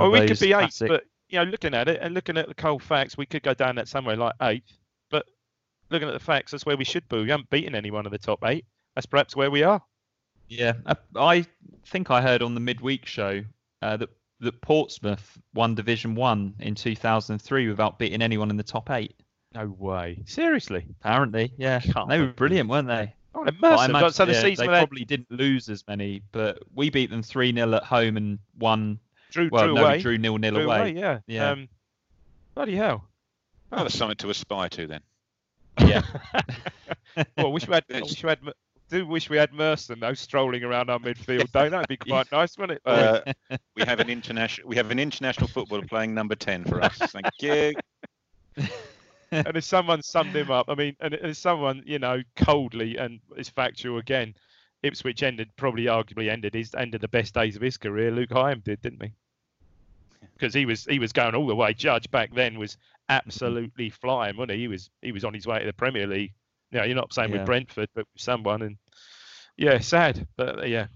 Oh, 0.00 0.06
of 0.06 0.12
we 0.12 0.26
could 0.26 0.38
be 0.40 0.48
eighth, 0.52 0.78
classic- 0.78 0.88
but 0.88 1.04
you 1.28 1.38
know, 1.38 1.44
looking 1.50 1.74
at 1.74 1.88
it 1.88 2.00
and 2.02 2.14
looking 2.14 2.36
at 2.36 2.48
the 2.48 2.54
cold 2.54 2.82
facts, 2.82 3.16
we 3.16 3.26
could 3.26 3.42
go 3.42 3.54
down 3.54 3.76
that 3.76 3.88
somewhere 3.88 4.16
like 4.16 4.34
eighth. 4.42 4.78
But 5.10 5.26
looking 5.90 6.08
at 6.08 6.12
the 6.14 6.20
facts, 6.20 6.52
that's 6.52 6.66
where 6.66 6.76
we 6.76 6.84
should 6.84 7.08
be. 7.08 7.22
We 7.22 7.30
haven't 7.30 7.50
beaten 7.50 7.74
anyone 7.74 8.06
of 8.06 8.12
the 8.12 8.18
top 8.18 8.44
eight. 8.44 8.64
That's 8.94 9.06
perhaps 9.06 9.34
where 9.36 9.50
we 9.50 9.62
are. 9.62 9.82
Yeah, 10.48 10.74
I, 10.86 10.96
I 11.16 11.46
think 11.86 12.10
I 12.10 12.20
heard 12.20 12.42
on 12.42 12.54
the 12.54 12.60
midweek 12.60 13.06
show 13.06 13.42
uh, 13.80 13.96
that 13.96 14.10
that 14.40 14.60
Portsmouth 14.60 15.38
won 15.54 15.74
Division 15.74 16.14
One 16.14 16.54
in 16.58 16.74
2003 16.74 17.68
without 17.68 17.98
beating 17.98 18.20
anyone 18.22 18.50
in 18.50 18.56
the 18.56 18.62
top 18.62 18.90
eight. 18.90 19.14
No 19.54 19.68
way. 19.78 20.22
Seriously. 20.26 20.84
Apparently, 21.00 21.52
yeah, 21.58 21.78
Can't 21.80 22.08
they 22.08 22.18
were 22.20 22.26
brilliant, 22.32 22.68
weren't 22.68 22.88
they? 22.88 23.14
Oh, 23.34 23.44
they're 23.44 23.52
But 23.58 23.66
I 23.68 23.70
massive. 23.76 23.90
imagine- 23.90 24.10
so 24.12 24.24
the 24.26 24.32
yeah, 24.32 24.40
season 24.40 24.66
they 24.66 24.72
they 24.72 24.78
probably 24.78 25.04
didn't 25.04 25.30
lose 25.30 25.68
as 25.68 25.84
many, 25.86 26.22
but 26.32 26.58
we 26.74 26.90
beat 26.90 27.10
them 27.10 27.22
three 27.22 27.52
0 27.54 27.72
at 27.74 27.84
home 27.84 28.16
and 28.16 28.38
won. 28.58 28.98
Drew, 29.32 29.48
well, 29.50 29.64
drew 29.64 29.74
no, 29.74 29.84
away. 29.84 29.98
drew 30.00 30.18
nil 30.18 30.38
nil 30.38 30.54
drew 30.54 30.64
away. 30.64 30.92
Yeah. 30.92 31.18
Yeah. 31.26 31.50
Um, 31.50 31.68
bloody 32.54 32.76
hell. 32.76 33.04
Oh, 33.72 33.82
that's 33.82 33.94
something 33.94 34.16
to 34.18 34.30
aspire 34.30 34.68
to 34.70 34.86
then. 34.86 35.00
Yeah, 35.78 36.02
well, 37.36 37.52
wish 37.52 37.66
we 37.66 37.74
had. 37.74 37.84
I 37.92 38.00
wish 38.00 38.22
we 38.22 38.28
had. 38.28 38.38
Do 38.90 39.06
wish 39.06 39.30
we 39.30 39.38
had 39.38 39.54
Merson 39.54 40.00
though 40.00 40.12
strolling 40.12 40.62
around 40.62 40.90
our 40.90 40.98
midfield. 40.98 41.50
Though 41.50 41.70
that'd 41.70 41.88
be 41.88 41.96
quite 41.96 42.30
nice, 42.32 42.58
wouldn't 42.58 42.78
it? 42.78 42.82
Uh, 42.84 43.22
we 43.74 43.82
have 43.84 44.00
an 44.00 44.10
international 44.10 44.68
we 44.68 44.76
have 44.76 44.90
an 44.90 44.98
international 44.98 45.48
footballer 45.48 45.86
playing 45.86 46.14
number 46.14 46.34
ten 46.34 46.64
for 46.64 46.82
us. 46.82 46.98
Thank 46.98 47.26
you. 47.40 47.72
and 49.30 49.56
if 49.56 49.64
someone 49.64 50.02
summed 50.02 50.36
him 50.36 50.50
up, 50.50 50.66
I 50.68 50.74
mean, 50.74 50.94
and 51.00 51.14
if 51.14 51.38
someone, 51.38 51.82
you 51.86 51.98
know, 51.98 52.22
coldly 52.36 52.98
and 52.98 53.20
it's 53.34 53.48
factual 53.48 53.96
again, 53.96 54.34
Ipswich 54.82 55.22
ended 55.22 55.48
probably 55.56 55.84
arguably 55.84 56.28
ended 56.28 56.52
his 56.52 56.74
ended 56.74 57.00
the 57.00 57.08
best 57.08 57.32
days 57.32 57.56
of 57.56 57.62
his 57.62 57.78
career. 57.78 58.10
Luke 58.10 58.30
Hyam 58.30 58.62
did, 58.62 58.82
didn't 58.82 59.02
he? 59.02 59.12
Because 60.42 60.54
he 60.54 60.66
was 60.66 60.84
he 60.86 60.98
was 60.98 61.12
going 61.12 61.36
all 61.36 61.46
the 61.46 61.54
way. 61.54 61.72
Judge 61.72 62.10
back 62.10 62.34
then 62.34 62.58
was 62.58 62.76
absolutely 63.08 63.90
flying, 63.90 64.36
wasn't 64.36 64.50
he? 64.54 64.62
He 64.62 64.66
was 64.68 64.90
he 65.00 65.12
was 65.12 65.24
on 65.24 65.32
his 65.32 65.46
way 65.46 65.60
to 65.60 65.64
the 65.66 65.72
Premier 65.72 66.04
League. 66.04 66.32
You 66.72 66.80
know, 66.80 66.84
you're 66.84 66.96
not 66.96 67.14
saying 67.14 67.30
Yeah. 67.30 67.36
with 67.38 67.46
Brentford, 67.46 67.88
but 67.94 68.06
with 68.12 68.20
someone, 68.20 68.62
and 68.62 68.76
yeah, 69.56 69.78
sad, 69.78 70.26
but 70.36 70.58
uh, 70.58 70.64
yeah, 70.64 70.86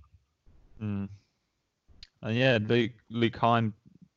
Mm. 0.82 1.08
And 2.22 2.36
yeah, 2.36 2.58
Luke 2.60 2.90
Luke 3.08 3.34
Hyam 3.34 3.72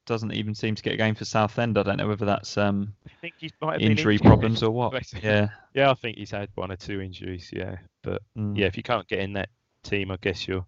doesn't 0.07 0.33
even 0.33 0.55
seem 0.55 0.73
to 0.73 0.81
get 0.81 0.95
a 0.95 0.97
game 0.97 1.13
for 1.13 1.25
Southend. 1.25 1.77
I 1.77 1.83
don't 1.83 1.97
know 1.97 2.07
whether 2.07 2.25
that's 2.25 2.57
um, 2.57 2.95
I 3.05 3.11
think 3.21 3.35
he 3.37 3.51
might 3.61 3.73
have 3.73 3.81
injury 3.91 4.17
problems 4.17 4.63
or 4.63 4.71
what. 4.71 4.93
Yeah. 5.23 5.49
Yeah, 5.75 5.91
I 5.91 5.93
think 5.93 6.17
he's 6.17 6.31
had 6.31 6.49
one 6.55 6.71
or 6.71 6.75
two 6.75 7.01
injuries. 7.01 7.51
Yeah, 7.53 7.75
but 8.01 8.23
Mm. 8.35 8.57
yeah, 8.57 8.65
if 8.65 8.77
you 8.77 8.81
can't 8.83 9.07
get 9.07 9.19
in 9.19 9.33
that 9.33 9.49
team, 9.83 10.09
I 10.09 10.17
guess 10.19 10.47
you're 10.47 10.65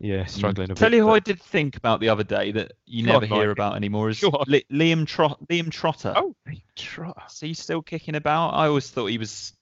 yeah 0.00 0.24
mm. 0.24 0.28
struggling 0.28 0.70
a 0.70 0.74
bit. 0.74 0.78
Tell 0.78 0.92
you 0.92 1.02
who 1.02 1.10
I 1.10 1.20
did 1.20 1.40
think 1.40 1.76
about 1.76 2.00
the 2.00 2.08
other 2.08 2.24
day 2.24 2.52
that 2.52 2.72
you 2.86 3.04
Go 3.06 3.14
on, 3.14 3.20
never 3.22 3.34
hear 3.34 3.50
about 3.50 3.76
anymore 3.76 4.10
is 4.10 4.22
on. 4.22 4.44
Li- 4.48 4.64
Liam 4.70 5.06
Trot 5.06 5.38
Liam 5.48 5.70
Trotter. 5.70 6.12
Oh, 6.16 6.34
Trotter. 6.76 7.22
Is 7.30 7.40
he 7.40 7.54
still 7.54 7.82
kicking 7.82 8.14
about? 8.14 8.50
I 8.50 8.66
always 8.66 8.90
thought 8.90 9.06
he 9.06 9.18
was. 9.18 9.52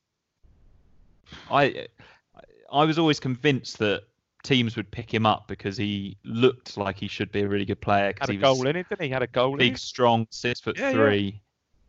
I 1.51 1.87
I 2.72 2.85
was 2.85 2.99
always 2.99 3.20
convinced 3.20 3.78
that 3.78 4.03
teams 4.43 4.76
would 4.76 4.91
pick 4.91 5.12
him 5.12 5.24
up 5.24 5.47
because 5.47 5.76
he 5.76 6.16
looked 6.24 6.76
like 6.76 6.97
he 6.99 7.07
should 7.09 7.30
be 7.30 7.43
a 7.43 7.49
really 7.49 7.64
good 7.64 7.80
player. 7.80 8.12
Had 8.20 8.30
a 8.30 8.37
goal 8.37 8.66
in 8.66 8.76
it, 8.76 8.89
didn't 8.89 9.03
he? 9.03 9.09
Had 9.11 9.22
a 9.22 9.26
goal 9.26 9.53
in 9.53 9.59
big, 9.59 9.74
it. 9.74 9.78
strong, 9.78 10.26
six 10.30 10.61
foot 10.61 10.78
Yeah, 10.78 10.91
yeah. 10.91 10.93
three. 10.93 11.41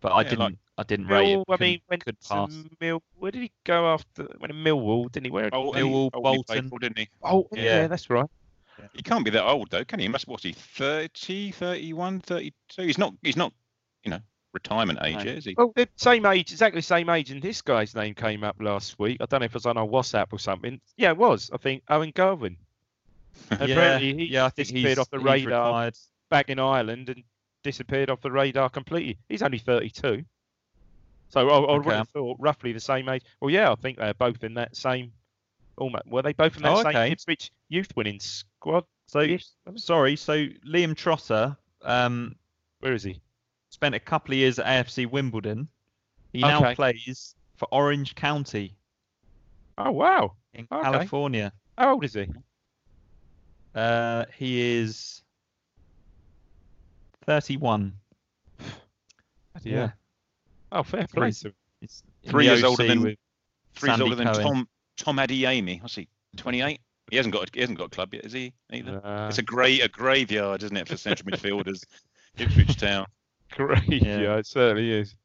But 0.02 0.12
I 0.12 0.22
Yeah, 0.22 0.30
didn't. 0.30 0.40
like- 0.40 0.56
I 0.78 0.84
didn't 0.84 1.08
rate 1.08 1.28
him. 1.28 1.44
I 1.48 1.52
mean, 1.52 1.58
couldn't- 1.60 1.82
went 1.90 2.06
could 2.06 2.20
to 2.22 2.28
pass. 2.30 2.64
Mill. 2.82 3.04
Where 3.18 3.32
did 3.32 3.42
he 3.44 3.52
go 3.64 3.94
after? 3.94 4.24
Went 4.40 4.52
to 4.52 4.54
Millwall, 4.54 5.12
didn't 5.12 5.26
he? 5.28 5.32
Where? 5.32 5.50
Oh, 5.54 5.72
Millwall, 5.72 6.10
oh, 6.14 6.20
he- 6.22 6.28
oh, 6.28 6.32
he 6.32 6.38
Bolton. 6.38 6.70
for, 6.70 6.80
didn't 6.80 6.98
he? 7.00 7.10
Oh, 7.22 7.48
yeah, 7.54 7.64
Yeah. 7.64 7.88
that's 7.88 8.10
right. 8.10 8.30
He 8.94 9.04
can't 9.04 9.24
be 9.24 9.30
that 9.32 9.44
old 9.46 9.70
though, 9.70 9.86
can 9.86 10.00
he? 10.00 10.06
He 10.06 10.10
must 10.10 10.28
what's 10.28 10.44
he 10.44 10.52
30, 10.52 11.52
31, 11.52 12.20
32? 12.22 12.82
He's 12.82 12.98
not 12.98 13.14
he's 13.22 13.38
not, 13.38 13.54
you 14.04 14.10
know, 14.12 14.20
retirement 14.52 14.98
age, 15.04 15.24
No. 15.24 15.32
is 15.32 15.46
he? 15.46 15.54
Well, 15.56 15.72
they're 15.76 15.88
same 15.96 16.26
age, 16.26 16.52
exactly 16.52 16.80
the 16.80 16.84
same 16.86 17.08
age, 17.10 17.30
and 17.30 17.40
this 17.42 17.62
guy's 17.62 17.94
name 17.96 18.16
came 18.16 18.44
up 18.44 18.56
last 18.60 18.98
week. 18.98 19.18
I 19.22 19.26
don't 19.28 19.42
know 19.42 19.46
if 19.46 19.52
it 19.52 19.54
was 19.54 19.68
on 19.68 19.78
our 19.78 19.86
WhatsApp 19.86 20.34
or 20.34 20.40
something. 20.40 20.82
Yeah, 20.98 21.12
it 21.12 21.18
was. 21.18 21.52
I 21.54 21.58
think 21.58 21.84
Owen 21.90 22.12
Garvan. 22.16 22.58
Yeah, 23.52 23.58
Apparently, 23.66 24.14
he 24.16 24.26
yeah. 24.26 24.46
I 24.46 24.50
think 24.50 24.68
disappeared 24.68 24.88
he's, 24.90 24.98
off 25.00 25.10
the 25.12 25.20
radar 25.20 25.68
retired. 25.68 25.98
back 26.30 26.50
in 26.50 26.60
Ireland 26.60 27.10
and 27.10 27.24
disappeared 27.64 28.10
off 28.10 28.22
the 28.22 28.32
radar 28.32 28.70
completely. 28.70 29.18
He's 29.30 29.42
only 29.44 29.58
32. 29.60 30.24
So 31.34 31.50
I, 31.50 31.58
I 31.58 31.74
would 31.74 31.86
Okay. 31.88 31.96
have 31.96 32.10
thought 32.10 32.38
roughly 32.40 32.74
the 32.74 32.80
same 32.80 33.10
age. 33.10 33.24
Well, 33.42 33.50
yeah, 33.50 33.72
I 33.72 33.76
think 33.76 33.98
they're 33.98 34.14
both 34.14 34.44
in 34.44 34.54
that 34.54 34.76
same. 34.76 35.12
Almost, 35.78 36.06
were 36.06 36.22
they 36.22 36.34
both 36.34 36.56
in 36.58 36.62
that 36.62 36.78
Oh, 36.78 36.84
same 36.84 36.96
okay. 36.96 37.12
Ipswich 37.12 37.52
youth 37.70 37.92
winning 37.96 38.20
squad? 38.20 38.86
So 39.08 39.22
Yes. 39.22 39.54
sorry. 39.76 40.16
So 40.16 40.46
Liam 40.64 40.96
Trotter 40.96 41.58
um, 41.82 42.36
Where 42.82 42.94
is 42.94 43.02
he? 43.02 43.20
spent 43.72 43.96
a 43.96 44.00
couple 44.00 44.34
of 44.34 44.38
years 44.38 44.60
at 44.60 44.68
AFC 44.68 45.10
Wimbledon. 45.10 45.68
He 46.34 46.42
now 46.42 46.72
plays 46.76 47.34
for 47.58 47.68
Orange 47.72 48.14
County 48.14 48.78
Oh 49.80 49.90
wow! 49.92 50.34
in 50.54 50.68
Okay. 50.72 50.84
California. 50.84 51.52
How 51.80 51.94
old 51.94 52.04
is 52.04 52.14
he? 52.14 52.28
Uh, 53.74 54.26
he 54.38 54.78
is 54.78 55.24
31. 57.26 57.94
Yeah. 59.64 59.92
Oh, 60.74 60.84
fair 60.84 61.08
play. 61.08 61.28
He's- 61.28 61.42
to. 61.42 61.54
He's 61.80 62.04
Three 62.28 62.46
years 62.46 62.64
older 62.64 62.88
than- 62.88 63.02
with 63.02 63.18
Three 63.76 63.90
years 63.90 64.02
older 64.02 64.16
than 64.16 64.28
Cohen. 64.28 64.42
Tom 64.44 64.70
Tom 64.98 65.18
Adeyemi. 65.18 65.82
What's 65.82 65.96
he? 65.96 66.08
Twenty 66.38 66.62
eight? 66.62 66.80
He 67.12 67.18
hasn't 67.18 67.34
got 67.34 67.50
he 67.54 67.60
hasn't 67.62 67.78
got 67.78 67.86
a 67.88 67.90
club 67.90 68.14
yet, 68.14 68.26
is 68.26 68.32
he? 68.34 68.54
Either. 68.72 69.06
Uh, 69.06 69.28
it's 69.28 69.38
a 69.38 69.44
great 69.44 69.84
a 69.84 69.88
graveyard, 69.90 70.64
isn't 70.64 70.76
it, 70.78 70.88
for 70.88 70.98
central 70.98 71.30
midfielders? 71.32 71.84
Ipswich 72.38 72.78
Town. 72.78 73.06
great. 73.52 73.84
Yeah. 73.88 74.20
Yeah. 74.20 74.38
it 74.38 74.48
certainly 74.48 74.92
is. 74.92 75.16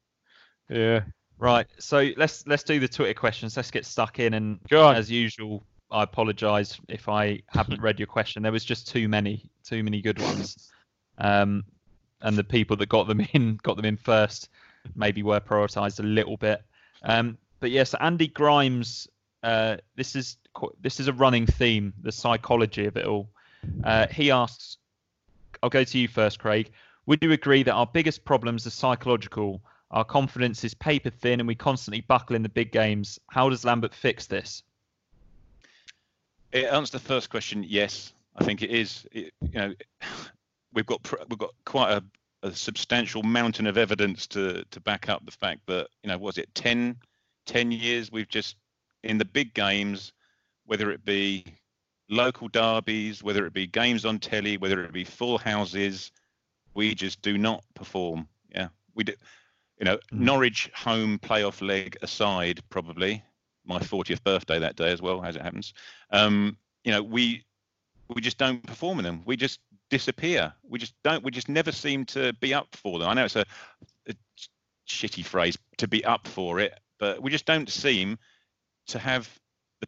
Yeah. 0.69 1.01
Right. 1.37 1.65
So 1.79 2.09
let's 2.17 2.45
let's 2.45 2.63
do 2.63 2.79
the 2.79 2.87
Twitter 2.87 3.13
questions. 3.13 3.55
Let's 3.55 3.71
get 3.71 3.85
stuck 3.85 4.19
in. 4.19 4.33
And 4.33 4.59
Go 4.69 4.85
on. 4.87 4.95
as 4.95 5.09
usual, 5.09 5.63
I 5.89 6.03
apologise 6.03 6.79
if 6.89 7.07
I 7.07 7.41
haven't 7.47 7.81
read 7.81 7.99
your 7.99 8.07
question. 8.07 8.43
There 8.43 8.51
was 8.51 8.65
just 8.65 8.87
too 8.87 9.07
many, 9.07 9.49
too 9.63 9.81
many 9.83 10.01
good 10.01 10.19
ones. 10.21 10.69
Um, 11.17 11.63
and 12.21 12.35
the 12.37 12.43
people 12.43 12.75
that 12.77 12.89
got 12.89 13.07
them 13.07 13.21
in 13.33 13.57
got 13.63 13.77
them 13.77 13.85
in 13.85 13.95
first 13.97 14.49
maybe 14.95 15.23
were 15.23 15.39
prioritised 15.39 15.99
a 15.99 16.03
little 16.03 16.37
bit. 16.37 16.61
Um, 17.03 17.37
but 17.59 17.71
yes, 17.71 17.93
Andy 17.99 18.27
Grimes. 18.27 19.07
Uh, 19.41 19.77
this 19.95 20.15
is 20.17 20.37
this 20.81 20.99
is 20.99 21.07
a 21.07 21.13
running 21.13 21.45
theme, 21.45 21.93
the 22.01 22.11
psychology 22.11 22.85
of 22.85 22.97
it 22.97 23.05
all. 23.05 23.29
Uh, 23.83 24.07
he 24.07 24.31
asks, 24.31 24.77
I'll 25.63 25.69
go 25.69 25.83
to 25.83 25.97
you 25.97 26.07
first, 26.07 26.39
Craig. 26.39 26.71
Would 27.05 27.23
you 27.23 27.31
agree 27.31 27.63
that 27.63 27.73
our 27.73 27.87
biggest 27.87 28.25
problems 28.25 28.67
are 28.67 28.71
psychological? 28.71 29.61
Our 29.91 30.03
confidence 30.03 30.63
is 30.63 30.73
paper 30.73 31.09
thin 31.09 31.39
and 31.39 31.47
we 31.47 31.55
constantly 31.55 32.01
buckle 32.01 32.35
in 32.35 32.43
the 32.43 32.49
big 32.49 32.71
games. 32.71 33.19
How 33.29 33.49
does 33.49 33.65
Lambert 33.65 33.95
fix 33.95 34.27
this? 34.27 34.63
It 36.51 36.65
answers 36.65 36.91
the 36.91 36.99
first 36.99 37.29
question. 37.29 37.63
Yes, 37.67 38.13
I 38.35 38.43
think 38.43 38.61
it 38.61 38.69
is. 38.69 39.07
It, 39.11 39.33
you 39.41 39.59
know, 39.59 39.73
we've 40.73 40.85
got 40.85 41.01
we've 41.29 41.39
got 41.39 41.53
quite 41.65 41.91
a, 41.91 42.03
a 42.43 42.53
substantial 42.53 43.23
mountain 43.23 43.67
of 43.67 43.77
evidence 43.77 44.27
to 44.27 44.63
to 44.71 44.79
back 44.79 45.09
up 45.09 45.25
the 45.25 45.31
fact 45.31 45.61
that 45.67 45.87
you 46.03 46.09
know 46.09 46.17
was 46.17 46.37
it 46.37 46.53
10, 46.55 46.97
10 47.45 47.71
years 47.71 48.11
we've 48.11 48.29
just 48.29 48.55
in 49.03 49.17
the 49.17 49.25
big 49.25 49.53
games, 49.53 50.13
whether 50.65 50.91
it 50.91 51.03
be 51.05 51.45
local 52.09 52.47
derbies, 52.47 53.23
whether 53.23 53.45
it 53.45 53.53
be 53.53 53.67
games 53.67 54.05
on 54.05 54.19
telly, 54.19 54.57
whether 54.57 54.83
it 54.83 54.91
be 54.91 55.03
full 55.03 55.37
houses, 55.37 56.11
we 56.73 56.95
just 56.95 57.21
do 57.21 57.37
not 57.37 57.63
perform. 57.75 58.27
Yeah, 58.53 58.69
we 58.95 59.03
do. 59.03 59.13
You 59.79 59.85
know, 59.85 59.99
Norwich 60.11 60.69
home 60.75 61.19
playoff 61.19 61.65
leg 61.65 61.97
aside, 62.01 62.59
probably 62.69 63.23
my 63.65 63.79
40th 63.79 64.23
birthday 64.23 64.59
that 64.59 64.75
day 64.75 64.91
as 64.91 65.01
well, 65.01 65.23
as 65.23 65.35
it 65.37 65.41
happens. 65.41 65.73
Um, 66.11 66.57
you 66.83 66.91
know, 66.91 67.01
we 67.03 67.45
we 68.09 68.21
just 68.21 68.37
don't 68.37 68.65
perform 68.65 68.99
in 68.99 69.05
them. 69.05 69.21
We 69.25 69.37
just 69.37 69.59
disappear. 69.89 70.53
We 70.67 70.79
just 70.79 70.93
don't. 71.03 71.23
We 71.23 71.31
just 71.31 71.49
never 71.49 71.71
seem 71.71 72.05
to 72.07 72.33
be 72.33 72.53
up 72.53 72.67
for 72.75 72.99
them. 72.99 73.09
I 73.09 73.13
know 73.13 73.25
it's 73.25 73.35
a, 73.35 73.45
a 74.07 74.13
shitty 74.87 75.25
phrase 75.25 75.57
to 75.77 75.87
be 75.87 76.03
up 76.05 76.27
for 76.27 76.59
it, 76.59 76.79
but 76.99 77.21
we 77.21 77.31
just 77.31 77.45
don't 77.45 77.69
seem 77.69 78.17
to 78.87 78.99
have 78.99 79.29
the, 79.79 79.87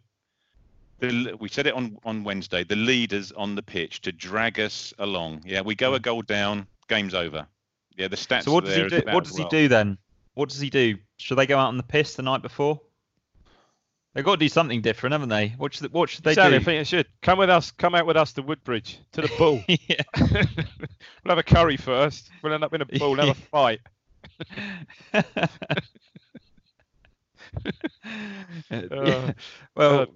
the 1.00 1.38
we 1.40 1.50
said 1.50 1.68
it 1.68 1.74
on 1.74 1.98
on 2.04 2.24
Wednesday. 2.24 2.64
The 2.64 2.76
leaders 2.76 3.32
on 3.32 3.56
the 3.56 3.64
pitch 3.64 4.02
to 4.02 4.12
drag 4.12 4.60
us 4.60 4.94
along. 5.00 5.44
Yeah, 5.46 5.62
we 5.62 5.76
go 5.76 5.94
a 5.94 5.98
hmm. 5.98 6.04
goal 6.04 6.22
down, 6.22 6.68
game's 6.88 7.14
over. 7.14 7.48
Yeah, 7.98 8.08
the 8.08 8.16
stats. 8.16 8.44
So 8.44 8.54
what 8.54 8.64
are 8.64 8.68
does 8.68 8.76
there 8.76 9.00
he 9.00 9.06
do? 9.06 9.12
What 9.12 9.24
does 9.26 9.38
he 9.38 9.46
do 9.46 9.68
then? 9.68 9.98
What 10.34 10.50
does 10.50 10.60
he 10.60 10.70
do? 10.70 10.98
Should 11.18 11.38
they 11.38 11.46
go 11.46 11.58
out 11.58 11.68
on 11.68 11.78
the 11.78 11.84
piss 11.84 12.16
the 12.16 12.24
night 12.24 12.42
before? 12.42 12.80
They've 14.14 14.26
got 14.26 14.32
to 14.32 14.38
do 14.38 14.50
something 14.50 14.82
different, 14.82 15.14
haven't 15.14 15.30
they? 15.30 15.50
What 15.58 15.74
should, 15.74 15.94
what 15.94 16.10
should 16.10 16.26
they 16.26 16.32
exactly, 16.32 16.58
do? 16.58 16.62
I 16.62 16.66
think 16.66 16.82
it 16.82 16.88
should 16.88 17.08
come 17.22 17.40
with 17.40 17.50
us. 17.50 17.72
Come 17.72 17.96
out 17.96 18.06
with 18.06 18.18
us 18.18 18.34
to 18.34 18.42
Woodbridge 18.42 19.00
to 19.14 19.22
the 19.22 19.32
bull. 19.38 19.64
we'll 20.20 21.30
have 21.30 21.38
a 21.38 21.44
curry 21.44 21.78
first. 21.78 22.30
We'll 22.44 22.54
end 22.54 22.64
up 22.64 22.74
in 22.74 22.82
a 22.82 22.86
bull. 22.86 23.12
We'll 23.12 23.28
have 23.28 23.38
a 23.38 23.42
fight. 23.52 23.80
Uh, 28.72 29.34
well, 29.76 30.08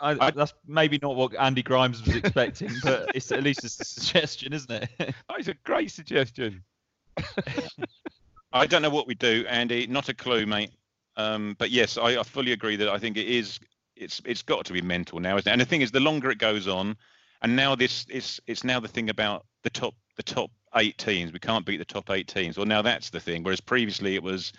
I, 0.00 0.30
that's 0.30 0.52
maybe 0.66 0.98
not 1.00 1.16
what 1.16 1.34
Andy 1.36 1.62
Grimes 1.62 2.04
was 2.04 2.16
expecting, 2.16 2.70
but 2.82 3.10
it's 3.14 3.30
at 3.30 3.42
least 3.42 3.64
it's 3.64 3.80
a 3.80 3.84
suggestion, 3.84 4.52
isn't 4.52 4.70
it? 4.70 4.88
oh, 5.28 5.34
it's 5.38 5.48
a 5.48 5.54
great 5.64 5.90
suggestion. 5.90 6.62
I 8.52 8.66
don't 8.66 8.82
know 8.82 8.90
what 8.90 9.06
we 9.06 9.14
do, 9.14 9.44
Andy. 9.48 9.86
Not 9.86 10.08
a 10.08 10.14
clue, 10.14 10.46
mate. 10.46 10.70
Um, 11.16 11.56
but 11.58 11.70
yes, 11.70 11.98
I, 11.98 12.18
I, 12.18 12.22
fully 12.22 12.52
agree 12.52 12.76
that 12.76 12.88
I 12.88 12.98
think 12.98 13.16
it 13.16 13.28
is. 13.28 13.60
It's 13.96 14.22
it's 14.24 14.42
got 14.42 14.64
to 14.66 14.72
be 14.72 14.80
mental 14.80 15.20
now, 15.20 15.36
isn't 15.36 15.48
it? 15.48 15.52
And 15.52 15.60
the 15.60 15.66
thing 15.66 15.82
is, 15.82 15.90
the 15.90 16.00
longer 16.00 16.30
it 16.30 16.38
goes 16.38 16.66
on, 16.66 16.96
and 17.42 17.54
now 17.54 17.74
this 17.74 18.06
is 18.08 18.40
it's 18.46 18.64
now 18.64 18.80
the 18.80 18.88
thing 18.88 19.10
about 19.10 19.44
the 19.62 19.70
top 19.70 19.94
the 20.16 20.22
top 20.22 20.50
eight 20.76 20.96
teams. 20.98 21.32
We 21.32 21.38
can't 21.38 21.66
beat 21.66 21.76
the 21.76 21.84
top 21.84 22.10
eight 22.10 22.28
teams. 22.28 22.56
Well, 22.56 22.66
now 22.66 22.82
that's 22.82 23.10
the 23.10 23.20
thing. 23.20 23.42
Whereas 23.42 23.60
previously 23.60 24.14
it 24.14 24.22
was, 24.22 24.52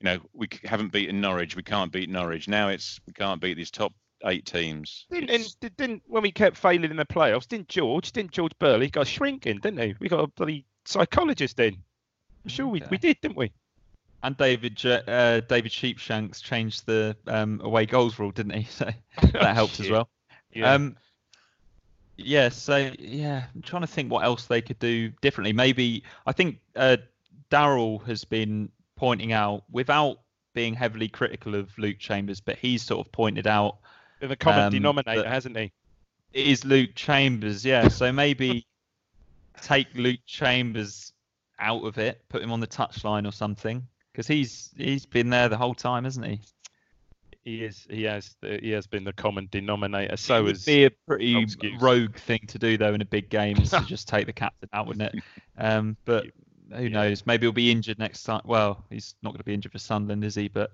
you 0.00 0.06
know, 0.06 0.18
we 0.32 0.48
haven't 0.64 0.92
beaten 0.92 1.20
Norwich. 1.20 1.54
We 1.54 1.62
can't 1.62 1.92
beat 1.92 2.10
Norwich. 2.10 2.48
Now 2.48 2.68
it's 2.68 3.00
we 3.06 3.12
can't 3.12 3.40
beat 3.40 3.56
these 3.56 3.70
top 3.70 3.92
eight 4.26 4.44
teams. 4.46 5.06
Didn't, 5.10 5.30
and 5.30 5.76
didn't 5.76 6.02
when 6.06 6.22
we 6.22 6.32
kept 6.32 6.56
failing 6.56 6.90
in 6.90 6.96
the 6.96 7.06
playoffs? 7.06 7.48
Didn't 7.48 7.68
George? 7.68 8.12
Didn't 8.12 8.32
George 8.32 8.52
Burley 8.58 8.90
got 8.90 9.06
shrinking? 9.06 9.58
Didn't 9.58 9.80
he? 9.80 9.94
We 10.00 10.08
got 10.08 10.24
a 10.24 10.26
bloody 10.26 10.64
psychologist 10.84 11.58
in. 11.60 11.82
I'm 12.44 12.50
sure 12.50 12.66
we, 12.66 12.82
we 12.90 12.98
did, 12.98 13.20
didn't 13.20 13.36
we? 13.36 13.52
And 14.22 14.36
David 14.36 14.84
uh, 14.84 15.40
David 15.40 15.72
Sheepshanks 15.72 16.42
changed 16.42 16.86
the 16.86 17.16
um, 17.26 17.60
away 17.62 17.86
goals 17.86 18.18
rule, 18.18 18.30
didn't 18.30 18.52
he? 18.52 18.64
So 18.70 18.90
that 19.32 19.54
helped 19.54 19.80
as 19.80 19.90
well. 19.90 20.08
Yeah. 20.52 20.74
Um, 20.74 20.96
yeah. 22.16 22.50
So 22.50 22.90
yeah, 22.98 23.44
I'm 23.54 23.62
trying 23.62 23.82
to 23.82 23.88
think 23.88 24.10
what 24.10 24.24
else 24.24 24.46
they 24.46 24.60
could 24.60 24.78
do 24.78 25.10
differently. 25.22 25.52
Maybe 25.52 26.04
I 26.26 26.32
think 26.32 26.58
uh, 26.76 26.98
Daryl 27.50 28.04
has 28.06 28.24
been 28.24 28.70
pointing 28.96 29.32
out 29.32 29.64
without 29.70 30.18
being 30.52 30.74
heavily 30.74 31.08
critical 31.08 31.54
of 31.54 31.76
Luke 31.78 31.98
Chambers, 31.98 32.40
but 32.40 32.58
he's 32.58 32.82
sort 32.82 33.06
of 33.06 33.12
pointed 33.12 33.46
out 33.46 33.78
the 34.20 34.36
common 34.36 34.64
um, 34.64 34.72
denominator, 34.72 35.28
hasn't 35.28 35.56
he? 35.56 35.72
It 36.32 36.46
is 36.46 36.64
Luke 36.64 36.90
Chambers, 36.94 37.64
yeah. 37.64 37.88
So 37.88 38.12
maybe 38.12 38.66
take 39.62 39.88
Luke 39.94 40.20
Chambers 40.26 41.12
out 41.58 41.84
of 41.84 41.98
it, 41.98 42.22
put 42.28 42.42
him 42.42 42.52
on 42.52 42.60
the 42.60 42.66
touchline 42.66 43.26
or 43.26 43.32
something, 43.32 43.86
because 44.20 44.26
he's 44.26 44.70
he's 44.76 45.06
been 45.06 45.30
there 45.30 45.48
the 45.48 45.56
whole 45.56 45.74
time, 45.74 46.04
hasn't 46.04 46.26
he? 46.26 46.40
He 47.42 47.64
is. 47.64 47.86
He 47.88 48.02
has. 48.02 48.36
He 48.42 48.70
has 48.72 48.86
been 48.86 49.02
the 49.02 49.14
common 49.14 49.48
denominator. 49.50 50.18
So 50.18 50.40
it 50.40 50.42
would 50.42 50.64
be 50.66 50.84
a 50.84 50.90
pretty 51.08 51.46
rogue 51.80 52.16
thing 52.16 52.40
to 52.48 52.58
do 52.58 52.76
though 52.76 52.92
in 52.92 53.00
a 53.00 53.06
big 53.06 53.30
game 53.30 53.56
is 53.56 53.70
to 53.70 53.80
just 53.86 54.08
take 54.08 54.26
the 54.26 54.32
captain 54.34 54.68
out, 54.74 54.86
wouldn't 54.86 55.14
it? 55.14 55.22
Um, 55.56 55.96
but 56.04 56.26
who 56.70 56.90
knows? 56.90 57.24
Maybe 57.24 57.46
he'll 57.46 57.52
be 57.52 57.70
injured 57.70 57.98
next 57.98 58.24
time. 58.24 58.42
Well, 58.44 58.84
he's 58.90 59.14
not 59.22 59.30
going 59.30 59.38
to 59.38 59.44
be 59.44 59.54
injured 59.54 59.72
for 59.72 59.78
Sunderland, 59.78 60.22
is 60.22 60.34
he? 60.34 60.48
But 60.48 60.70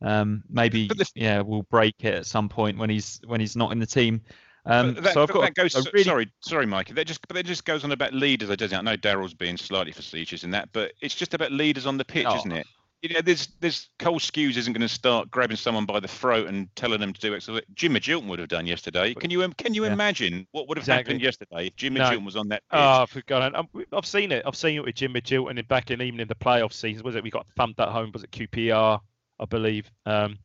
um, 0.00 0.42
maybe 0.48 0.88
yeah, 1.14 1.42
we'll 1.42 1.64
break 1.64 1.96
it 1.98 2.14
at 2.14 2.26
some 2.26 2.48
point 2.48 2.78
when 2.78 2.88
he's 2.88 3.20
when 3.26 3.40
he's 3.40 3.54
not 3.54 3.72
in 3.72 3.80
the 3.80 3.86
team. 3.86 4.22
Um, 4.64 4.94
that, 4.94 5.14
so 5.14 5.22
I've 5.22 5.28
got 5.30 5.40
that 5.42 5.54
goes. 5.54 5.74
a 5.74 5.82
really... 5.92 6.04
Sorry, 6.04 6.30
sorry, 6.40 6.66
Mikey. 6.66 6.92
That 6.92 7.06
just 7.06 7.26
but 7.26 7.34
that 7.34 7.46
just 7.46 7.64
goes 7.64 7.82
on 7.84 7.90
about 7.92 8.12
leaders. 8.14 8.50
I 8.50 8.54
don't 8.56 8.84
know. 8.84 8.96
Daryl's 8.96 9.34
being 9.34 9.56
slightly 9.56 9.92
facetious 9.92 10.44
in 10.44 10.52
that, 10.52 10.68
but 10.72 10.92
it's 11.00 11.14
just 11.14 11.34
about 11.34 11.50
leaders 11.52 11.84
on 11.86 11.96
the 11.96 12.04
pitch, 12.04 12.26
Oh. 12.28 12.36
isn't 12.36 12.52
it? 12.52 12.66
You 13.02 13.14
know, 13.14 13.20
there's 13.20 13.48
there's 13.58 13.88
Cole 13.98 14.20
Skuse 14.20 14.56
isn't 14.56 14.72
going 14.72 14.80
to 14.82 14.88
start 14.88 15.28
grabbing 15.28 15.56
someone 15.56 15.86
by 15.86 15.98
the 15.98 16.06
throat 16.06 16.46
and 16.46 16.68
telling 16.76 17.00
them 17.00 17.12
to 17.12 17.20
do 17.20 17.34
it. 17.34 17.42
So 17.42 17.54
that 17.54 17.74
Jim 17.74 17.94
Magilton 17.94 18.28
would 18.28 18.38
have 18.38 18.46
done 18.46 18.64
yesterday. 18.64 19.12
Can 19.14 19.28
you 19.30 19.40
can 19.58 19.74
you 19.74 19.84
Yeah. 19.84 19.92
imagine 19.92 20.46
what 20.52 20.68
would 20.68 20.78
have 20.78 20.84
Exactly. 20.84 21.14
happened 21.14 21.22
yesterday 21.24 21.66
if 21.66 21.74
Jim 21.74 21.94
No. 21.94 22.04
Magilton 22.04 22.24
was 22.24 22.36
on 22.36 22.48
that 22.50 22.62
pitch? 22.70 22.78
Oh, 22.78 23.02
I've 23.02 23.10
forgotten. 23.10 23.56
I'm- 23.56 23.68
I've 23.92 24.06
seen 24.06 24.30
it. 24.30 24.44
I've 24.46 24.54
seen 24.54 24.76
it 24.76 24.84
with 24.84 24.94
Jim 24.94 25.14
Magilton 25.14 25.58
and 25.58 25.66
back 25.66 25.90
in 25.90 26.00
even 26.00 26.20
in 26.20 26.28
the 26.28 26.36
playoff 26.36 26.72
season. 26.72 27.02
Was 27.02 27.16
it 27.16 27.24
we 27.24 27.30
got 27.30 27.44
thumped 27.56 27.80
at 27.80 27.88
home? 27.88 28.12
Was 28.12 28.22
it 28.22 28.30
QPR? 28.30 29.00
I 29.40 29.44
believe. 29.46 29.90
Um, 30.06 30.38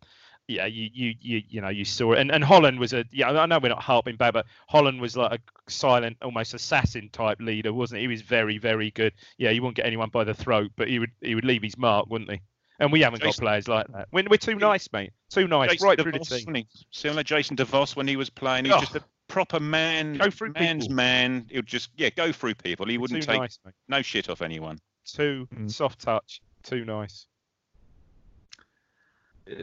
yeah, 0.48 0.66
you, 0.66 0.90
you 0.94 1.14
you 1.20 1.42
you 1.50 1.62
know 1.62 1.70
you 1.70 1.84
saw 1.86 2.14
it, 2.14 2.20
and 2.20 2.32
and 2.32 2.44
Holland 2.44 2.80
was 2.80 2.94
a 2.94 3.06
yeah. 3.12 3.32
I 3.32 3.46
know 3.46 3.60
we're 3.60 3.70
not 3.70 3.84
harping 3.84 4.16
back, 4.16 4.34
but 4.34 4.46
Holland 4.68 5.02
was 5.02 5.18
like 5.18 5.34
a 5.34 5.72
silent, 5.72 6.18
almost 6.22 6.54
assassin 6.54 7.10
type 7.12 7.40
leader, 7.42 7.74
wasn't 7.74 7.98
he? 7.98 8.04
He 8.04 8.08
was 8.08 8.22
very 8.22 8.58
very 8.58 8.92
good. 8.92 9.14
Yeah, 9.38 9.52
he 9.52 9.60
wouldn't 9.60 9.76
get 9.76 9.86
anyone 9.86 10.10
by 10.10 10.24
the 10.24 10.34
throat, 10.34 10.72
but 10.76 10.88
he 10.88 11.00
would 11.00 11.12
he 11.22 11.36
would 11.36 11.46
leave 11.46 11.64
his 11.64 11.78
mark, 11.78 12.10
wouldn't 12.10 12.32
he? 12.32 12.42
And 12.80 12.92
we 12.92 13.02
haven't 13.02 13.22
Jason- 13.22 13.44
got 13.44 13.50
players 13.50 13.68
like 13.68 13.88
that. 13.88 14.08
We're, 14.12 14.26
we're 14.30 14.38
too 14.38 14.56
nice, 14.56 14.88
mate. 14.94 15.12
Too 15.30 15.48
nice, 15.48 15.72
Jason 15.72 15.88
right 15.88 16.00
through 16.00 16.12
the 16.12 16.20
DeVos, 16.20 16.38
team. 16.46 16.46
wasn't? 16.54 16.68
Similar 16.92 17.24
Jason 17.24 17.58
DeVos 17.58 17.96
when 17.96 18.08
he 18.08 18.16
was 18.16 18.30
playing. 18.30 18.66
He 18.66 18.72
was 18.72 18.78
Oh. 18.78 18.82
just 18.82 18.96
a 18.96 19.04
proper 19.28 19.60
man, 19.60 20.14
Go 20.18 20.30
through 20.30 20.54
man's 20.54 20.86
people. 20.86 20.96
man. 20.96 21.48
He 21.50 21.58
would 21.58 21.66
just 21.66 21.90
yeah 21.98 22.10
go 22.12 22.32
through 22.32 22.56
people. 22.56 22.86
He 22.86 22.98
wouldn't 22.98 23.24
Too 23.24 23.28
take 23.28 23.42
nice, 23.42 23.60
no 23.88 24.02
shit 24.02 24.30
off 24.30 24.42
anyone. 24.42 24.80
Too 25.06 25.48
mm. 25.54 25.70
soft 25.72 26.00
touch. 26.02 26.42
Too 26.64 26.86
nice. 26.86 27.28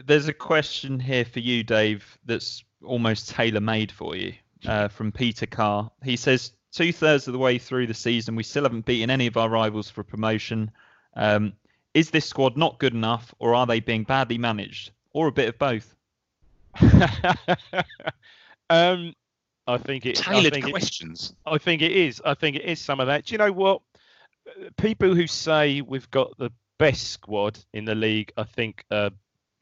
There's 0.05 0.27
a 0.27 0.33
question 0.33 0.99
here 0.99 1.25
for 1.25 1.39
you, 1.39 1.63
Dave, 1.63 2.17
that's 2.25 2.63
almost 2.83 3.29
tailor 3.29 3.61
made 3.61 3.91
for 3.91 4.15
you 4.15 4.33
uh, 4.65 4.87
from 4.87 5.11
Peter 5.11 5.45
Carr. 5.45 5.91
He 6.03 6.15
says, 6.15 6.51
Two 6.71 6.91
thirds 6.91 7.27
of 7.27 7.33
the 7.33 7.39
way 7.39 7.57
through 7.57 7.87
the 7.87 7.93
season, 7.93 8.35
we 8.35 8.43
still 8.43 8.63
haven't 8.63 8.85
beaten 8.85 9.09
any 9.09 9.27
of 9.27 9.37
our 9.37 9.47
rivals 9.49 9.89
for 9.89 10.03
promotion. 10.03 10.69
Um, 11.15 11.53
is 11.93 12.09
this 12.09 12.25
squad 12.25 12.57
not 12.57 12.79
good 12.79 12.93
enough, 12.93 13.33
or 13.39 13.55
are 13.55 13.65
they 13.65 13.79
being 13.79 14.03
badly 14.03 14.37
managed, 14.37 14.91
or 15.13 15.27
a 15.27 15.31
bit 15.31 15.47
of 15.47 15.57
both? 15.57 15.95
um, 18.69 19.13
I 19.67 19.77
think 19.77 20.05
it. 20.05 20.19
I 20.27 20.33
Tailored 20.33 20.53
think 20.53 20.67
it- 20.67 20.71
questions. 20.71 21.33
I 21.45 21.57
think 21.57 21.81
it 21.81 21.93
is. 21.93 22.21
I 22.25 22.33
think 22.33 22.57
it 22.57 22.65
is 22.65 22.79
some 22.81 22.99
of 22.99 23.07
that. 23.07 23.25
Do 23.25 23.33
you 23.33 23.37
know 23.37 23.51
what? 23.51 23.81
People 24.77 25.15
who 25.15 25.27
say 25.27 25.79
we've 25.81 26.09
got 26.11 26.37
the 26.37 26.51
best 26.77 27.11
squad 27.11 27.57
in 27.73 27.85
the 27.85 27.95
league, 27.95 28.31
I 28.37 28.43
think 28.43 28.83
uh, 28.91 29.11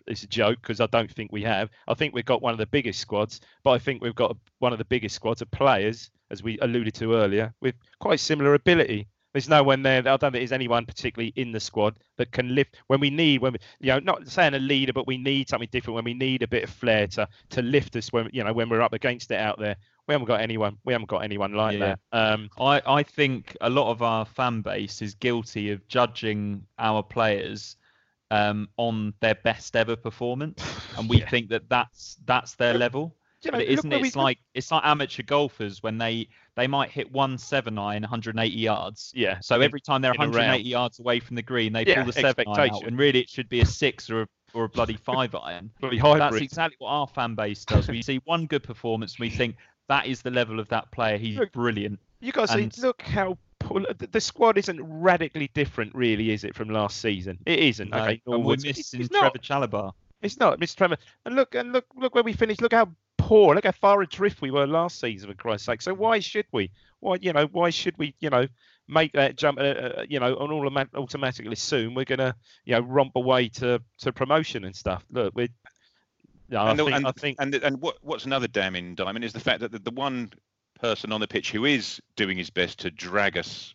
it's 0.08 0.24
a 0.24 0.28
joke 0.28 0.60
because 0.62 0.82
I 0.82 0.88
don't 0.88 1.12
think 1.12 1.32
we 1.32 1.44
have. 1.44 1.70
I 1.88 1.94
think 1.94 2.14
we've 2.14 2.26
got 2.26 2.42
one 2.42 2.54
of 2.54 2.58
the 2.60 2.66
biggest 2.68 3.00
squads, 3.00 3.42
but 3.64 3.72
I 3.72 3.80
think 3.80 4.02
we've 4.02 4.16
got 4.16 4.36
one 4.60 4.72
of 4.74 4.80
the 4.80 4.86
biggest 4.86 5.16
squads 5.16 5.42
of 5.42 5.50
players, 5.52 6.12
as 6.32 6.44
we 6.44 6.60
alluded 6.60 6.94
to 6.96 7.14
earlier, 7.16 7.54
with 7.62 7.76
quite 8.00 8.20
similar 8.20 8.54
ability. 8.54 9.08
There's 9.34 9.50
no 9.50 9.64
one 9.64 9.82
there. 9.82 9.98
I 9.98 10.02
don't 10.02 10.20
think 10.20 10.34
there's 10.34 10.52
anyone 10.52 10.86
particularly 10.86 11.34
in 11.36 11.52
the 11.52 11.60
squad 11.60 11.98
that 12.18 12.32
can 12.32 12.54
lift 12.54 12.78
when 12.86 13.00
we 13.00 13.10
need. 13.10 13.42
When 13.42 13.54
we, 13.54 13.60
you 13.80 13.88
know, 13.88 13.98
not 14.00 14.28
saying 14.28 14.54
a 14.54 14.60
leader, 14.60 14.94
but 14.94 15.08
we 15.08 15.18
need 15.18 15.50
something 15.50 15.70
different. 15.72 15.96
When 15.96 16.04
we 16.06 16.14
need 16.14 16.44
a 16.44 16.48
bit 16.48 16.66
of 16.66 16.70
flair 16.70 17.08
to 17.08 17.28
to 17.50 17.62
lift 17.64 17.96
us 17.96 18.14
when 18.14 18.30
you 18.32 18.44
know 18.44 18.54
when 18.54 18.70
we're 18.70 18.82
up 18.82 18.94
against 18.94 19.32
it 19.32 19.40
out 19.40 19.60
there. 19.60 19.76
We 20.08 20.14
haven't 20.14 20.28
got 20.28 20.42
anyone. 20.42 20.78
We 20.84 20.94
haven't 20.94 21.08
got 21.10 21.24
anyone 21.24 21.54
like 21.54 21.80
Yeah. 21.80 21.96
that. 22.12 22.34
Um, 22.34 22.50
I, 22.60 22.82
I 22.86 23.04
think 23.04 23.58
a 23.62 23.70
lot 23.70 23.90
of 23.90 24.04
our 24.04 24.26
fan 24.26 24.62
base 24.62 25.02
is 25.02 25.16
guilty 25.16 25.72
of 25.72 25.88
judging 25.88 26.66
our 26.78 27.02
players 27.02 27.78
um, 28.32 28.68
on 28.78 29.14
their 29.20 29.36
best 29.36 29.76
ever 29.76 29.96
performance, 29.96 30.64
and 30.98 31.10
we 31.10 31.20
Yeah. 31.20 31.30
think 31.30 31.50
that 31.50 31.70
that's 31.70 32.18
that's 32.26 32.56
their 32.56 32.74
level. 32.74 33.16
you 33.44 33.52
know, 33.52 33.58
But 33.58 33.68
isn't 33.68 33.92
it? 33.92 34.06
It's 34.06 34.16
like 34.16 34.40
it's 34.54 34.72
like 34.72 34.86
amateur 34.86 35.24
golfers 35.24 35.84
when 35.84 35.98
they 35.98 36.28
they 36.56 36.66
might 36.68 36.90
hit 36.92 37.12
one 37.12 37.38
seven 37.38 37.78
iron 37.78 38.04
180 38.04 38.56
yards. 38.56 39.12
Yeah. 39.16 39.40
So 39.42 39.60
every 39.62 39.82
time 39.82 40.02
they're 40.02 40.12
180 40.14 40.64
yards 40.64 41.00
away 41.00 41.20
from 41.20 41.36
the 41.36 41.42
green, 41.42 41.74
they 41.74 41.84
Yeah, 41.86 41.96
pull 42.04 42.06
the 42.06 42.14
seven 42.14 42.46
iron 42.48 42.72
out, 42.72 42.84
and 42.88 42.98
really 42.98 43.20
it 43.20 43.30
should 43.30 43.50
be 43.50 43.60
a 43.62 43.66
six 43.66 44.10
or 44.10 44.22
a 44.24 44.28
or 44.54 44.66
a 44.66 44.70
bloody 44.70 44.96
five 45.04 45.34
iron. 45.36 45.72
Bloody 45.82 46.00
That's 46.00 46.36
exactly 46.38 46.76
what 46.80 46.90
our 46.90 47.08
fan 47.08 47.36
base 47.36 47.66
does. 47.66 47.88
We 47.88 48.02
see 48.02 48.22
one 48.26 48.46
good 48.46 48.64
performance, 48.64 49.14
and 49.16 49.20
we 49.22 49.30
think 49.30 49.56
that 49.90 50.06
is 50.06 50.22
the 50.22 50.32
level 50.32 50.60
of 50.60 50.70
that 50.70 50.92
player. 50.92 51.18
He's 51.18 51.38
Look, 51.38 51.52
brilliant. 51.52 52.00
You 52.22 52.32
guys, 52.32 52.52
And- 52.52 52.74
see, 52.74 52.82
look 52.82 53.02
how 53.02 53.38
poor, 53.74 53.94
the, 53.98 54.08
the 54.08 54.22
squad 54.22 54.58
isn't 54.58 54.82
radically 54.82 55.50
different, 55.54 55.94
really, 55.96 56.32
is 56.32 56.44
it, 56.44 56.56
from 56.56 56.70
last 56.70 57.02
season? 57.02 57.38
It 57.46 57.60
isn't. 57.60 57.90
No, 57.90 57.98
okay, 57.98 58.12
and 58.12 58.22
we're 58.26 58.38
Norwood's- 58.38 58.64
it's- 58.66 58.78
missing 58.78 59.02
it's 59.02 59.10
Trevor 59.10 59.32
not. 59.50 59.70
Chalobah. 59.72 59.92
It's 60.22 60.40
not, 60.40 60.60
Mr. 60.60 60.76
Trevor. 60.78 60.98
And 61.26 61.36
look, 61.36 61.54
and 61.56 61.74
look, 61.74 61.86
look 61.96 62.16
where 62.16 62.24
we 62.24 62.32
finished. 62.34 62.62
Look 62.62 62.72
how 62.74 62.90
poor. 63.18 63.56
Look 63.56 63.66
how 63.66 63.72
far 63.74 64.02
adrift 64.02 64.42
we 64.42 64.52
were 64.52 64.66
last 64.66 65.00
season, 65.02 65.30
for 65.30 65.36
Christ's 65.36 65.66
sake. 65.66 65.82
So 65.82 65.94
why 65.94 66.20
should 66.20 66.46
we? 66.54 66.72
Why, 67.02 67.18
you 67.20 67.34
know, 67.34 67.48
why 67.52 67.70
should 67.72 67.98
we, 67.98 68.16
you 68.22 68.30
know, 68.30 68.48
make 68.88 69.12
that 69.14 69.36
jump? 69.36 69.60
Uh, 69.60 69.64
uh, 69.64 70.06
you 70.08 70.22
know, 70.22 70.38
and 70.38 70.50
automa- 70.50 70.94
automatically 70.96 71.52
assume 71.52 71.94
we're 71.94 72.06
gonna, 72.06 72.34
you 72.64 72.74
know, 72.74 72.80
romp 72.82 73.12
away 73.18 73.50
to 73.50 73.82
to 74.00 74.14
promotion 74.14 74.64
and 74.64 74.74
stuff. 74.76 75.04
Look, 75.12 75.34
we're. 75.36 75.50
No, 76.50 76.60
I 76.62 76.70
and, 76.72 76.80
the- 76.80 76.84
think, 76.86 76.96
and, 76.96 77.08
I 77.08 77.12
think 77.12 77.38
and 77.42 77.56
and 77.56 77.82
what 77.82 77.98
what's 78.02 78.26
another 78.26 78.48
damning 78.48 78.96
diamond 78.96 79.26
is 79.26 79.34
the 79.34 79.40
fact 79.42 79.60
that 79.60 79.72
the, 79.74 79.80
the 79.80 79.92
one 79.92 80.32
person 80.84 81.14
on 81.14 81.22
the 81.22 81.28
pitch 81.28 81.52
who 81.52 81.64
is 81.64 82.02
doing 82.18 82.38
his 82.38 82.50
best 82.50 82.78
to 82.80 82.92
drag 82.92 83.38
us 83.38 83.74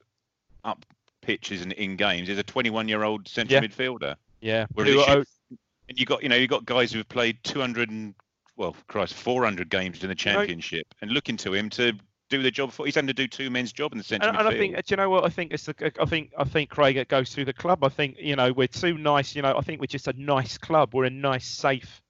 up 0.64 0.84
pitches 1.22 1.62
and 1.62 1.72
in 1.72 1.96
games 1.96 2.28
is 2.28 2.36
a 2.38 2.42
21 2.42 2.86
year 2.86 3.02
old 3.02 3.26
central 3.26 3.62
Yeah. 3.62 3.66
midfielder. 3.66 4.14
yeah. 4.40 4.66
Whereas 4.74 4.92
who 4.92 5.00
it 5.00 5.08
are- 5.08 5.12
should- 5.24 5.58
and 5.88 5.98
you 5.98 6.04
got 6.04 6.22
you 6.22 6.28
know 6.28 6.36
you 6.36 6.46
got 6.46 6.66
guys 6.66 6.92
who 6.92 6.98
have 6.98 7.08
played 7.08 7.42
200 7.44 7.88
and 7.90 8.14
well 8.56 8.76
Christ 8.88 9.14
400 9.14 9.70
games 9.70 10.02
in 10.02 10.10
the 10.10 10.14
championship 10.14 10.86
and 11.00 11.10
looking 11.10 11.38
to 11.38 11.54
him 11.54 11.70
to 11.70 11.94
do 12.28 12.42
the 12.42 12.50
job 12.50 12.72
for 12.72 12.84
he's 12.84 12.94
having 12.94 13.06
to 13.06 13.14
do 13.14 13.26
two 13.26 13.48
men's 13.48 13.72
job 13.72 13.92
in 13.92 13.98
the 13.98 14.04
central 14.04 14.28
and, 14.28 14.38
and 14.38 14.46
I 14.46 14.50
think, 14.52 14.76
do 14.76 14.82
you 14.90 14.96
know 14.98 15.08
what? 15.08 15.24
I 15.24 15.30
think 15.30 15.50
it's 15.54 15.64
the, 15.64 15.92
I 15.98 16.04
think, 16.04 16.30
I 16.36 16.44
think 16.44 16.68
Craig 16.68 16.98
it 16.98 17.08
goes 17.08 17.32
through 17.34 17.46
the 17.46 17.54
club. 17.54 17.82
I 17.82 17.88
think, 17.88 18.16
you 18.18 18.36
know, 18.36 18.52
we're 18.52 18.66
too 18.66 18.98
nice. 18.98 19.34
You 19.34 19.40
know, 19.40 19.56
I 19.56 19.62
think 19.62 19.80
we're 19.80 19.86
just 19.86 20.08
a 20.08 20.12
nice 20.12 20.58
club. 20.58 20.92
We're 20.92 21.06
a 21.06 21.10
nice, 21.10 21.46
safe 21.48 22.02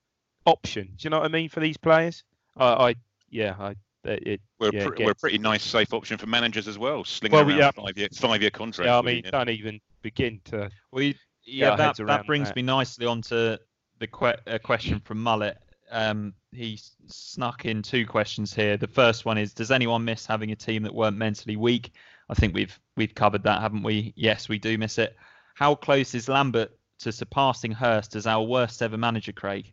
option. 0.45 0.87
Do 0.97 1.05
you 1.05 1.11
know 1.11 1.19
what 1.21 1.27
I 1.27 1.29
mean 1.29 1.49
for 1.49 1.61
these 1.61 1.77
players? 1.77 2.25
I, 2.57 2.67
I 2.89 2.95
yeah, 3.31 3.55
I 3.61 3.77
it, 4.09 4.41
we're, 4.59 4.71
yeah, 4.73 4.83
a 4.83 4.91
pr- 4.91 5.05
we're 5.05 5.11
a 5.11 5.15
pretty 5.15 5.39
nice 5.39 5.65
safe 5.65 5.93
option 5.93 6.19
for 6.19 6.27
managers 6.27 6.69
as 6.69 6.79
well. 6.79 7.05
Slinging 7.05 7.37
Well, 7.37 7.49
around 7.49 7.59
yeah. 7.59 7.71
five 7.71 7.97
year 7.97 8.09
five 8.13 8.41
year 8.41 8.51
contracts. 8.51 8.89
Yeah, 8.89 8.99
I 8.99 9.03
mean, 9.03 9.17
you, 9.17 9.23
yeah. 9.25 9.31
don't 9.31 9.49
even 9.51 9.81
begin 10.03 10.41
to. 10.47 10.71
We 10.93 11.09
our 11.09 11.15
yeah, 11.45 11.77
that, 11.77 11.97
that 11.97 12.27
brings 12.27 12.49
that. 12.49 12.57
me 12.57 12.63
nicely 12.63 13.07
onto 13.07 13.57
the 13.99 14.07
que- 14.07 14.41
a 14.47 14.59
question 14.59 15.01
from 15.01 15.23
Mullet. 15.23 15.59
Um, 15.91 16.35
he 16.53 16.79
snuck 17.07 17.65
in 17.65 17.83
two 17.83 18.07
questions 18.07 18.53
here. 18.53 18.77
The 18.77 18.87
first 18.87 19.25
one 19.25 19.39
is: 19.39 19.55
Does 19.55 19.71
anyone 19.71 20.05
miss 20.05 20.27
having 20.27 20.53
a 20.53 20.57
team 20.57 20.83
that 20.83 20.95
weren't 20.95 21.17
mentally 21.17 21.57
weak? 21.57 21.93
I 22.29 22.35
think 22.35 22.55
we've 22.55 22.79
we've 22.97 23.15
covered 23.15 23.43
that, 23.45 23.61
haven't 23.61 23.83
we? 23.83 24.13
Yes, 24.17 24.49
we 24.49 24.59
do 24.59 24.77
miss 24.77 24.99
it. 24.99 25.17
How 25.55 25.75
close 25.75 26.15
is 26.15 26.29
Lambert 26.29 26.71
to 27.01 27.13
surpassing 27.13 27.73
Hurst 27.73 28.17
as 28.17 28.27
our 28.27 28.43
worst 28.43 28.83
ever 28.83 28.97
manager, 28.97 29.33
Craig? 29.33 29.73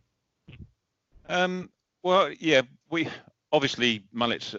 Um, 1.28 1.70
well, 2.02 2.30
yeah, 2.38 2.62
we 2.90 3.08
obviously 3.52 4.02
Mullet's 4.12 4.54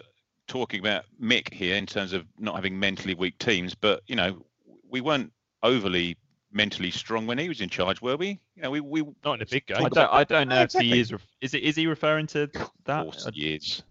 talking 0.46 0.80
about 0.80 1.04
Mick 1.20 1.52
here 1.52 1.76
in 1.76 1.86
terms 1.86 2.12
of 2.12 2.26
not 2.38 2.54
having 2.54 2.78
mentally 2.78 3.14
weak 3.14 3.38
teams, 3.38 3.74
but 3.74 4.02
you 4.06 4.16
know, 4.16 4.44
we 4.88 5.00
weren't 5.00 5.32
overly 5.62 6.16
mentally 6.52 6.90
strong 6.90 7.26
when 7.26 7.38
he 7.38 7.48
was 7.48 7.60
in 7.60 7.68
charge, 7.68 8.00
were 8.00 8.16
we? 8.16 8.40
You 8.56 8.62
know, 8.62 8.70
we 8.70 8.80
we 8.80 9.02
not 9.24 9.34
in 9.34 9.42
a 9.42 9.46
big 9.46 9.66
game. 9.66 9.84
I 9.84 9.88
don't 9.88 10.12
I 10.12 10.24
don't 10.24 10.48
know 10.48 10.56
Yeah, 10.56 10.62
if 10.62 10.72
he 10.72 10.98
is 10.98 11.12
is 11.40 11.54
it 11.54 11.62
is 11.62 11.76
he 11.76 11.86
referring 11.86 12.26
to 12.28 12.48
that? 12.84 13.06
Of 13.06 13.12
course 13.12 13.28
he 13.32 13.54
is. 13.54 13.82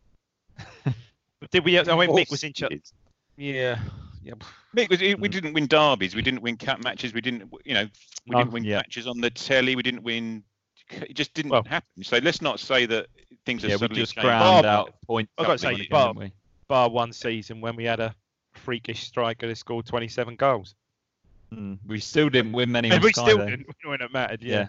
Did 1.52 1.64
we? 1.64 1.78
I 1.80 1.84
mean, 1.84 2.10
Mick 2.10 2.32
was 2.32 2.44
in 2.44 2.54
charge. 2.54 2.82
Yeah, 3.38 3.80
yeah. 4.24 4.34
Mick, 4.76 4.90
was, 4.90 5.00
we 5.00 5.30
didn't 5.30 5.54
win 5.54 5.68
derbies. 5.68 6.16
We 6.16 6.22
didn't 6.22 6.42
win 6.42 6.58
cup 6.58 6.84
matches. 6.84 7.14
We 7.14 7.22
didn't, 7.22 7.52
you 7.64 7.74
know, 7.74 7.88
we 8.28 8.32
No, 8.32 8.40
didn't 8.40 8.50
oh, 8.50 8.54
win 8.54 8.64
yeah. 8.64 8.78
matches 8.78 9.08
on 9.08 9.22
the 9.22 9.30
telly. 9.30 9.76
We 9.76 9.84
didn't 9.84 10.04
win. 10.04 10.44
It 10.90 11.14
just 11.16 11.34
didn't 11.34 11.52
Well- 11.52 11.64
happen. 11.64 12.04
So 12.04 12.18
let's 12.18 12.42
not 12.42 12.60
say 12.60 12.86
that 12.86 13.08
things 13.46 13.64
are 13.64 13.68
Yeah, 13.68 13.76
we 13.76 13.80
suddenly 13.80 14.02
just 14.02 14.16
changed. 14.16 14.26
ground 14.26 14.64
Bar- 14.64 14.66
out 14.66 14.94
points. 15.06 15.32
I've 15.38 15.46
got 15.48 15.54
to 15.54 15.58
say, 15.60 15.88
bar- 15.88 16.14
didn't? 16.14 16.34
Bar 16.68 16.90
one 16.90 17.14
season 17.14 17.62
when 17.62 17.76
we 17.76 17.84
had 17.86 18.00
a 18.00 18.14
freakish 18.54 19.04
striker 19.04 19.48
that 19.48 19.56
scored 19.58 19.86
27 19.86 20.36
goals. 20.36 20.76
Mm, 21.54 21.80
we 21.86 22.00
still 22.00 22.30
didn't 22.30 22.52
win 22.52 22.72
many. 22.72 22.90
We 23.02 23.12
Sky, 23.14 23.22
still 23.24 23.38
though. 23.38 23.46
didn't 23.50 23.68
win 23.68 23.92
when 23.92 24.02
it 24.02 24.12
mattered. 24.14 24.42
Yeah. 24.42 24.54
Yeah. 24.60 24.68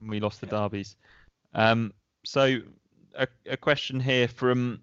and 0.00 0.10
we 0.10 0.20
lost 0.20 0.40
the 0.40 0.46
derbies. 0.46 0.96
Um, 1.54 1.92
so 2.24 2.60
a, 3.14 3.26
a 3.46 3.56
question 3.56 3.98
here 4.00 4.28
from 4.28 4.80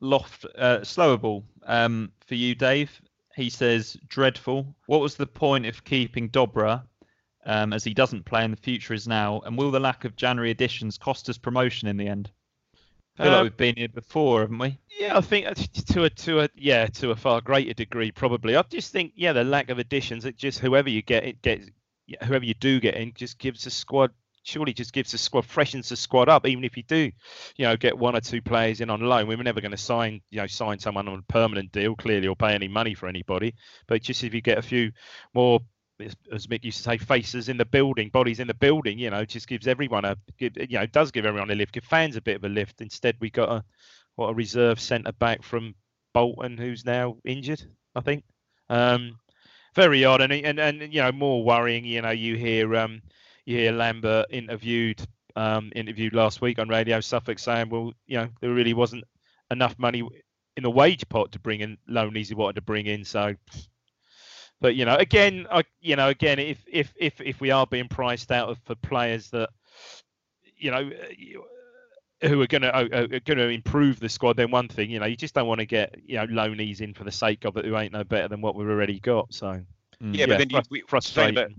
Loft 0.00 0.44
uh, 0.56 0.78
Slowable 0.80 1.44
um, 1.66 2.12
for 2.26 2.34
you, 2.34 2.54
Dave. 2.54 2.90
He 3.36 3.48
says, 3.50 3.96
"Dreadful. 4.08 4.74
What 4.86 5.00
was 5.00 5.14
the 5.16 5.26
point 5.26 5.64
of 5.66 5.84
keeping 5.84 6.28
Dobra, 6.30 6.82
um, 7.44 7.72
as 7.72 7.84
he 7.84 7.94
doesn't 7.94 8.24
play 8.24 8.44
and 8.44 8.52
the 8.52 8.60
future 8.60 8.94
is 8.94 9.08
now? 9.08 9.40
And 9.44 9.56
will 9.56 9.70
the 9.70 9.80
lack 9.80 10.04
of 10.04 10.16
January 10.16 10.50
additions 10.50 10.98
cost 10.98 11.28
us 11.28 11.38
promotion 11.38 11.88
in 11.88 11.96
the 11.96 12.08
end? 12.08 12.30
I 13.18 13.24
feel 13.24 13.32
Um, 13.32 13.32
like 13.34 13.42
we've 13.44 13.56
been 13.56 13.76
here 13.76 13.88
before, 13.88 14.40
haven't 14.40 14.58
we? 14.58 14.78
Yeah, 14.98 15.18
I 15.18 15.20
think 15.20 15.46
uh, 15.46 15.54
to 15.54 16.04
a 16.04 16.10
to 16.10 16.40
a 16.40 16.48
yeah 16.56 16.86
to 16.86 17.10
a 17.10 17.16
far 17.16 17.40
greater 17.40 17.74
degree 17.74 18.10
probably. 18.10 18.56
I 18.56 18.62
just 18.62 18.92
think 18.92 19.12
yeah 19.16 19.32
the 19.32 19.44
lack 19.44 19.70
of 19.70 19.78
additions. 19.78 20.24
It 20.24 20.36
just 20.36 20.60
whoever 20.60 20.88
you 20.88 21.02
get 21.02 21.24
it 21.24 21.42
gets 21.42 21.68
whoever 22.24 22.44
you 22.44 22.54
do 22.54 22.80
get 22.80 22.94
in 22.94 23.12
just 23.14 23.38
gives 23.38 23.64
the 23.64 23.70
squad 23.70 24.12
surely 24.44 24.72
just 24.72 24.92
gives 24.92 25.12
the 25.12 25.18
squad 25.18 25.44
freshens 25.44 25.88
the 25.88 25.96
squad 25.96 26.28
up. 26.28 26.46
Even 26.46 26.64
if 26.64 26.76
you 26.76 26.82
do, 26.84 27.10
you 27.56 27.64
know, 27.64 27.76
get 27.76 27.96
one 27.96 28.16
or 28.16 28.20
two 28.20 28.42
players 28.42 28.80
in 28.80 28.90
on 28.90 29.00
loan, 29.00 29.26
we 29.26 29.36
were 29.36 29.44
never 29.44 29.60
going 29.60 29.70
to 29.72 29.76
sign 29.76 30.20
you 30.30 30.38
know 30.40 30.46
sign 30.46 30.78
someone 30.78 31.06
on 31.08 31.18
a 31.18 31.32
permanent 31.32 31.70
deal 31.72 31.94
clearly 31.94 32.28
or 32.28 32.36
pay 32.36 32.54
any 32.54 32.68
money 32.68 32.94
for 32.94 33.08
anybody. 33.08 33.54
But 33.88 34.02
just 34.02 34.24
if 34.24 34.32
you 34.32 34.40
get 34.40 34.58
a 34.58 34.62
few 34.62 34.92
more. 35.34 35.60
As- 36.32 36.46
Mick 36.46 36.64
used 36.64 36.78
to 36.78 36.82
say, 36.84 36.98
faces 36.98 37.48
in 37.48 37.56
the 37.56 37.64
building, 37.64 38.08
bodies 38.08 38.40
in 38.40 38.46
the 38.46 38.54
building. 38.54 38.98
You 38.98 39.10
know, 39.10 39.24
just 39.24 39.48
gives 39.48 39.66
everyone 39.66 40.04
a, 40.04 40.16
you 40.38 40.50
know, 40.70 40.86
does 40.86 41.10
give 41.10 41.26
everyone 41.26 41.50
a 41.50 41.54
lift. 41.54 41.72
Give 41.72 41.84
fans 41.84 42.16
a 42.16 42.20
bit 42.20 42.36
of 42.36 42.44
a 42.44 42.48
lift. 42.48 42.80
Instead, 42.80 43.16
we 43.20 43.30
got 43.30 43.48
a, 43.50 43.64
what 44.16 44.28
a 44.28 44.34
reserve 44.34 44.80
centre 44.80 45.12
back 45.12 45.42
from 45.42 45.74
Bolton 46.14 46.56
who's 46.56 46.84
now 46.84 47.16
injured, 47.24 47.62
I 47.94 48.00
think. 48.00 48.24
Um, 48.68 49.18
very 49.74 50.04
odd, 50.04 50.20
and 50.20 50.32
and 50.32 50.58
and 50.60 50.92
you 50.92 51.00
know 51.02 51.12
more 51.12 51.44
worrying. 51.44 51.84
You 51.84 52.02
know, 52.02 52.10
you 52.10 52.36
hear 52.36 52.76
um, 52.76 53.02
you 53.46 53.56
hear 53.56 53.72
Lambert 53.72 54.26
interviewed 54.30 55.02
um, 55.36 55.72
interviewed 55.74 56.14
last 56.14 56.40
week 56.40 56.58
on 56.58 56.68
Radio 56.68 57.00
Suffolk 57.00 57.38
saying, 57.38 57.70
well, 57.70 57.92
you 58.06 58.18
know, 58.18 58.28
there 58.40 58.52
really 58.52 58.74
wasn't 58.74 59.04
enough 59.50 59.78
money 59.78 60.02
in 60.56 60.62
the 60.62 60.70
wage 60.70 61.08
pot 61.08 61.32
to 61.32 61.38
bring 61.38 61.60
in 61.60 61.78
loanies 61.88 62.28
he 62.28 62.34
wanted 62.34 62.56
to 62.56 62.62
bring 62.62 62.86
in. 62.86 63.04
So, 63.04 63.34
but 64.62 64.74
you 64.74 64.84
know, 64.86 64.96
again, 64.96 65.46
I 65.50 65.64
you 65.80 65.96
know, 65.96 66.08
again, 66.08 66.38
if 66.38 66.64
if 66.66 66.94
if 66.96 67.20
if 67.20 67.40
we 67.40 67.50
are 67.50 67.66
being 67.66 67.88
priced 67.88 68.32
out 68.32 68.48
of 68.48 68.58
for 68.64 68.74
players 68.76 69.28
that 69.30 69.50
you 70.56 70.70
know 70.70 70.90
you- 71.16 71.44
who 72.22 72.40
are 72.40 72.46
going 72.46 72.62
to 72.62 72.72
are 72.72 72.86
going 73.08 73.36
to 73.36 73.48
improve 73.48 73.98
the 73.98 74.08
squad, 74.08 74.36
then 74.36 74.48
one 74.52 74.68
thing, 74.68 74.88
you 74.88 75.00
know, 75.00 75.06
you 75.06 75.16
just 75.16 75.34
don't 75.34 75.48
want 75.48 75.58
to 75.58 75.66
get 75.66 75.96
you 76.06 76.14
know 76.14 76.26
loanies 76.28 76.80
in 76.80 76.94
for 76.94 77.02
the 77.02 77.10
sake 77.10 77.44
of 77.44 77.56
it 77.56 77.64
who 77.64 77.76
ain't 77.76 77.92
no 77.92 78.04
better 78.04 78.28
than 78.28 78.40
what 78.40 78.54
we've 78.54 78.68
already 78.68 79.00
got. 79.00 79.34
So 79.34 79.60
Mm. 80.02 80.16
Yeah, 80.16 80.26
but 80.26 80.38
then 80.38 80.50
you, 80.50 80.56
frus- 80.58 80.70
we, 80.70 80.78
saying 80.78 80.86
frustrating. 80.88 81.38
about 81.38 81.50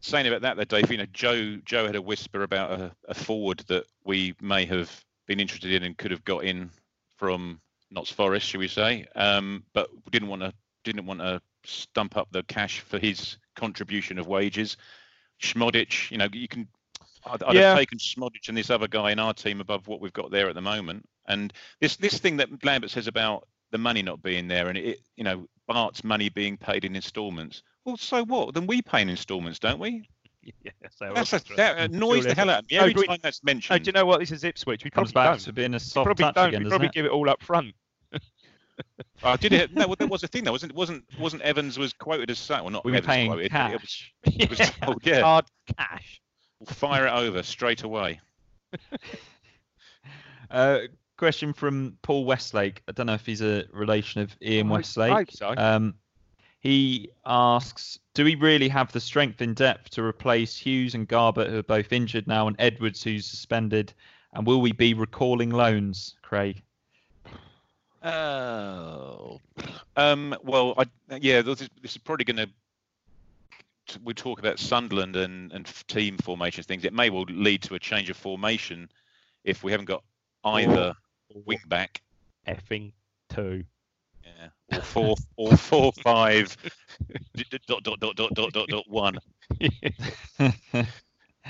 saying 0.00 0.26
about 0.26 0.42
that, 0.42 0.56
though, 0.56 0.64
Dave. 0.64 0.90
You 0.90 0.98
know, 0.98 1.06
Joe 1.12 1.56
Joe 1.64 1.86
had 1.86 1.94
a 1.96 2.02
whisper 2.02 2.42
about 2.42 2.72
a, 2.72 2.92
a 3.08 3.14
forward 3.14 3.60
that 3.68 3.84
we 4.04 4.34
may 4.40 4.64
have 4.66 5.04
been 5.26 5.40
interested 5.40 5.72
in 5.72 5.84
and 5.84 5.96
could 5.96 6.10
have 6.10 6.24
got 6.24 6.44
in 6.44 6.70
from 7.16 7.60
Notts 7.90 8.10
Forest, 8.10 8.48
should 8.48 8.60
we 8.60 8.68
say? 8.68 9.06
Um, 9.14 9.64
but 9.72 9.88
we 9.92 10.10
didn't 10.10 10.28
want 10.28 10.42
to 10.42 10.52
didn't 10.82 11.06
want 11.06 11.20
to 11.20 11.40
stump 11.64 12.16
up 12.16 12.28
the 12.30 12.42
cash 12.44 12.80
for 12.80 12.98
his 12.98 13.38
contribution 13.56 14.18
of 14.18 14.26
wages. 14.26 14.76
Szmodics, 15.42 16.10
you 16.10 16.18
know, 16.18 16.28
you 16.32 16.48
can. 16.48 16.68
I'd, 17.26 17.42
I'd 17.42 17.54
Yeah. 17.56 17.70
have 17.70 17.78
taken 17.78 17.98
Szmodics 17.98 18.48
and 18.48 18.56
this 18.56 18.70
other 18.70 18.88
guy 18.88 19.10
in 19.10 19.18
our 19.18 19.32
team 19.34 19.60
above 19.60 19.88
what 19.88 20.00
we've 20.00 20.12
got 20.12 20.30
there 20.30 20.48
at 20.48 20.54
the 20.54 20.60
moment. 20.60 21.08
And 21.26 21.52
this 21.80 21.96
this 21.96 22.18
thing 22.18 22.36
that 22.38 22.64
Lambert 22.64 22.90
says 22.90 23.06
about 23.06 23.48
the 23.70 23.78
money 23.78 24.02
not 24.02 24.22
being 24.22 24.46
there 24.46 24.68
and 24.68 24.78
it, 24.78 25.00
you 25.16 25.24
know, 25.24 25.46
Bart's 25.66 26.04
money 26.04 26.28
being 26.28 26.56
paid 26.56 26.84
in 26.84 26.94
instalments. 26.94 27.62
Well, 27.84 27.96
so 27.96 28.24
what? 28.24 28.54
Then 28.54 28.66
we 28.66 28.82
pay 28.82 29.02
in 29.02 29.08
instalments, 29.08 29.58
don't 29.58 29.78
we? 29.80 30.08
yeah, 30.62 30.70
so 30.90 31.10
That's 31.14 31.32
a, 31.32 31.36
that's 31.36 31.56
that 31.56 31.78
uh, 31.78 31.84
annoys 31.84 32.24
the 32.24 32.34
hell 32.34 32.50
out 32.50 32.64
of 32.64 32.70
me 32.70 32.76
No, 32.76 32.82
every 32.84 32.94
we- 32.94 33.06
time 33.06 33.18
that's 33.22 33.40
Oh, 33.42 33.46
mentioned. 33.46 33.84
do 33.84 33.88
you 33.88 33.92
know 33.92 34.04
what? 34.04 34.20
This 34.20 34.30
is 34.30 34.44
Ipswich. 34.44 34.84
We 34.84 34.90
Comes 34.90 35.12
probably 35.12 35.28
back 35.30 35.38
don't. 35.38 35.44
to 35.46 35.52
being 35.54 35.72
a 35.72 35.76
We 35.76 35.78
soft 35.78 36.04
probably 36.04 36.24
touch 36.26 36.34
don't. 36.34 36.48
again, 36.48 36.60
we 36.60 36.64
doesn't 36.64 36.70
probably 36.72 36.88
it? 36.88 36.92
give 36.92 37.06
it 37.06 37.10
all 37.10 37.28
up 37.30 37.42
front. 37.42 37.74
Oh, 39.22 39.36
did 39.36 39.52
it? 39.54 39.72
No, 39.72 39.86
well, 39.86 39.96
there 39.98 40.08
was 40.08 40.22
a 40.22 40.28
thing 40.28 40.44
though, 40.44 40.52
wasn't 40.52 40.74
wasn't 40.74 41.04
wasn't 41.18 41.40
Evans 41.42 41.78
was 41.78 41.92
quoted 41.94 42.30
as 42.30 42.38
saying, 42.38 42.62
well, 42.62 42.70
not 42.70 42.84
We 42.84 42.90
were 42.92 42.98
Evans 42.98 43.14
paying 43.14 43.30
quoted, 43.30 43.52
but 43.52 43.70
it 43.72 43.80
was, 43.80 44.02
cash. 44.24 44.34
it 44.40 44.50
was 44.50 44.70
told, 44.82 45.00
yeah, 45.06 45.20
Hard 45.22 45.44
cash. 45.78 46.20
we'll 46.58 46.66
fire 46.66 47.06
it 47.06 47.10
over 47.12 47.42
straight 47.42 47.82
away. 47.84 48.20
Uh, 50.50 50.80
question 51.16 51.52
from 51.52 51.96
Paul 52.02 52.24
Westlake. 52.24 52.82
I 52.88 52.92
don't 52.92 53.06
know 53.06 53.14
if 53.14 53.26
he's 53.26 53.40
a 53.42 53.64
relation 53.72 54.20
of 54.20 54.36
Ian 54.42 54.68
I 54.68 54.72
Westlake. 54.72 55.12
hope 55.12 55.30
so. 55.32 55.54
Um, 55.56 55.94
he 56.60 57.10
asks, 57.26 57.98
do 58.14 58.24
we 58.24 58.34
really 58.36 58.68
have 58.68 58.92
the 58.92 59.00
strength 59.00 59.42
in 59.42 59.54
depth 59.54 59.90
to 59.90 60.02
replace 60.02 60.56
Huws 60.58 60.94
and 60.94 61.08
Garbutt, 61.08 61.50
who 61.50 61.58
are 61.58 61.62
both 61.62 61.92
injured 61.92 62.26
now, 62.26 62.46
and 62.46 62.56
Edwards, 62.58 63.02
who's 63.02 63.26
suspended? 63.26 63.92
And 64.32 64.46
will 64.46 64.60
we 64.60 64.72
be 64.72 64.94
recalling 64.94 65.50
loans, 65.50 66.16
Craig? 66.22 66.62
Oh, 68.04 69.40
um, 69.96 70.36
well, 70.42 70.74
I, 70.76 70.84
yeah, 71.20 71.40
this 71.40 71.62
is, 71.62 71.70
this 71.80 71.92
is 71.92 71.98
probably 71.98 72.24
going 72.26 72.36
to. 72.36 72.48
We 74.02 74.14
talk 74.14 74.38
about 74.38 74.58
Sunderland 74.58 75.16
and, 75.16 75.52
and 75.52 75.66
team 75.88 76.16
formation 76.18 76.64
things. 76.64 76.84
It 76.84 76.92
may 76.92 77.10
well 77.10 77.24
lead 77.28 77.62
to 77.62 77.74
a 77.74 77.78
change 77.78 78.10
of 78.10 78.16
formation 78.16 78.90
if 79.44 79.62
we 79.62 79.72
haven't 79.72 79.86
got 79.86 80.02
either 80.44 80.94
wing 81.46 81.60
back, 81.66 82.02
Effing 82.46 82.92
two. 83.28 83.64
yeah, 84.24 84.78
or 84.78 84.82
four, 84.82 85.16
or 85.36 85.56
four 85.56 85.92
five, 85.92 86.56
d- 87.34 87.44
d- 87.50 87.58
dot 87.66 87.82
dot 87.82 88.00
dot 88.00 88.16
dot 88.16 88.34
dot 88.34 88.52
dot 88.52 88.68
dot 88.68 88.84
one. 88.88 89.18
Yeah. 89.60 90.52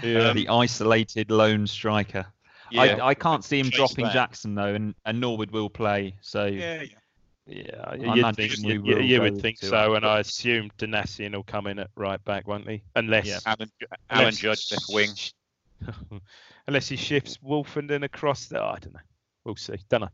the 0.02 0.48
isolated 0.48 1.30
lone 1.30 1.66
striker. 1.66 2.26
Yeah, 2.70 2.82
I, 2.82 3.08
I 3.08 3.14
can't 3.14 3.44
see 3.44 3.58
him 3.58 3.66
chase 3.66 3.76
dropping 3.76 4.04
that. 4.06 4.12
Jackson 4.14 4.54
though, 4.54 4.74
and, 4.74 4.94
and 5.04 5.20
Norwood 5.20 5.50
will 5.50 5.70
play. 5.70 6.16
So 6.20 6.46
yeah, 6.46 6.82
yeah. 6.82 6.88
Yeah, 7.46 7.84
I 7.84 7.94
you'd 7.96 8.36
think, 8.36 8.54
we 8.64 8.78
you, 8.78 9.00
you 9.00 9.20
would 9.20 9.38
think 9.42 9.58
so, 9.58 9.76
up 9.76 9.96
and. 9.98 10.06
I 10.06 10.20
assume 10.20 10.70
Donacien 10.78 11.34
will 11.34 11.42
come 11.42 11.66
in 11.66 11.78
at 11.78 11.90
right 11.94 12.22
back, 12.24 12.48
won't 12.48 12.66
he? 12.66 12.82
Unless 12.96 13.26
Yeah. 13.26 13.38
Alan, 13.44 13.70
Alan 13.90 13.98
unless- 14.08 14.38
Judge 14.38 14.72
left 14.72 14.84
wing. 14.88 15.10
unless 16.66 16.88
he 16.88 16.96
shifts 16.96 17.38
Woolfenden 17.44 18.02
across 18.02 18.46
there. 18.46 18.62
I 18.62 18.78
don't 18.78 18.94
know. 18.94 19.00
We'll 19.44 19.56
see. 19.56 19.76
Don't 19.90 20.02
know. 20.02 20.08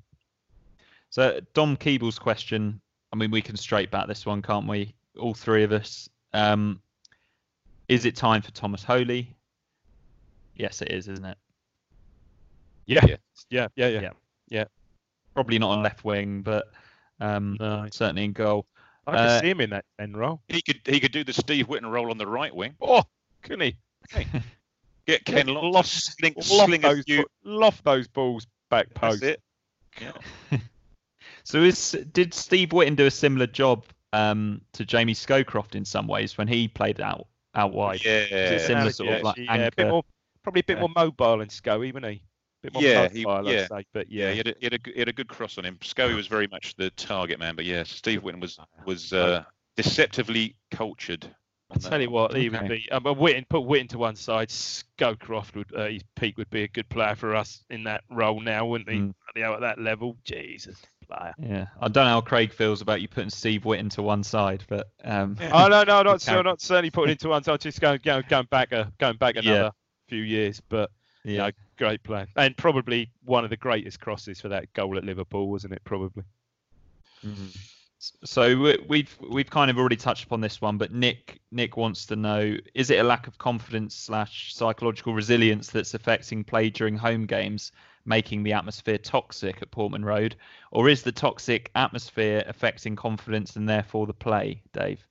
So 1.11 1.38
Dom 1.55 1.76
Keeble's 1.76 2.18
question. 2.18 2.80
I 3.12 3.16
mean, 3.16 3.30
we 3.30 3.42
can 3.42 3.57
straight 3.57 3.92
back 3.92 4.09
this 4.09 4.26
one, 4.26 4.42
can't 4.42 4.66
we? 4.66 4.94
All 5.16 5.34
three 5.34 5.62
of 5.62 5.70
us. 5.70 6.09
Um, 6.32 6.80
is 7.88 8.07
it 8.07 8.16
time 8.16 8.42
for 8.42 8.51
Tomas 8.53 8.82
Holy? 8.84 9.34
Yes, 10.57 10.82
it 10.82 10.90
is, 10.90 11.09
isn't 11.09 11.24
it? 11.24 11.38
Yeah, 12.86 13.04
Yeah. 13.06 13.16
yeah, 13.50 13.68
yeah, 13.76 13.86
yeah. 13.88 14.00
Yeah. 14.00 14.10
yeah. 14.48 14.64
Probably 15.34 15.58
not 15.58 15.70
on 15.70 15.82
left 15.82 16.04
wing, 16.04 16.42
but 16.42 16.70
um, 17.20 17.56
No, 17.60 17.86
certainly 17.92 18.24
in 18.24 18.32
goal. 18.32 18.66
I 19.06 19.12
can 19.12 19.20
Uh, 19.26 19.40
see 19.40 19.50
him 19.50 19.60
in 19.60 19.70
that 19.70 19.84
ten 19.98 20.14
role. 20.16 20.42
He 20.48 20.60
could 20.62 20.80
he 20.86 21.00
could 21.00 21.12
do 21.12 21.24
the 21.24 21.32
Steve 21.32 21.68
Whitton 21.68 21.88
role 21.88 22.10
on 22.10 22.18
the 22.18 22.26
right 22.26 22.54
wing. 22.54 22.74
Oh, 22.80 23.02
couldn't 23.42 23.60
he? 24.12 24.24
Get 25.06 25.24
Ken 25.24 25.46
Loft, 25.46 25.74
loft, 25.74 25.88
sling, 25.88 26.34
loft, 26.36 26.48
sling 26.48 26.84
a 26.84 26.88
those, 26.94 27.04
few. 27.04 27.26
loft 27.44 27.82
those 27.84 28.06
balls 28.08 28.46
back 28.70 28.92
post. 28.94 29.22
it. 29.22 29.40
So 31.44 31.62
is 31.62 31.92
did 32.12 32.34
Steve 32.34 32.72
Whitton 32.72 32.94
do 32.94 33.06
a 33.06 33.10
similar 33.10 33.46
job 33.46 33.84
um, 34.12 34.60
to 34.74 34.84
Jamie 34.84 35.14
Scowcroft 35.14 35.74
in 35.74 35.84
some 35.84 36.06
ways 36.06 36.36
when 36.38 36.46
he 36.46 36.68
played 36.68 37.00
out 37.00 37.26
out 37.54 37.72
wide? 37.72 38.04
Yeah. 38.04 38.58
Similar 38.58 38.90
sort 38.92 39.08
of 39.10 39.22
like 39.22 39.36
yeah, 39.38 39.54
a 39.66 39.70
bit 39.72 39.88
more, 39.88 40.04
probably 40.42 40.60
a 40.60 40.64
bit 40.64 40.74
Yeah. 40.76 40.80
more 40.80 40.90
mobile 40.94 41.40
in 41.40 41.48
Scully, 41.48 41.92
wasn't 41.92 42.12
he? 42.12 42.22
Bit 42.62 42.74
more 42.74 42.82
Yeah, 42.82 43.08
he- 43.08 43.24
I'd 43.26 43.46
yeah. 43.46 43.66
say. 43.68 43.84
But 43.92 44.11
Yeah, 44.11 44.26
yeah, 44.26 44.30
he 44.32 44.36
had, 44.38 44.46
a, 44.48 44.54
he, 44.58 44.64
had 44.66 44.72
a, 44.74 44.78
g- 44.78 44.92
he 44.92 44.98
had 44.98 45.08
a 45.08 45.12
good 45.12 45.28
cross 45.28 45.56
on 45.58 45.64
him. 45.64 45.78
Scully 45.82 46.14
was 46.14 46.26
very 46.26 46.46
much 46.48 46.74
the 46.76 46.90
target 46.90 47.38
man, 47.38 47.56
but 47.56 47.64
yeah, 47.64 47.82
Steve 47.84 48.22
Whitton 48.22 48.40
was 48.40 48.58
was 48.84 49.12
uh, 49.12 49.44
deceptively 49.76 50.56
cultured. 50.70 51.26
I 51.72 51.78
tell 51.78 52.00
you 52.00 52.11
what, 52.11 52.34
he 52.36 52.48
would 52.48 52.68
be. 52.68 52.88
Um, 52.90 53.04
but 53.04 53.14
Whitton, 53.14 53.46
put 53.48 53.61
Whitton 53.61 53.86
to 53.88 53.98
one 53.98 54.16
side. 54.16 54.48
Scowcroft 54.48 55.54
would, 55.54 55.72
uh, 55.74 55.86
his 55.86 56.02
peak 56.16 56.36
would 56.36 56.50
be 56.50 56.64
a 56.64 56.68
good 56.68 56.88
player 56.88 57.14
for 57.14 57.36
us 57.36 57.64
in 57.70 57.84
that 57.84 58.02
role 58.11 58.40
now, 58.40 58.66
wouldn't 58.66 58.90
he? 58.90 58.96
Mm. 58.98 59.14
You 59.36 59.42
know, 59.42 59.54
at 59.54 59.61
that 59.61 59.78
level, 59.80 60.16
Jesus, 60.24 60.82
player. 61.06 61.32
Yeah, 61.38 61.66
I 61.80 61.86
don't 61.86 62.04
know 62.06 62.11
how 62.11 62.20
Craig 62.22 62.52
feels 62.52 62.80
about 62.82 63.00
you 63.00 63.06
putting 63.06 63.30
Steve 63.30 63.64
Whitton 63.64 63.88
to 63.90 64.02
one 64.02 64.24
side, 64.24 64.64
but 64.68 64.90
um, 65.04 65.36
oh 65.52 65.68
no, 65.68 65.84
no, 65.84 66.02
not 66.02 66.06
Okay. 66.08 66.18
so, 66.18 66.42
not 66.42 66.61
certainly 66.61 66.90
putting 66.90 67.12
into 67.12 67.28
one 67.28 67.44
side. 67.44 67.61
Just 67.61 67.80
going, 67.80 68.00
going, 68.02 68.24
going 68.28 68.48
back 68.50 68.72
a, 68.72 68.92
going 68.98 69.16
back 69.16 69.36
Yeah. 69.36 69.42
another 69.52 69.70
few 70.08 70.22
years, 70.24 70.61
but 70.68 70.90
yeah, 71.24 71.32
you 71.32 71.38
know, 71.38 71.50
great 71.78 72.02
player 72.02 72.26
and 72.36 72.56
probably 72.56 73.10
one 73.24 73.44
of 73.44 73.50
the 73.50 73.56
greatest 73.56 74.00
crosses 74.00 74.40
for 74.40 74.48
that 74.48 74.72
goal 74.72 74.96
at 74.96 75.04
Liverpool, 75.04 75.50
wasn't 75.50 75.72
it? 75.72 75.82
Probably. 75.84 76.24
Mm-hmm. 77.24 77.46
So 78.24 78.56
we- 78.58 78.84
we've 78.88 79.18
we've 79.28 79.50
kind 79.50 79.70
of 79.70 79.76
already 79.78 79.96
touched 79.96 80.24
upon 80.24 80.40
this 80.40 80.60
one, 80.60 80.78
but 80.78 80.92
Nick 80.92 81.40
Nick 81.52 81.76
wants 81.76 82.06
to 82.06 82.16
know: 82.16 82.56
is 82.74 82.88
it 82.90 82.98
a 82.98 83.02
lack 83.02 83.26
of 83.26 83.36
confidence 83.36 83.94
slash 83.94 84.54
psychological 84.54 85.12
resilience 85.12 85.70
that's 85.70 85.92
affecting 85.92 86.42
play 86.42 86.70
during 86.70 86.96
home 86.96 87.26
games, 87.26 87.72
making 88.06 88.42
the 88.42 88.54
atmosphere 88.54 88.96
toxic 88.96 89.60
at 89.60 89.70
Portman 89.70 90.02
Road, 90.02 90.36
or 90.70 90.88
is 90.88 91.02
the 91.02 91.12
toxic 91.12 91.70
atmosphere 91.74 92.42
affecting 92.46 92.96
confidence 92.96 93.56
and 93.56 93.68
therefore 93.68 94.06
the 94.06 94.14
play, 94.14 94.62
Dave? 94.72 95.06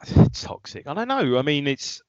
toxic. 0.32 0.86
I 0.86 0.94
don't 0.94 1.08
know. 1.08 1.38
I 1.38 1.42
mean, 1.42 1.66
it's. 1.66 2.02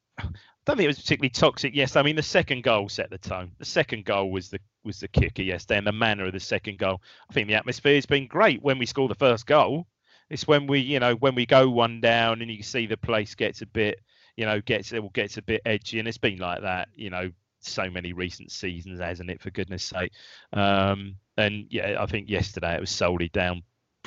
Don't 0.65 0.77
think 0.77 0.85
it 0.85 0.87
was 0.87 0.99
particularly 0.99 1.29
toxic. 1.29 1.75
Yes, 1.75 1.95
I 1.95 2.01
mean 2.01 2.15
the 2.15 2.23
second 2.23 2.63
goal 2.63 2.89
set 2.89 3.11
the 3.11 3.19
tone. 3.19 3.51
The 3.59 3.65
second 3.65 4.05
goal 4.05 4.31
was 4.31 4.49
the 4.49 4.59
was 4.83 4.99
the 4.99 5.07
kicker 5.07 5.43
yesterday, 5.43 5.77
and 5.77 5.85
the 5.85 5.91
manner 5.91 6.25
of 6.25 6.33
the 6.33 6.39
second 6.39 6.79
goal. 6.79 7.01
I 7.29 7.33
think 7.33 7.47
the 7.47 7.55
atmosphere 7.55 7.95
has 7.95 8.07
been 8.07 8.27
great 8.27 8.63
when 8.63 8.79
we 8.79 8.87
score 8.87 9.07
the 9.07 9.15
first 9.15 9.45
goal. 9.45 9.85
It's 10.29 10.47
when 10.47 10.65
we, 10.65 10.79
you 10.79 10.99
know, 10.99 11.15
when 11.15 11.35
we 11.35 11.45
go 11.45 11.69
one 11.69 12.01
down 12.01 12.41
and 12.41 12.49
you 12.49 12.63
see 12.63 12.87
the 12.87 12.97
place 12.97 13.35
gets 13.35 13.61
a 13.61 13.67
bit, 13.67 13.99
you 14.37 14.45
know, 14.45 14.59
gets 14.61 14.91
it 14.91 15.13
gets 15.13 15.37
a 15.37 15.43
bit 15.43 15.61
edgy, 15.65 15.99
and 15.99 16.07
it's 16.07 16.17
been 16.17 16.39
like 16.39 16.61
that, 16.61 16.89
you 16.95 17.11
know, 17.11 17.29
so 17.59 17.89
many 17.89 18.13
recent 18.13 18.51
seasons, 18.51 18.99
hasn't 18.99 19.29
it? 19.29 19.41
For 19.41 19.51
goodness 19.51 19.83
sake. 19.83 20.13
Um, 20.51 21.17
and 21.37 21.67
yeah, 21.69 21.97
I 21.99 22.07
think 22.07 22.27
yesterday 22.27 22.73
it 22.75 22.81
was 22.81 22.89
solely 22.89 23.29
down, 23.29 23.61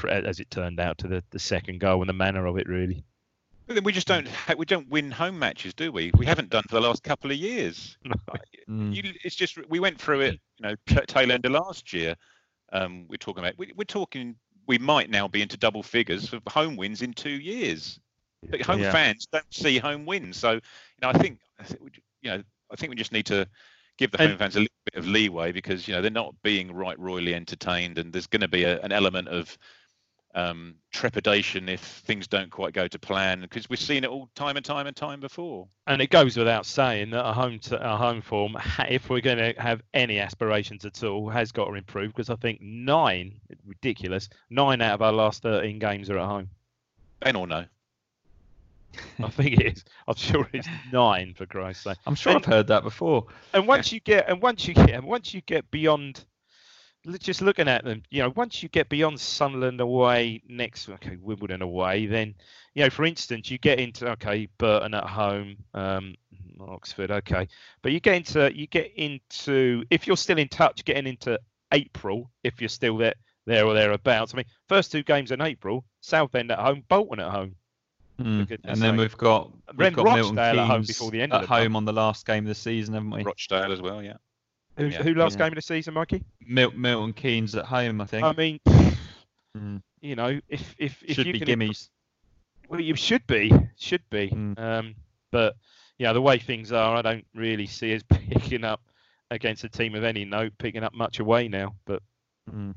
as 0.09 0.41
it 0.41 0.51
turned 0.51 0.81
out, 0.81 0.99
to 0.99 1.09
the 1.09 1.23
the 1.31 1.39
second 1.39 1.79
goal 1.79 2.03
and 2.03 2.09
the 2.09 2.15
manner 2.15 2.47
of 2.47 2.59
it, 2.59 2.69
really. 2.69 3.05
But 3.69 3.75
then 3.75 3.85
we 3.85 3.93
just 3.93 4.07
don't 4.07 4.27
we 4.57 4.65
don't 4.65 4.89
win 4.89 5.11
home 5.11 5.39
matches, 5.39 5.75
do 5.75 5.93
we? 5.93 6.11
We 6.17 6.25
haven't 6.25 6.49
done 6.49 6.63
for 6.69 6.75
the 6.77 6.81
last 6.81 7.03
couple 7.05 7.31
of 7.31 7.37
years. 7.37 7.99
Mm. 8.67 8.95
You, 8.95 9.13
it's 9.23 9.37
just 9.37 9.59
we 9.69 9.79
went 9.79 10.01
through 10.01 10.21
it, 10.21 10.41
you 10.59 10.67
know, 10.69 10.75
t- 10.87 10.97
tail 11.07 11.31
end 11.31 11.45
of 11.45 11.53
last 11.53 11.93
year. 11.93 12.15
Um, 12.73 13.05
we're 13.09 13.17
talking 13.19 13.45
about 13.45 13.59
we, 13.59 13.73
we're 13.77 13.85
talking 13.85 14.37
we 14.67 14.79
might 14.79 15.11
now 15.11 15.29
be 15.29 15.43
into 15.43 15.59
double 15.59 15.83
figures 15.83 16.29
for 16.31 16.41
home 16.49 16.77
wins 16.77 17.03
in 17.03 17.13
two 17.13 17.29
years. 17.31 18.01
But 18.49 18.63
home 18.63 18.81
Yeah. 18.81 18.91
fans 18.91 19.27
don't 19.31 19.45
see 19.53 19.79
home 19.79 20.07
wins, 20.07 20.39
so 20.39 20.53
you 20.53 20.61
know 21.03 21.11
I 21.11 21.19
think 21.19 21.39
we, 21.81 21.91
you 22.23 22.31
know 22.31 22.43
I 22.71 22.77
think 22.77 22.89
we 22.89 22.97
just 22.97 23.13
need 23.13 23.27
to 23.27 23.47
give 23.99 24.13
the 24.13 24.21
And- 24.23 24.31
home 24.31 24.39
fans 24.39 24.57
a 24.57 24.61
little 24.61 24.75
bit 24.91 24.99
of 24.99 25.07
leeway 25.07 25.53
because 25.53 25.87
you 25.87 25.95
know 25.95 26.01
they're 26.01 26.11
not 26.11 26.35
being 26.43 26.73
right 26.73 26.99
royally 26.99 27.35
entertained, 27.35 27.99
and 27.99 28.15
there's 28.15 28.27
going 28.27 28.41
to 28.41 28.49
be 28.49 28.65
a, 28.65 28.81
an 28.81 28.93
element 28.93 29.29
of 29.29 29.59
um, 30.35 30.75
trepidation 30.93 31.69
if 31.69 31.81
things 31.81 32.27
don't 32.29 32.51
quite 32.51 32.73
go 32.75 32.87
to 32.87 32.99
plan 32.99 33.41
because 33.41 33.69
we've 33.71 33.79
seen 33.81 34.05
it 34.05 34.11
all 34.11 34.29
time 34.35 34.57
and 34.57 34.65
time 34.65 34.87
and 34.87 34.95
time 34.95 35.21
before. 35.21 35.67
And 35.87 36.01
it 36.03 36.11
goes 36.11 36.37
without 36.37 36.67
saying 36.67 37.11
that 37.11 37.27
a 37.27 37.33
home 37.33 37.59
to, 37.61 37.81
a 37.93 37.97
home 37.97 38.21
form, 38.21 38.57
if 38.89 39.09
we're 39.11 39.21
going 39.21 39.39
to 39.39 39.61
have 39.61 39.83
any 39.95 40.19
aspirations 40.19 40.85
at 40.85 41.03
all, 41.03 41.29
has 41.31 41.51
got 41.51 41.65
to 41.67 41.75
improve 41.75 42.09
because 42.13 42.31
I 42.31 42.37
think 42.37 42.61
nine, 42.61 43.41
ridiculous, 43.67 44.29
nine 44.51 44.81
out 44.83 44.95
of 44.95 45.03
our 45.03 45.13
last 45.13 45.43
13 45.43 45.79
games 45.79 46.11
are 46.11 46.19
at 46.19 46.27
home. 46.27 46.51
Ben 47.21 47.35
or 47.37 47.47
no? 47.47 47.65
I 49.23 49.29
think 49.29 49.53
it 49.61 49.67
is. 49.77 49.85
I'm 50.07 50.15
sure 50.17 50.49
it's 50.53 50.69
nine 50.93 51.35
for 51.35 51.47
Christ's 51.47 51.85
sake. 51.85 51.99
I'm 52.07 52.15
sure 52.15 52.33
And- 52.35 52.43
I've 52.45 52.51
heard 52.53 52.67
that 52.69 52.83
before. 52.83 53.27
And 53.53 53.67
once 53.67 53.93
you 53.93 54.01
get, 54.01 54.29
and 54.29 54.41
once 54.41 54.67
you 54.67 54.75
get, 54.75 54.91
and 54.91 55.05
once 55.05 55.35
you 55.35 55.41
get 55.43 55.71
beyond, 55.71 56.17
l- 56.19 56.25
just 57.17 57.41
looking 57.41 57.69
at 57.69 57.85
them, 57.85 58.03
you 58.11 58.23
know, 58.23 58.33
once 58.37 58.63
you 58.63 58.69
get 58.69 58.89
beyond 58.89 59.21
Sunderland 59.21 59.81
away, 59.81 60.43
next, 60.49 60.89
okay, 60.89 61.17
Wimbledon 61.21 61.63
away, 61.63 62.07
then, 62.07 62.35
you 62.75 62.85
know, 62.85 62.91
for 62.91 63.05
instance, 63.05 63.51
you 63.51 63.59
get 63.59 63.79
into, 63.79 64.11
okay, 64.11 64.49
Burton 64.59 64.95
at 64.95 65.05
home, 65.05 65.57
um, 65.75 66.15
Oxford, 66.61 67.11
okay, 67.11 67.49
but 67.83 67.93
you 67.93 68.01
get 68.01 68.17
into, 68.17 68.55
you 68.55 68.67
get 68.67 68.93
into, 68.97 69.85
if 69.91 70.07
you're 70.07 70.17
still 70.17 70.39
in 70.39 70.49
touch, 70.49 70.85
getting 70.85 71.07
into 71.07 71.39
April, 71.73 72.31
if 72.45 72.61
you're 72.61 72.69
still 72.69 72.97
there, 72.97 73.15
there 73.47 73.65
or 73.65 73.75
thereabouts. 73.75 74.35
I 74.35 74.39
mean, 74.39 74.47
first 74.69 74.93
two 74.93 75.03
games 75.03 75.31
in 75.31 75.41
April, 75.41 75.85
Southend 76.01 76.51
at 76.51 76.59
home, 76.59 76.85
Bolton 76.89 77.21
at 77.21 77.31
home. 77.31 77.55
Mm. 78.21 78.51
And 78.65 78.83
then 78.83 78.95
sake. 78.95 78.99
we've 78.99 79.17
got 79.17 79.53
we've 79.69 79.79
Ren 79.79 79.93
got 79.93 80.05
Milton 80.05 80.37
Rochdale 80.37 80.61
at 80.61 80.67
home 80.67 80.77
Keynes 80.79 80.87
before 80.89 81.11
the 81.13 81.23
end 81.23 81.33
of 81.33 81.43
at 81.43 81.49
the 81.49 81.55
home 81.55 81.77
on 81.77 81.85
the 81.85 81.93
last 81.93 82.27
game 82.27 82.45
of 82.45 82.49
the 82.49 82.55
season, 82.55 82.95
haven't 82.95 83.11
we? 83.11 83.23
Rochdale 83.23 83.73
as 83.73 83.81
well, 83.81 84.03
yeah. 84.03 84.17
Who's, 84.79 84.95
Yeah. 84.95 85.03
who 85.03 85.15
last 85.15 85.35
Yeah. 85.35 85.45
game 85.47 85.53
of 85.53 85.57
the 85.57 85.63
season, 85.63 85.95
Mikey? 85.95 86.23
Mil- 86.47 86.71
Milton 86.73 87.13
Keynes 87.13 87.55
at 87.55 87.67
home, 87.67 88.01
I 88.01 88.05
think. 88.07 88.25
I 88.25 88.33
mean, 88.33 88.61
Mm. 89.57 89.83
you 90.01 90.15
know, 90.17 90.41
if 90.49 90.75
if 90.79 91.03
if 91.03 91.17
Should 91.17 91.27
you 91.27 91.33
be 91.35 91.41
can, 91.41 91.49
gimmies. 91.49 91.89
well, 92.69 92.81
you 92.81 92.95
should 92.95 93.27
be, 93.27 93.53
should 93.77 94.09
be. 94.11 94.29
Mm. 94.31 94.59
Um, 94.59 94.95
but 95.33 95.57
yeah, 95.99 96.13
the 96.13 96.23
way 96.23 96.39
things 96.39 96.71
are, 96.73 96.97
I 96.97 97.03
don't 97.03 97.27
really 97.35 97.67
see 97.67 97.95
us 97.95 98.03
picking 98.11 98.63
up 98.65 98.81
against 99.31 99.65
a 99.65 99.69
team 99.69 99.95
of 99.95 100.05
any 100.05 100.25
note, 100.25 100.53
picking 100.59 100.85
up 100.85 100.95
much 100.95 101.19
away 101.19 101.49
now. 101.49 101.75
But 101.87 102.03
Mm. 102.51 102.75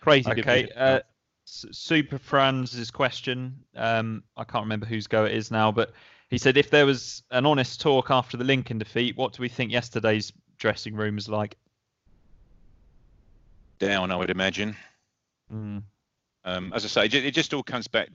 crazy. 0.00 0.30
Okay. 0.30 0.68
Uh, 0.74 1.00
Super 1.44 2.18
Franz's 2.18 2.90
question. 2.90 3.64
Um, 3.76 4.24
I 4.36 4.42
can't 4.42 4.64
remember 4.64 4.84
whose 4.86 5.06
go 5.06 5.24
it 5.26 5.32
is 5.32 5.50
now, 5.52 5.70
but 5.70 5.92
he 6.28 6.38
said 6.38 6.56
if 6.56 6.70
there 6.70 6.84
was 6.86 7.22
an 7.30 7.46
honest 7.46 7.80
talk 7.80 8.10
after 8.10 8.36
the 8.36 8.42
Lincoln 8.44 8.78
defeat, 8.78 9.16
what 9.16 9.32
do 9.32 9.42
we 9.42 9.48
think 9.48 9.70
yesterday's 9.70 10.32
dressing 10.58 10.94
room 10.94 11.16
was 11.16 11.28
like? 11.28 11.56
Down, 13.78 14.10
I 14.10 14.16
would 14.16 14.30
imagine. 14.30 14.76
Mm. 15.52 15.82
Um, 16.44 16.72
as 16.72 16.84
I 16.84 16.88
say, 16.88 17.18
it 17.18 17.32
just 17.32 17.52
all 17.52 17.62
comes 17.62 17.88
back. 17.88 18.08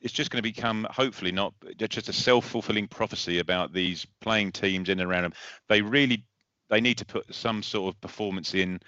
It's 0.00 0.12
just 0.12 0.30
going 0.30 0.42
to 0.42 0.48
become, 0.48 0.86
hopefully, 0.90 1.32
not 1.32 1.54
just 1.76 2.08
a 2.08 2.12
self-fulfilling 2.12 2.88
prophecy 2.88 3.40
about 3.40 3.72
these 3.72 4.06
playing 4.20 4.52
teams 4.52 4.88
in 4.88 5.00
and 5.00 5.10
around 5.10 5.24
them. 5.24 5.34
They 5.68 5.82
really, 5.82 6.24
they 6.70 6.80
need 6.80 6.98
to 6.98 7.04
put 7.04 7.34
some 7.34 7.62
sort 7.62 7.94
of 7.94 8.00
performance 8.00 8.54
in. 8.54 8.80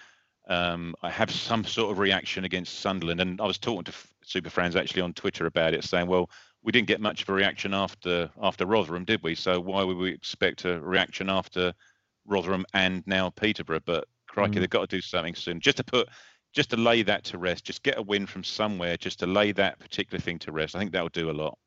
Um, 0.48 0.94
I 1.02 1.10
have 1.10 1.30
some 1.30 1.64
sort 1.64 1.90
of 1.90 1.98
reaction 1.98 2.44
against 2.44 2.78
Sunderland, 2.78 3.20
and 3.20 3.40
I 3.40 3.46
was 3.46 3.58
talking 3.58 3.84
to 3.84 3.92
Super 4.22 4.50
Friends 4.50 4.76
actually 4.76 5.02
on 5.02 5.12
Twitter 5.12 5.46
about 5.46 5.74
it, 5.74 5.82
saying, 5.82 6.06
"Well, 6.06 6.30
we 6.62 6.70
didn't 6.70 6.88
get 6.88 7.00
much 7.00 7.22
of 7.22 7.28
a 7.28 7.32
reaction 7.32 7.74
after 7.74 8.30
after 8.40 8.66
Rotherham, 8.66 9.04
did 9.04 9.22
we? 9.22 9.34
So 9.34 9.58
why 9.60 9.82
would 9.82 9.96
we 9.96 10.10
expect 10.10 10.64
a 10.64 10.80
reaction 10.80 11.28
after 11.28 11.72
Rotherham 12.26 12.64
and 12.74 13.02
now 13.06 13.30
Peterborough? 13.30 13.80
But 13.84 14.04
crikey, 14.28 14.56
Mm. 14.56 14.60
they've 14.60 14.70
got 14.70 14.88
to 14.88 14.96
do 14.96 15.00
something 15.00 15.34
soon, 15.34 15.60
just 15.60 15.76
to 15.78 15.84
put." 15.84 16.08
Just 16.54 16.70
to 16.70 16.76
lay 16.78 17.02
that 17.02 17.22
to 17.24 17.36
rest, 17.36 17.66
just 17.66 17.82
get 17.82 17.98
a 17.98 18.02
win 18.02 18.24
from 18.24 18.42
somewhere, 18.42 18.96
just 18.96 19.18
to 19.18 19.26
lay 19.26 19.52
that 19.52 19.78
particular 19.78 20.18
thing 20.18 20.38
to 20.38 20.52
rest. 20.52 20.74
I 20.74 20.78
think 20.78 20.90
that 20.92 21.02
will 21.02 21.10
do 21.10 21.28
a 21.28 21.32
lot. 21.32 21.58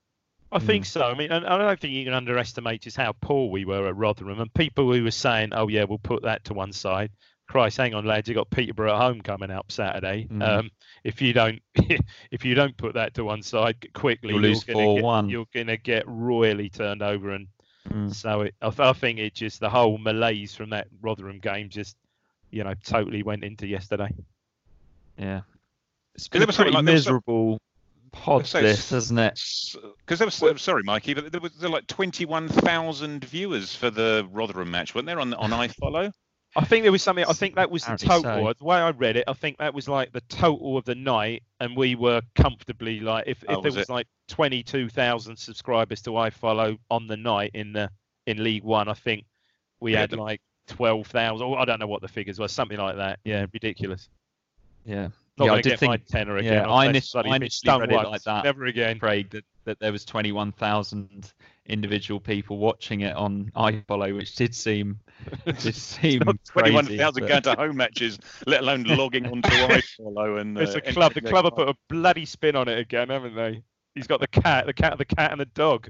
I 0.51 0.57
think 0.57 0.83
so. 0.85 1.03
I 1.03 1.13
mean, 1.13 1.31
and 1.31 1.45
I 1.45 1.59
don't 1.59 1.79
think 1.79 1.93
you 1.93 2.03
can 2.05 2.15
underestimate 2.15 2.81
just 2.81 2.97
how 2.97 3.11
poor 3.21 3.51
we 3.51 3.65
were 3.65 3.87
at 3.87 3.95
Rotherham. 3.95 4.41
And 4.41 4.51
people 4.55 4.91
who 4.91 5.03
were 5.03 5.11
saying, 5.11 5.49
"Oh 5.53 5.67
yeah, 5.67 5.83
we'll 5.83 5.99
put 5.99 6.23
that 6.23 6.43
to 6.45 6.55
one 6.55 6.71
side." 6.73 7.11
Christ, 7.47 7.77
hang 7.77 7.93
on, 7.93 8.05
lads, 8.05 8.27
you 8.29 8.33
got 8.33 8.49
Peterborough 8.49 8.95
at 8.95 8.99
home 9.01 9.21
coming 9.21 9.51
up 9.51 9.71
Saturday. 9.71 10.25
Mm. 10.31 10.41
Um, 10.47 10.71
if 11.03 11.21
you 11.21 11.33
don't, 11.33 11.61
if 12.31 12.43
you 12.43 12.55
don't 12.55 12.75
put 12.75 12.95
that 12.95 13.13
to 13.13 13.23
one 13.23 13.43
side 13.43 13.93
quickly, 13.93 14.31
You'll 14.33 14.41
lose 14.41 14.67
you're 14.67 14.73
gonna 14.75 14.95
get- 14.95 15.03
4-1. 15.03 15.29
You're 15.29 15.45
going 15.53 15.67
to 15.67 15.77
get 15.77 16.03
royally 16.07 16.69
turned 16.69 17.03
over, 17.03 17.29
and 17.31 17.47
Mm. 17.87 18.13
so 18.13 18.41
it, 18.41 18.55
I, 18.61 18.71
I 18.77 18.93
think 18.93 19.19
it 19.19 19.33
just 19.33 19.59
the 19.59 19.69
whole 19.69 19.97
malaise 19.97 20.53
from 20.53 20.69
that 20.71 20.87
Rotherham 21.01 21.39
game 21.39 21.69
just, 21.69 21.95
you 22.51 22.63
know, 22.63 22.73
totally 22.83 23.23
went 23.23 23.43
into 23.43 23.67
yesterday. 23.67 24.09
Yeah. 25.17 25.41
it's 26.15 26.27
been 26.27 26.43
a 26.43 26.47
pretty 26.47 26.71
like- 26.71 26.85
there 26.85 26.93
was 26.93 27.03
some- 27.05 27.13
miserable 27.15 27.61
pod 28.11 28.45
So 28.47 28.61
this, 28.61 28.89
hasn't 28.89 29.19
it? 29.19 29.39
Because 29.99 30.19
there 30.19 30.25
was 30.27 30.41
I'm 30.41 30.57
sorry, 30.57 30.83
Mikey, 30.83 31.13
but 31.13 31.31
there 31.31 31.39
was 31.41 31.53
there 31.53 31.69
were 31.69 31.75
like 31.75 31.87
twenty-one 31.87 32.47
thousand 32.49 33.23
viewers 33.25 33.75
for 33.75 33.89
the 33.89 34.27
Rotherham 34.31 34.71
match, 34.71 34.93
weren't 34.95 35.05
there 35.07 35.19
on 35.19 35.33
on 35.35 35.49
iFollow? 35.67 36.11
I 36.55 36.65
think 36.65 36.83
there 36.83 36.91
was 36.91 37.03
something. 37.03 37.25
I 37.27 37.33
think 37.33 37.55
that 37.55 37.69
was 37.69 37.85
the 37.85 37.93
Apparently 37.93 38.23
total. 38.31 38.47
so. 38.47 38.53
The 38.57 38.65
way 38.65 38.77
I 38.77 38.89
read 38.89 39.15
it, 39.17 39.23
I 39.27 39.33
think 39.33 39.57
that 39.59 39.73
was 39.73 39.87
like 39.87 40.11
the 40.11 40.21
total 40.21 40.77
of 40.77 40.85
the 40.85 40.95
night, 40.95 41.43
and 41.59 41.77
we 41.77 41.95
were 41.95 42.21
comfortably 42.35 42.99
like 43.01 43.25
if, 43.27 43.43
Oh, 43.47 43.57
if 43.57 43.61
there 43.61 43.69
was 43.69 43.75
was 43.75 43.89
it? 43.89 43.91
like 43.91 44.07
twenty 44.27 44.63
two 44.63 44.89
thousand 44.89 45.37
subscribers 45.37 46.01
to 46.03 46.09
iFollow 46.11 46.77
on 46.89 47.07
the 47.07 47.17
night 47.17 47.51
in 47.53 47.71
the 47.73 47.89
in 48.25 48.43
League 48.43 48.63
One, 48.63 48.87
I 48.87 48.93
think 48.93 49.25
we 49.79 49.93
Yeah, 49.93 50.01
had 50.01 50.09
the- 50.09 50.17
like 50.17 50.41
twelve 50.67 51.05
thousand. 51.07 51.45
Or 51.47 51.59
I 51.59 51.65
don't 51.65 51.79
know 51.79 51.87
what 51.87 52.01
the 52.01 52.07
figures 52.07 52.39
were, 52.39 52.47
something 52.47 52.77
like 52.79 52.95
that. 52.97 53.19
Yeah, 53.23 53.45
ridiculous. 53.53 54.09
Yeah. 54.85 55.09
Not 55.39 55.45
yeah, 55.45 55.53
I 55.53 55.61
did 55.61 55.79
think. 55.79 56.05
tenner 56.05 56.37
again. 56.37 56.53
Yeah, 56.53 56.69
I 56.69 56.91
bloody 56.91 57.01
I 57.15 57.21
been 57.23 57.33
initially 57.35 57.49
stung 57.49 57.81
read 57.81 57.91
it 57.91 58.09
like 58.09 58.23
that. 58.23 58.43
Never 58.43 58.65
again. 58.65 58.99
Craig, 58.99 59.29
that, 59.29 59.45
that 59.63 59.79
there 59.79 59.91
was 59.91 60.03
21,000 60.03 61.31
individual 61.65 62.19
people 62.19 62.57
watching 62.57 63.01
it 63.01 63.15
on 63.15 63.51
iFollow, 63.55 64.15
which 64.15 64.35
did 64.35 64.53
seem 64.53 64.99
did 65.45 65.75
seem 65.75 66.21
Twenty-one 66.45 66.87
thousand 66.87 67.23
but- 67.23 67.29
going 67.29 67.41
to 67.43 67.55
home 67.55 67.77
matches, 67.77 68.19
let 68.47 68.61
alone 68.61 68.83
logging 68.83 69.27
onto 69.27 69.49
iFollow 69.49 70.41
and. 70.41 70.57
It's 70.57 70.75
uh, 70.75 70.79
a 70.79 70.93
club. 70.93 71.13
The 71.13 71.21
club 71.21 71.45
have 71.45 71.55
put 71.55 71.69
a 71.69 71.75
bloody 71.87 72.25
spin 72.25 72.55
on 72.55 72.67
it 72.67 72.77
again, 72.77 73.09
haven't 73.09 73.35
they? 73.35 73.63
He's 73.95 74.07
got 74.07 74.19
the 74.19 74.27
cat, 74.27 74.65
the 74.65 74.73
cat, 74.73 74.97
the 74.97 75.05
cat, 75.05 75.31
and 75.31 75.39
the 75.39 75.45
dog. 75.45 75.89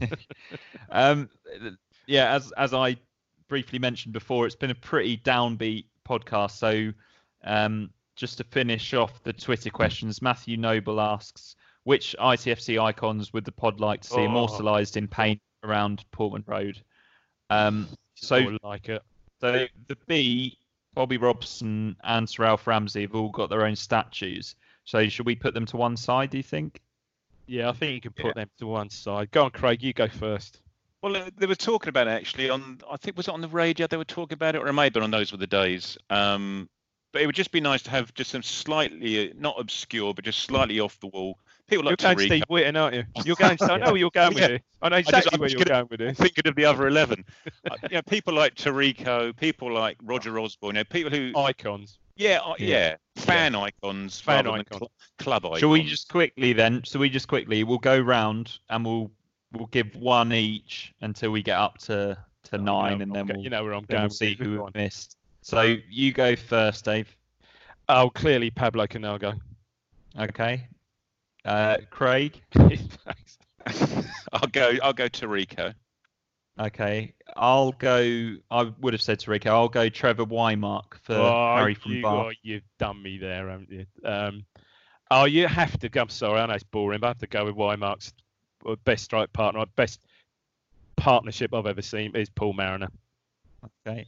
um, 0.90 1.28
yeah, 2.06 2.32
as 2.34 2.50
as 2.52 2.72
I 2.72 2.96
briefly 3.48 3.78
mentioned 3.78 4.12
before, 4.12 4.46
it's 4.46 4.56
been 4.56 4.70
a 4.70 4.74
pretty 4.74 5.18
downbeat 5.18 5.84
podcast. 6.08 6.52
So, 6.52 6.92
um, 7.44 7.90
just 8.16 8.38
to 8.38 8.44
finish 8.44 8.94
off 8.94 9.22
the 9.22 9.32
Twitter 9.32 9.70
questions, 9.70 10.22
Matthew 10.22 10.56
Noble 10.56 11.00
asks, 11.00 11.56
which 11.84 12.14
ITFC 12.18 12.78
icons 12.82 13.32
would 13.32 13.44
the 13.44 13.52
pod 13.52 13.80
like 13.80 14.02
to 14.02 14.08
see 14.08 14.16
Oh. 14.20 14.24
immortalised 14.24 14.96
in 14.96 15.08
paint 15.08 15.40
around 15.62 16.04
Portman 16.12 16.44
Road? 16.46 16.80
Um, 17.50 17.88
so, 18.14 18.40
Sort 18.42 18.62
like 18.64 18.88
it. 18.88 19.02
so 19.40 19.66
the 19.88 19.96
B, 20.06 20.56
Bobby 20.94 21.16
Robson 21.16 21.96
and 22.04 22.28
Sir 22.28 22.44
Alf 22.44 22.66
Ramsey 22.66 23.02
have 23.02 23.14
all 23.14 23.28
got 23.30 23.50
their 23.50 23.66
own 23.66 23.76
statues. 23.76 24.54
So 24.84 25.08
should 25.08 25.26
we 25.26 25.34
put 25.34 25.54
them 25.54 25.66
to 25.66 25.76
one 25.76 25.96
side? 25.96 26.30
Do 26.30 26.36
you 26.36 26.42
think? 26.42 26.80
Yeah, 27.46 27.68
I 27.68 27.72
think 27.72 27.92
you 27.94 28.00
can 28.00 28.12
put 28.12 28.34
them 28.34 28.48
to 28.58 28.66
one 28.66 28.88
side. 28.90 29.30
Go 29.30 29.44
on, 29.44 29.50
Craig. 29.50 29.82
You 29.82 29.92
go 29.92 30.08
first. 30.08 30.60
Well, 31.02 31.16
uh, 31.16 31.28
they 31.36 31.46
were 31.46 31.54
talking 31.54 31.90
about 31.90 32.06
it 32.06 32.12
actually 32.12 32.48
on. 32.48 32.80
I 32.90 32.96
think 32.96 33.16
was 33.16 33.28
it 33.28 33.34
on 33.34 33.42
the 33.42 33.48
radio 33.48 33.86
they 33.86 33.98
were 33.98 34.04
talking 34.04 34.34
about 34.36 34.54
it, 34.54 34.62
or 34.62 34.68
it 34.68 34.72
may 34.72 34.84
have 34.84 34.92
been 34.94 35.02
on 35.02 35.10
those 35.10 35.32
were 35.32 35.38
the 35.38 35.46
days. 35.46 35.98
Um, 36.08 36.68
but 37.14 37.22
it 37.22 37.26
would 37.26 37.34
just 37.36 37.52
be 37.52 37.60
nice 37.60 37.80
to 37.84 37.90
have 37.90 38.12
just 38.12 38.32
some 38.32 38.42
slightly 38.42 39.30
uh, 39.30 39.32
not 39.38 39.54
obscure, 39.58 40.12
but 40.12 40.24
just 40.24 40.40
slightly 40.40 40.80
off 40.80 40.98
the 40.98 41.06
wall. 41.06 41.38
People 41.68 41.84
like 41.84 41.92
You're 42.02 42.14
going 42.14 42.18
Tariq. 42.18 42.26
Steve 42.26 42.42
Whitton, 42.48 42.76
aren't 42.76 42.96
you? 42.96 43.04
You're 43.24 43.36
going. 43.36 43.56
I 43.62 43.76
know 43.78 43.86
where 43.92 43.96
you're 43.96 44.10
going 44.10 44.34
with 44.34 44.42
Yeah. 44.42 44.48
this. 44.48 44.60
I 44.82 44.88
know 44.88 44.96
exactly 44.96 45.30
I'm 45.32 45.40
where 45.40 45.48
you're 45.48 45.58
gonna- 45.60 45.70
going 45.70 45.86
with 45.90 46.00
this. 46.00 46.18
thinking 46.18 46.48
of 46.48 46.56
the 46.56 46.64
other 46.64 46.88
eleven. 46.88 47.24
Uh, 47.70 47.76
you 47.88 47.94
know, 47.96 48.02
people 48.02 48.34
like 48.34 48.54
Taricco, 48.56 49.34
people 49.36 49.72
like 49.72 49.96
Roger 50.02 50.38
Osborne, 50.40 50.74
you 50.74 50.80
know, 50.80 50.84
people 50.84 51.10
who, 51.10 51.32
Icons. 51.38 51.98
yeah, 52.16 52.40
uh, 52.44 52.54
Yeah. 52.58 52.96
yeah, 53.16 53.22
fan 53.22 53.54
icons, 53.54 54.20
Fan 54.20 54.46
icons. 54.46 54.66
cl- 54.72 54.90
club 55.18 55.46
icons. 55.46 55.60
Shall 55.60 55.70
we 55.70 55.82
just 55.84 56.08
quickly 56.10 56.52
then? 56.52 56.82
So 56.84 56.98
we 56.98 57.08
just 57.08 57.26
quickly 57.28 57.62
we'll 57.64 57.78
go 57.78 57.98
round 57.98 58.58
and 58.70 58.84
we'll 58.84 59.10
we'll 59.52 59.68
give 59.68 59.94
one 59.94 60.32
each 60.32 60.92
until 61.00 61.30
we 61.30 61.42
get 61.42 61.56
up 61.58 61.78
to 61.78 62.18
to 62.50 62.58
nine, 62.58 63.00
and 63.00 63.14
then 63.14 63.22
Okay, 63.22 63.32
we'll, 63.36 63.42
you 63.44 63.50
know 63.50 63.62
where 63.64 63.72
I'm 63.72 63.84
going. 63.84 64.02
we'll 64.02 64.10
see 64.10 64.34
who 64.34 64.56
Go 64.58 64.64
we 64.74 64.82
missed. 64.82 65.16
So 65.44 65.76
you 65.90 66.12
go 66.12 66.36
first, 66.36 66.86
Dave. 66.86 67.14
Oh, 67.86 68.08
clearly 68.08 68.50
Pablo 68.50 68.86
Counago. 68.86 69.38
Okay. 70.18 70.66
Uh, 71.44 71.76
Craig. 71.90 72.40
I'll 74.32 74.48
go. 74.50 74.72
I'll 74.82 74.94
go 74.94 75.06
Taricco. 75.06 75.74
Okay. 76.58 77.12
I'll 77.36 77.72
go. 77.72 78.36
I 78.50 78.72
would 78.80 78.94
have 78.94 79.02
said 79.02 79.18
to 79.20 79.30
Rico. 79.30 79.50
I'll 79.50 79.68
go 79.68 79.90
Trevor 79.90 80.24
Whymark 80.24 80.94
for 81.02 81.14
oh, 81.14 81.56
Harry 81.56 81.74
from 81.74 81.92
you, 81.92 82.02
Bath. 82.02 82.26
oh, 82.26 82.30
you've 82.42 82.62
done 82.78 83.02
me 83.02 83.18
there, 83.18 83.50
haven't 83.50 83.70
you? 83.70 83.84
Um, 84.02 84.46
oh, 85.10 85.26
you 85.26 85.46
have 85.46 85.78
to 85.80 85.90
go. 85.90 86.00
I'm 86.00 86.08
sorry, 86.08 86.40
I 86.40 86.46
know 86.46 86.54
it's 86.54 86.64
boring, 86.64 87.00
but 87.00 87.08
I 87.08 87.10
have 87.10 87.18
to 87.18 87.26
go 87.26 87.44
with 87.44 87.54
Whymark's 87.54 88.14
uh, 88.66 88.76
best 88.86 89.04
strike 89.04 89.30
partner, 89.34 89.66
best 89.76 90.00
partnership 90.96 91.52
I've 91.52 91.66
ever 91.66 91.82
seen 91.82 92.16
is 92.16 92.30
Paul 92.30 92.54
Mariner. 92.54 92.88
Okay. 93.86 94.06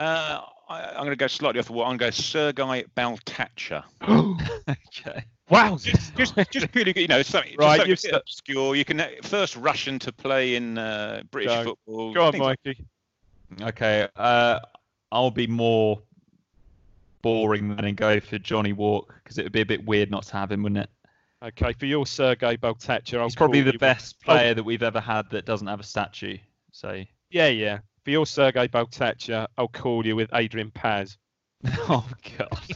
Uh, 0.00 0.40
I, 0.68 0.82
I'm 0.88 0.96
going 1.04 1.10
to 1.10 1.16
go 1.16 1.26
slightly 1.26 1.60
off 1.60 1.66
the 1.66 1.72
wall. 1.72 1.84
I'm 1.84 1.96
going 1.96 2.10
to 2.10 2.16
go 2.18 2.22
Sergei 2.22 2.84
Baltacha. 2.96 3.84
okay. 4.68 5.24
Wow. 5.50 5.76
just, 5.76 6.16
just, 6.16 6.34
just 6.50 6.72
purely, 6.72 6.92
you 6.96 7.08
know, 7.08 7.22
something, 7.22 7.56
Right, 7.58 7.78
just 7.78 7.88
you've 7.88 7.98
something 7.98 8.14
a 8.14 8.18
bit 8.18 8.22
obscure. 8.22 8.76
You 8.76 8.84
can 8.84 9.00
uh, 9.00 9.08
first 9.22 9.56
Russian 9.56 9.98
to 9.98 10.12
play 10.12 10.54
in 10.54 10.78
uh, 10.78 11.22
British 11.30 11.52
Go. 11.52 11.64
football. 11.64 12.14
Go 12.14 12.24
on, 12.26 12.32
things 12.32 12.42
like- 12.42 12.58
Mikey. 12.64 12.84
Okay. 13.62 14.08
Uh, 14.16 14.60
I'll 15.12 15.32
be 15.32 15.48
more 15.48 16.00
boring 17.22 17.68
than 17.68 17.84
and 17.84 17.96
go 17.96 18.20
for 18.20 18.38
Johnny 18.38 18.72
Wark 18.72 19.20
because 19.22 19.38
it 19.38 19.42
would 19.42 19.52
be 19.52 19.60
a 19.60 19.66
bit 19.66 19.84
weird 19.84 20.10
not 20.10 20.22
to 20.24 20.32
have 20.36 20.52
him, 20.52 20.62
wouldn't 20.62 20.84
it? 20.84 20.90
Okay, 21.42 21.72
for 21.72 21.86
your 21.86 22.06
Sergei 22.06 22.56
Baltacha, 22.56 23.18
I'll 23.18 23.24
He's 23.24 23.34
probably 23.34 23.60
call 23.60 23.66
the 23.66 23.72
you 23.72 23.78
best 23.78 24.16
Oh, 24.22 24.24
player 24.26 24.54
that 24.54 24.62
we've 24.62 24.82
ever 24.82 25.00
had 25.00 25.28
that 25.30 25.46
doesn't 25.46 25.66
have 25.66 25.80
a 25.80 25.84
statue. 25.84 26.36
So, 26.70 27.02
yeah, 27.30 27.48
yeah. 27.48 27.78
For 28.04 28.10
your 28.10 28.26
Sergei 28.26 28.66
Baltacha, 28.68 29.46
I'll 29.58 29.68
call 29.68 30.06
you 30.06 30.16
with 30.16 30.30
Adrian 30.34 30.70
Paz. 30.70 31.18
oh 31.66 32.08
god. 32.38 32.66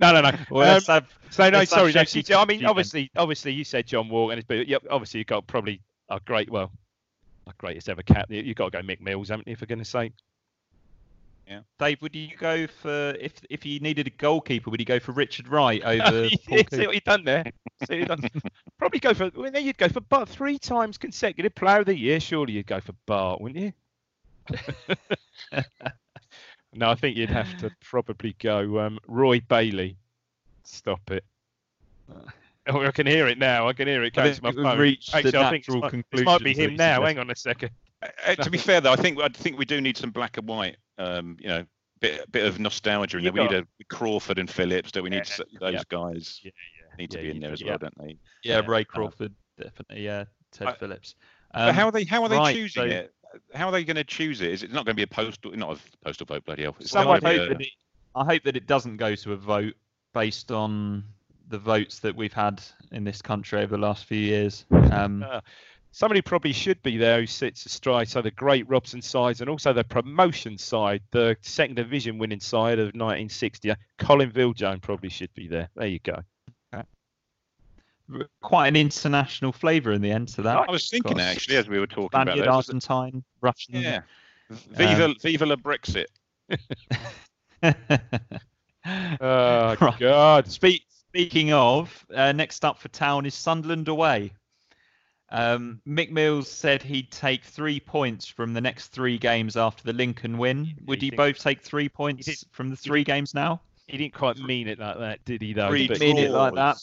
No, 0.00 0.12
no, 0.12 0.20
no. 0.22 0.32
Well, 0.50 0.68
Um, 0.68 0.74
let's 0.74 0.86
have, 0.88 1.06
So 1.30 1.48
no, 1.50 1.64
sorry. 1.64 1.92
No, 1.92 2.02
Shaky 2.04 2.22
see, 2.24 2.34
I 2.34 2.44
mean, 2.44 2.58
Tuesday 2.58 2.62
then. 2.62 2.70
obviously, 2.70 3.10
obviously, 3.16 3.52
you 3.52 3.62
said 3.64 3.86
John 3.86 4.08
Wark, 4.08 4.32
and 4.32 4.38
it's 4.40 4.46
but 4.48 4.66
yeah, 4.66 4.78
obviously 4.90 5.18
you 5.18 5.24
got 5.24 5.46
probably 5.46 5.80
a 6.08 6.18
great, 6.18 6.50
well, 6.50 6.72
a 7.46 7.52
greatest 7.58 7.88
ever 7.88 8.02
cap. 8.02 8.26
You 8.30 8.42
you 8.42 8.54
got 8.54 8.72
to 8.72 8.82
go 8.82 8.86
Mick 8.86 9.00
Mills, 9.00 9.28
haven't 9.28 9.46
you? 9.46 9.54
For 9.54 9.66
goodness 9.66 9.88
sake. 9.90 10.12
Yeah. 11.46 11.60
Dave, 11.78 12.00
would 12.02 12.14
you 12.14 12.28
go 12.36 12.66
for 12.66 13.10
if 13.20 13.32
if 13.50 13.64
you 13.66 13.78
needed 13.80 14.06
a 14.06 14.10
goalkeeper, 14.10 14.70
would 14.70 14.80
you 14.80 14.86
go 14.86 14.98
for 14.98 15.12
Richard 15.12 15.46
Wright 15.48 15.82
over 15.84 16.28
see 16.28 16.38
what 16.48 16.68
Cooper? 16.70 16.92
he 16.92 17.00
done 17.00 17.24
there. 17.24 17.44
See 17.86 17.94
what 17.94 17.98
he 17.98 18.04
done. 18.04 18.30
Probably 18.78 18.98
go 19.00 19.14
for. 19.14 19.30
Well, 19.34 19.50
then 19.52 19.64
you'd 19.64 19.78
go 19.78 19.88
for 19.88 20.00
Bart 20.00 20.28
three 20.28 20.58
times 20.58 20.98
consecutive 20.98 21.54
Player 21.54 21.80
of 21.80 21.86
the 21.86 21.96
Year. 21.96 22.18
Surely 22.20 22.54
you'd 22.54 22.66
go 22.66 22.80
for 22.80 22.94
Bart, 23.06 23.40
wouldn't 23.40 23.60
you? 23.62 23.72
no, 26.74 26.90
I 26.90 26.94
think 26.94 27.16
you'd 27.16 27.30
have 27.30 27.56
to 27.58 27.70
probably 27.84 28.34
go 28.40 28.80
um, 28.80 28.98
Roy 29.06 29.40
Bailey. 29.40 29.96
Stop 30.64 31.10
it. 31.10 31.24
Oh, 32.68 32.80
I 32.80 32.92
can 32.92 33.08
hear 33.08 33.26
it 33.26 33.38
now. 33.38 33.66
I 33.66 33.72
can 33.72 33.88
hear 33.88 34.04
it 34.04 34.14
going 34.14 34.32
to 34.32 34.40
my 34.40 34.50
we've 34.50 34.62
phone. 34.62 34.78
reached 34.78 35.10
the 35.10 35.18
Actually, 35.18 35.36
I 35.36 35.50
think 35.50 35.66
natural 35.66 35.82
this 35.82 35.92
might, 35.92 36.04
this 36.12 36.24
might 36.24 36.44
be 36.44 36.54
him 36.54 36.76
now. 36.76 37.02
Hang 37.04 37.18
on 37.18 37.28
a 37.28 37.34
second. 37.34 37.70
Uh, 38.24 38.36
to 38.36 38.50
be 38.50 38.56
fair, 38.58 38.80
though, 38.80 38.92
I 38.92 38.94
think 38.94 39.18
I 39.20 39.26
think 39.30 39.58
we 39.58 39.64
do 39.64 39.80
need 39.80 39.96
some 39.96 40.10
black 40.12 40.36
and 40.38 40.46
white. 40.46 40.76
Um, 40.96 41.36
you 41.40 41.48
know, 41.48 41.64
bit 41.98 42.30
bit 42.30 42.46
of 42.46 42.60
nostalgia 42.60 43.18
in 43.18 43.24
You 43.24 43.32
there. 43.32 43.42
We 43.42 43.48
got- 43.48 43.54
need 43.56 43.66
a 43.80 43.84
Crawford 43.92 44.38
and 44.38 44.48
Phillips. 44.48 44.92
Do 44.92 45.02
we 45.02 45.10
need 45.10 45.28
Yeah, 45.28 45.44
those 45.58 45.74
yeah. 45.74 45.82
guys? 45.88 46.40
Yeah, 46.44 46.50
Need 47.00 47.10
to 47.10 47.16
yeah, 47.18 47.22
be 47.24 47.30
in 47.32 47.40
there 47.40 47.52
as 47.52 47.60
yeah. 47.62 47.68
well, 47.70 47.78
don't 47.78 47.98
they? 47.98 48.16
Yeah, 48.44 48.60
Yeah, 48.60 48.66
Ray 48.68 48.82
uh, 48.82 48.84
Crawford, 48.84 49.34
definitely. 49.60 50.04
Yeah, 50.04 50.26
Ted 50.52 50.68
I- 50.68 50.72
Phillips. 50.74 51.16
but 51.52 51.70
Um, 51.70 51.74
how 51.74 51.86
are 51.86 51.90
they? 51.90 52.04
How 52.04 52.22
are 52.22 52.28
they 52.28 52.36
right, 52.38 52.54
choosing 52.54 52.82
so- 52.82 52.86
it? 52.86 53.12
How 53.54 53.66
are 53.66 53.72
they 53.72 53.84
going 53.84 53.96
to 53.96 54.04
choose 54.04 54.40
it? 54.40 54.50
Is 54.50 54.62
it 54.62 54.70
not 54.70 54.84
going 54.84 54.94
to 54.94 55.00
be 55.00 55.02
a 55.02 55.06
postal? 55.06 55.52
Not 55.52 55.76
a 55.76 56.04
postal 56.04 56.26
vote, 56.26 56.44
bloody 56.44 56.62
hell. 56.62 56.76
It's 56.80 56.90
Someone 56.90 57.22
hope 57.22 57.48
be 57.48 57.54
that 57.54 57.60
it, 57.60 57.68
I 58.14 58.24
hope 58.24 58.42
that 58.44 58.56
it 58.56 58.66
doesn't 58.66 58.96
go 58.96 59.14
to 59.14 59.32
a 59.32 59.36
vote 59.36 59.74
based 60.12 60.52
on 60.52 61.04
the 61.48 61.58
votes 61.58 61.98
that 62.00 62.14
we've 62.16 62.32
had 62.32 62.62
in 62.92 63.04
this 63.04 63.22
country 63.22 63.60
over 63.60 63.76
the 63.76 63.82
last 63.82 64.06
few 64.06 64.18
years. 64.18 64.64
Um, 64.90 65.24
Uh, 65.32 65.40
somebody 65.92 66.20
probably 66.22 66.52
should 66.52 66.82
be 66.82 66.96
there 66.96 67.20
who 67.20 67.26
sits 67.26 67.64
astride 67.66 68.08
so 68.08 68.20
the 68.20 68.30
great 68.30 68.68
Robson 68.68 69.00
sides 69.00 69.40
and 69.40 69.48
also 69.48 69.72
the 69.72 69.84
promotion 69.84 70.58
side, 70.58 71.02
the 71.10 71.36
second 71.42 71.76
division 71.76 72.18
winning 72.18 72.40
side 72.40 72.78
of 72.78 72.86
1960. 72.86 73.72
Colin 73.98 74.30
Viljoen 74.30 74.80
probably 74.80 75.10
should 75.10 75.32
be 75.34 75.46
there. 75.46 75.68
There 75.76 75.86
you 75.86 76.00
go. 76.00 76.22
Quite 78.40 78.68
an 78.68 78.76
international 78.76 79.52
flavour 79.52 79.92
in 79.92 80.00
the 80.02 80.10
end 80.10 80.28
to 80.28 80.42
that. 80.42 80.56
I 80.68 80.70
was 80.70 80.88
thinking 80.88 81.16
Gosh. 81.16 81.36
actually 81.36 81.56
as 81.56 81.68
we 81.68 81.78
were 81.78 81.86
talking 81.86 82.06
about 82.06 82.26
Spaniard, 82.28 82.46
that. 82.46 82.52
Argentine, 82.52 83.24
Russian. 83.40 83.76
Yeah. 83.76 84.02
Viva, 84.50 85.14
Viva 85.22 85.46
la 85.46 85.56
Brexit. 85.56 86.06
Oh, 88.84 89.76
Right. 89.80 89.98
God. 90.00 90.50
Speak, 90.50 90.82
speaking 91.08 91.52
of, 91.52 92.04
uh, 92.14 92.32
next 92.32 92.64
up 92.64 92.78
for 92.78 92.88
town 92.88 93.26
is 93.26 93.34
Sunderland 93.34 93.86
away. 93.88 94.32
Um, 95.30 95.80
Mick 95.86 96.10
Mills 96.10 96.50
said 96.50 96.82
he'd 96.82 97.10
take 97.10 97.44
three 97.44 97.78
points 97.80 98.26
from 98.26 98.52
the 98.52 98.60
next 98.60 98.88
three 98.88 99.18
games 99.18 99.56
after 99.56 99.82
the 99.84 99.92
Lincoln 99.92 100.36
win. 100.36 100.74
Would 100.86 101.00
he 101.00 101.06
you 101.06 101.16
both 101.16 101.38
take 101.38 101.60
three 101.62 101.88
points 101.88 102.44
from 102.50 102.68
the 102.68 102.76
three 102.76 103.04
games 103.04 103.32
now? 103.34 103.60
He 103.92 103.98
didn't 103.98 104.14
quite 104.14 104.38
mean 104.38 104.68
it 104.68 104.78
like 104.78 104.98
that, 105.00 105.22
did 105.26 105.42
he, 105.42 105.52
though? 105.52 105.68
Three 105.68 105.86
But- 105.86 106.00
mean 106.00 106.16
it 106.16 106.30
like 106.30 106.54
that. 106.54 106.78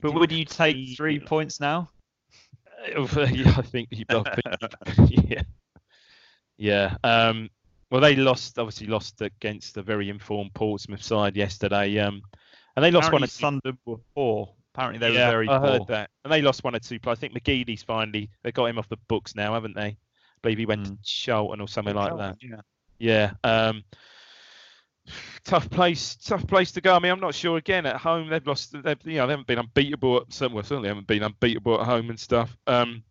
But 0.00 0.14
would 0.14 0.30
you 0.30 0.44
take 0.44 0.76
Three- 0.76 0.94
three 0.94 1.18
points 1.18 1.58
now? 1.58 1.90
yeah, 2.88 3.54
I 3.56 3.62
think 3.62 3.88
he 3.90 4.04
both. 4.04 4.26
yeah, 5.08 5.42
yeah. 6.56 6.96
Um, 7.02 7.50
well, 7.90 8.00
they 8.00 8.14
lost. 8.14 8.58
Obviously, 8.58 8.86
lost 8.86 9.20
against 9.20 9.76
a 9.78 9.82
very 9.82 10.08
informed 10.08 10.54
Portsmouth 10.54 11.02
side 11.02 11.36
yesterday. 11.36 11.98
Um, 11.98 12.22
and 12.76 12.84
they 12.84 12.90
lost 12.92 13.12
one 13.12 13.22
Apparently 13.22 13.24
or 13.24 13.28
two. 13.28 13.32
Sunderland 13.32 13.78
were 13.84 13.96
poor. 14.14 14.54
Apparently 14.74 14.98
they 15.00 15.14
yeah, 15.14 15.26
were 15.26 15.32
very 15.32 15.48
I 15.48 15.58
poor. 15.58 15.66
heard 15.68 15.86
that. 15.88 16.10
And 16.24 16.32
they 16.32 16.40
lost 16.42 16.62
one 16.62 16.76
or 16.76 16.78
two. 16.80 16.98
But 17.00 17.10
I 17.12 17.14
think 17.16 17.32
McGeady's 17.34 17.82
finally 17.82 18.30
they 18.44 18.52
got 18.52 18.66
him 18.66 18.78
off 18.78 18.88
the 18.88 18.98
books 19.08 19.34
now, 19.34 19.54
haven't 19.54 19.74
they? 19.74 19.86
I 19.88 19.96
believe 20.42 20.58
he 20.58 20.66
went 20.66 20.82
Mm. 20.82 20.98
to 20.98 20.98
Charlton 21.04 21.60
or 21.60 21.66
something 21.68 21.94
like 21.96 22.16
that. 22.16 22.36
Yeah. 22.40 22.60
Yeah. 22.98 23.32
Um, 23.42 23.82
tough 25.44 25.68
place, 25.70 26.16
tough 26.16 26.46
place 26.46 26.72
to 26.72 26.80
go. 26.80 26.94
I 26.94 26.98
mean, 26.98 27.12
I'm 27.12 27.20
not 27.20 27.34
sure. 27.34 27.56
Again, 27.56 27.86
at 27.86 27.96
home 27.96 28.28
they've 28.28 28.46
lost. 28.46 28.72
They've 28.82 28.98
you 29.04 29.16
know 29.18 29.26
they 29.26 29.32
haven't 29.32 29.46
been 29.46 29.58
unbeatable. 29.58 30.22
At, 30.22 30.32
some- 30.32 30.52
well, 30.52 30.62
certainly 30.62 30.88
haven't 30.88 31.06
been 31.06 31.22
unbeatable 31.22 31.80
at 31.80 31.86
home 31.86 32.10
and 32.10 32.18
stuff. 32.18 32.56
Um, 32.66 33.02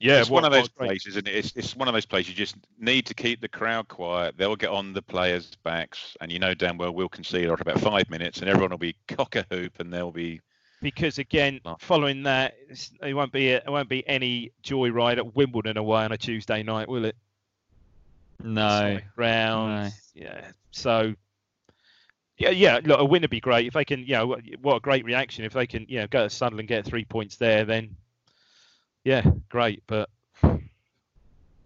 Yeah, 0.00 0.20
it's 0.20 0.28
what- 0.28 0.42
one 0.42 0.44
of 0.44 0.52
those 0.52 0.68
places, 0.68 1.16
and 1.16 1.28
it's 1.28 1.52
it's 1.56 1.76
one 1.76 1.88
of 1.88 1.94
those 1.94 2.06
places 2.06 2.30
you 2.30 2.36
just 2.36 2.56
need 2.78 3.06
to 3.06 3.14
keep 3.14 3.40
the 3.40 3.48
crowd 3.48 3.88
quiet. 3.88 4.36
They'll 4.36 4.56
get 4.56 4.70
on 4.70 4.92
the 4.92 5.02
players' 5.02 5.56
backs, 5.62 6.16
and 6.20 6.30
you 6.32 6.38
know 6.38 6.52
damn 6.54 6.76
well 6.78 6.92
we'll 6.92 7.08
concede 7.08 7.48
after 7.48 7.62
about 7.62 7.80
five 7.80 8.10
minutes, 8.10 8.40
and 8.40 8.48
everyone 8.48 8.70
will 8.70 8.78
be 8.78 8.96
cock 9.08 9.36
a 9.36 9.46
hoop, 9.50 9.80
and 9.80 9.92
they'll 9.92 10.10
be 10.10 10.40
because 10.82 11.18
again, 11.18 11.60
following 11.78 12.24
that, 12.24 12.54
it 13.02 13.14
won't 13.14 13.32
be 13.32 13.48
it 13.50 13.64
won't 13.66 13.88
be 13.88 14.06
any 14.06 14.52
joyride 14.62 15.16
at 15.16 15.34
Wimbledon 15.34 15.78
away 15.78 16.04
on 16.04 16.12
a 16.12 16.18
Tuesday 16.18 16.62
night, 16.62 16.88
will 16.88 17.06
it? 17.06 17.16
No. 18.42 18.98
round. 19.16 19.92
Yeah. 20.14 20.50
So. 20.70 21.14
Yeah, 22.36 22.50
yeah. 22.50 22.80
Look, 22.84 22.98
a 22.98 23.04
win 23.04 23.22
would 23.22 23.30
be 23.30 23.40
great 23.40 23.66
if 23.66 23.74
they 23.74 23.84
can. 23.84 24.00
You 24.00 24.14
know, 24.14 24.26
what- 24.26 24.42
what 24.60 24.76
a 24.76 24.80
great 24.80 25.04
reaction 25.04 25.44
if 25.44 25.52
they 25.52 25.66
can. 25.66 25.86
You 25.88 26.00
know, 26.00 26.06
go 26.08 26.24
to 26.24 26.30
Sunderland, 26.30 26.68
get 26.68 26.84
three 26.84 27.04
points 27.04 27.36
there. 27.36 27.64
Then, 27.64 27.94
yeah, 29.04 29.22
great. 29.48 29.82
But 29.86 30.10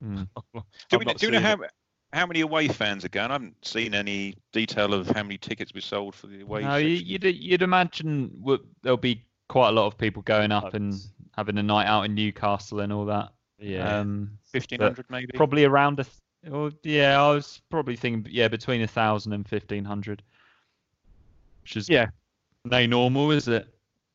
Hmm. 0.01 0.23
Do 0.91 0.99
we, 0.99 1.05
do 1.07 1.27
you 1.27 1.33
know 1.33 1.41
how 1.41 1.55
it. 1.55 1.73
how 2.13 2.25
many 2.27 2.41
away 2.43 2.69
fans 2.69 3.05
are 3.05 3.09
going? 3.09 3.31
I 3.31 3.35
haven't 3.35 3.57
seen 3.67 3.95
any 3.95 4.37
detail 4.53 4.95
of 4.95 5.09
how 5.09 5.23
many 5.25 5.39
tickets 5.39 5.75
we 5.75 5.81
sold 5.81 6.15
for 6.15 6.29
the 6.29 6.43
away. 6.43 6.63
No, 6.63 6.77
you- 6.77 6.99
section. 6.99 7.11
you'd 7.11 7.25
you'd 7.43 7.63
imagine 7.63 8.29
w- 8.41 8.65
there'll 8.83 8.97
be 8.97 9.25
quite 9.49 9.71
a 9.71 9.73
lot 9.73 9.87
of 9.87 9.99
people 9.99 10.23
going 10.23 10.53
up 10.53 10.75
and 10.75 10.95
having 11.37 11.59
a 11.59 11.63
night 11.63 11.87
out 11.87 12.03
in 12.05 12.15
Newcastle 12.15 12.79
and 12.81 12.93
all 12.93 13.07
that. 13.07 13.31
Yeah. 13.59 13.99
um, 14.01 14.39
1500 14.53 15.07
maybe? 15.11 15.33
Probably 15.35 15.65
around 15.65 15.99
a. 15.99 16.07
Th- 16.43 16.53
or, 16.53 16.71
yeah, 16.83 17.21
I 17.23 17.31
was 17.31 17.61
probably 17.71 17.97
thinking 17.97 18.27
yeah 18.33 18.49
between 18.49 18.83
a 18.83 18.87
thousand 18.87 19.33
and 19.33 19.47
fifteen 19.49 19.85
hundred. 19.85 20.23
Which 21.63 21.77
is 21.77 21.89
Yeah. 21.89 22.07
no 22.65 22.87
normal, 22.87 23.31
is 23.31 23.49
it? 23.49 23.69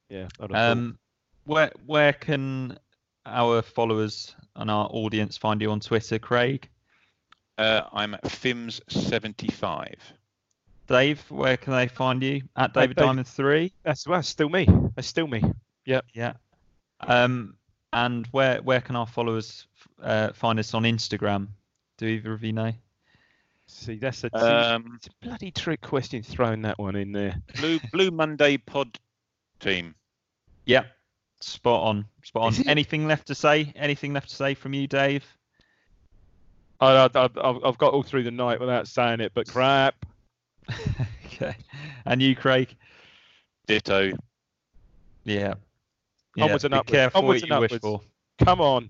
Yeah. 0.10 0.28
I'd 0.40 0.50
thought. 0.50 0.56
Um, 0.56 0.98
where 1.46 1.72
where 1.86 2.14
can 2.14 2.78
our 3.26 3.62
followers 3.62 4.36
and 4.56 4.70
our 4.72 4.88
audience 4.92 5.38
find 5.38 5.62
you 5.62 5.72
on 5.72 5.80
Twitter, 5.80 6.20
Craig? 6.20 6.70
Uh, 7.58 7.82
I'm 7.94 8.14
at 8.16 8.24
Fims75. 8.24 9.96
Dave, 10.88 11.22
where 11.32 11.56
can 11.56 11.74
they 11.74 11.88
find 11.88 12.22
you? 12.22 12.42
At 12.58 12.74
David 12.74 12.96
Dave- 12.98 13.06
Diamond 13.06 13.28
Three. 13.28 13.72
that's 13.84 14.04
that's 14.04 14.28
still 14.28 14.50
me. 14.50 14.68
That's 14.96 15.08
still 15.08 15.28
me. 15.28 15.42
Yep. 15.86 16.06
Yeah. 16.14 16.34
Um, 17.02 17.56
and 17.94 18.26
where 18.32 18.62
where 18.62 18.82
can 18.82 18.96
our 18.96 19.06
followers 19.08 19.68
uh, 20.02 20.34
find 20.34 20.60
us 20.60 20.74
on 20.74 20.84
Instagram? 20.84 21.48
Do 22.04 22.10
either 22.10 22.34
of 22.34 22.44
you 22.44 22.52
know? 22.52 22.74
See, 23.68 23.96
that's 23.96 24.26
a, 24.26 24.36
Um, 24.36 24.92
it's 24.98 25.08
a 25.08 25.26
bloody 25.26 25.52
trick 25.52 25.80
question 25.80 26.22
throwing 26.22 26.62
that 26.64 26.78
one 26.78 26.98
in 26.98 27.14
there. 27.14 27.42
Blue 27.62 27.80
Blue 27.94 28.12
Monday 28.12 28.58
Pod 28.58 29.00
Team. 29.62 29.96
Yeah. 30.66 30.84
Spot 31.40 31.82
on. 31.82 32.06
Spot 32.26 32.60
on. 32.60 32.68
Anything 32.68 33.08
left 33.08 33.28
to 33.28 33.36
say? 33.36 33.72
Anything 33.78 34.12
left 34.12 34.28
to 34.32 34.36
say 34.36 34.54
from 34.54 34.74
you, 34.74 34.86
Dave? 34.86 35.24
I, 36.82 36.88
I, 36.92 37.04
I've, 37.06 37.38
I've 37.38 37.64
I've 37.64 37.78
got 37.78 37.94
all 37.94 38.04
through 38.04 38.24
the 38.24 38.32
night 38.32 38.60
without 38.60 38.90
saying 38.90 39.22
it, 39.22 39.32
but 39.34 39.48
crap. 39.48 39.96
okay. 41.28 41.56
And 42.06 42.22
you, 42.22 42.36
Craig? 42.36 42.76
Ditto. 43.66 44.12
Yeah. 45.24 45.54
Yeah, 46.36 46.44
Onwards 46.44 46.66
and 46.66 46.74
be 46.74 46.78
upwards. 46.80 46.92
careful 46.92 47.22
Onwards 47.22 47.44
what 47.44 47.50
and 47.50 47.56
you 47.56 47.62
wish 47.62 47.72
upwards. 47.82 48.04
for. 48.40 48.46
Come 48.46 48.60
on. 48.60 48.90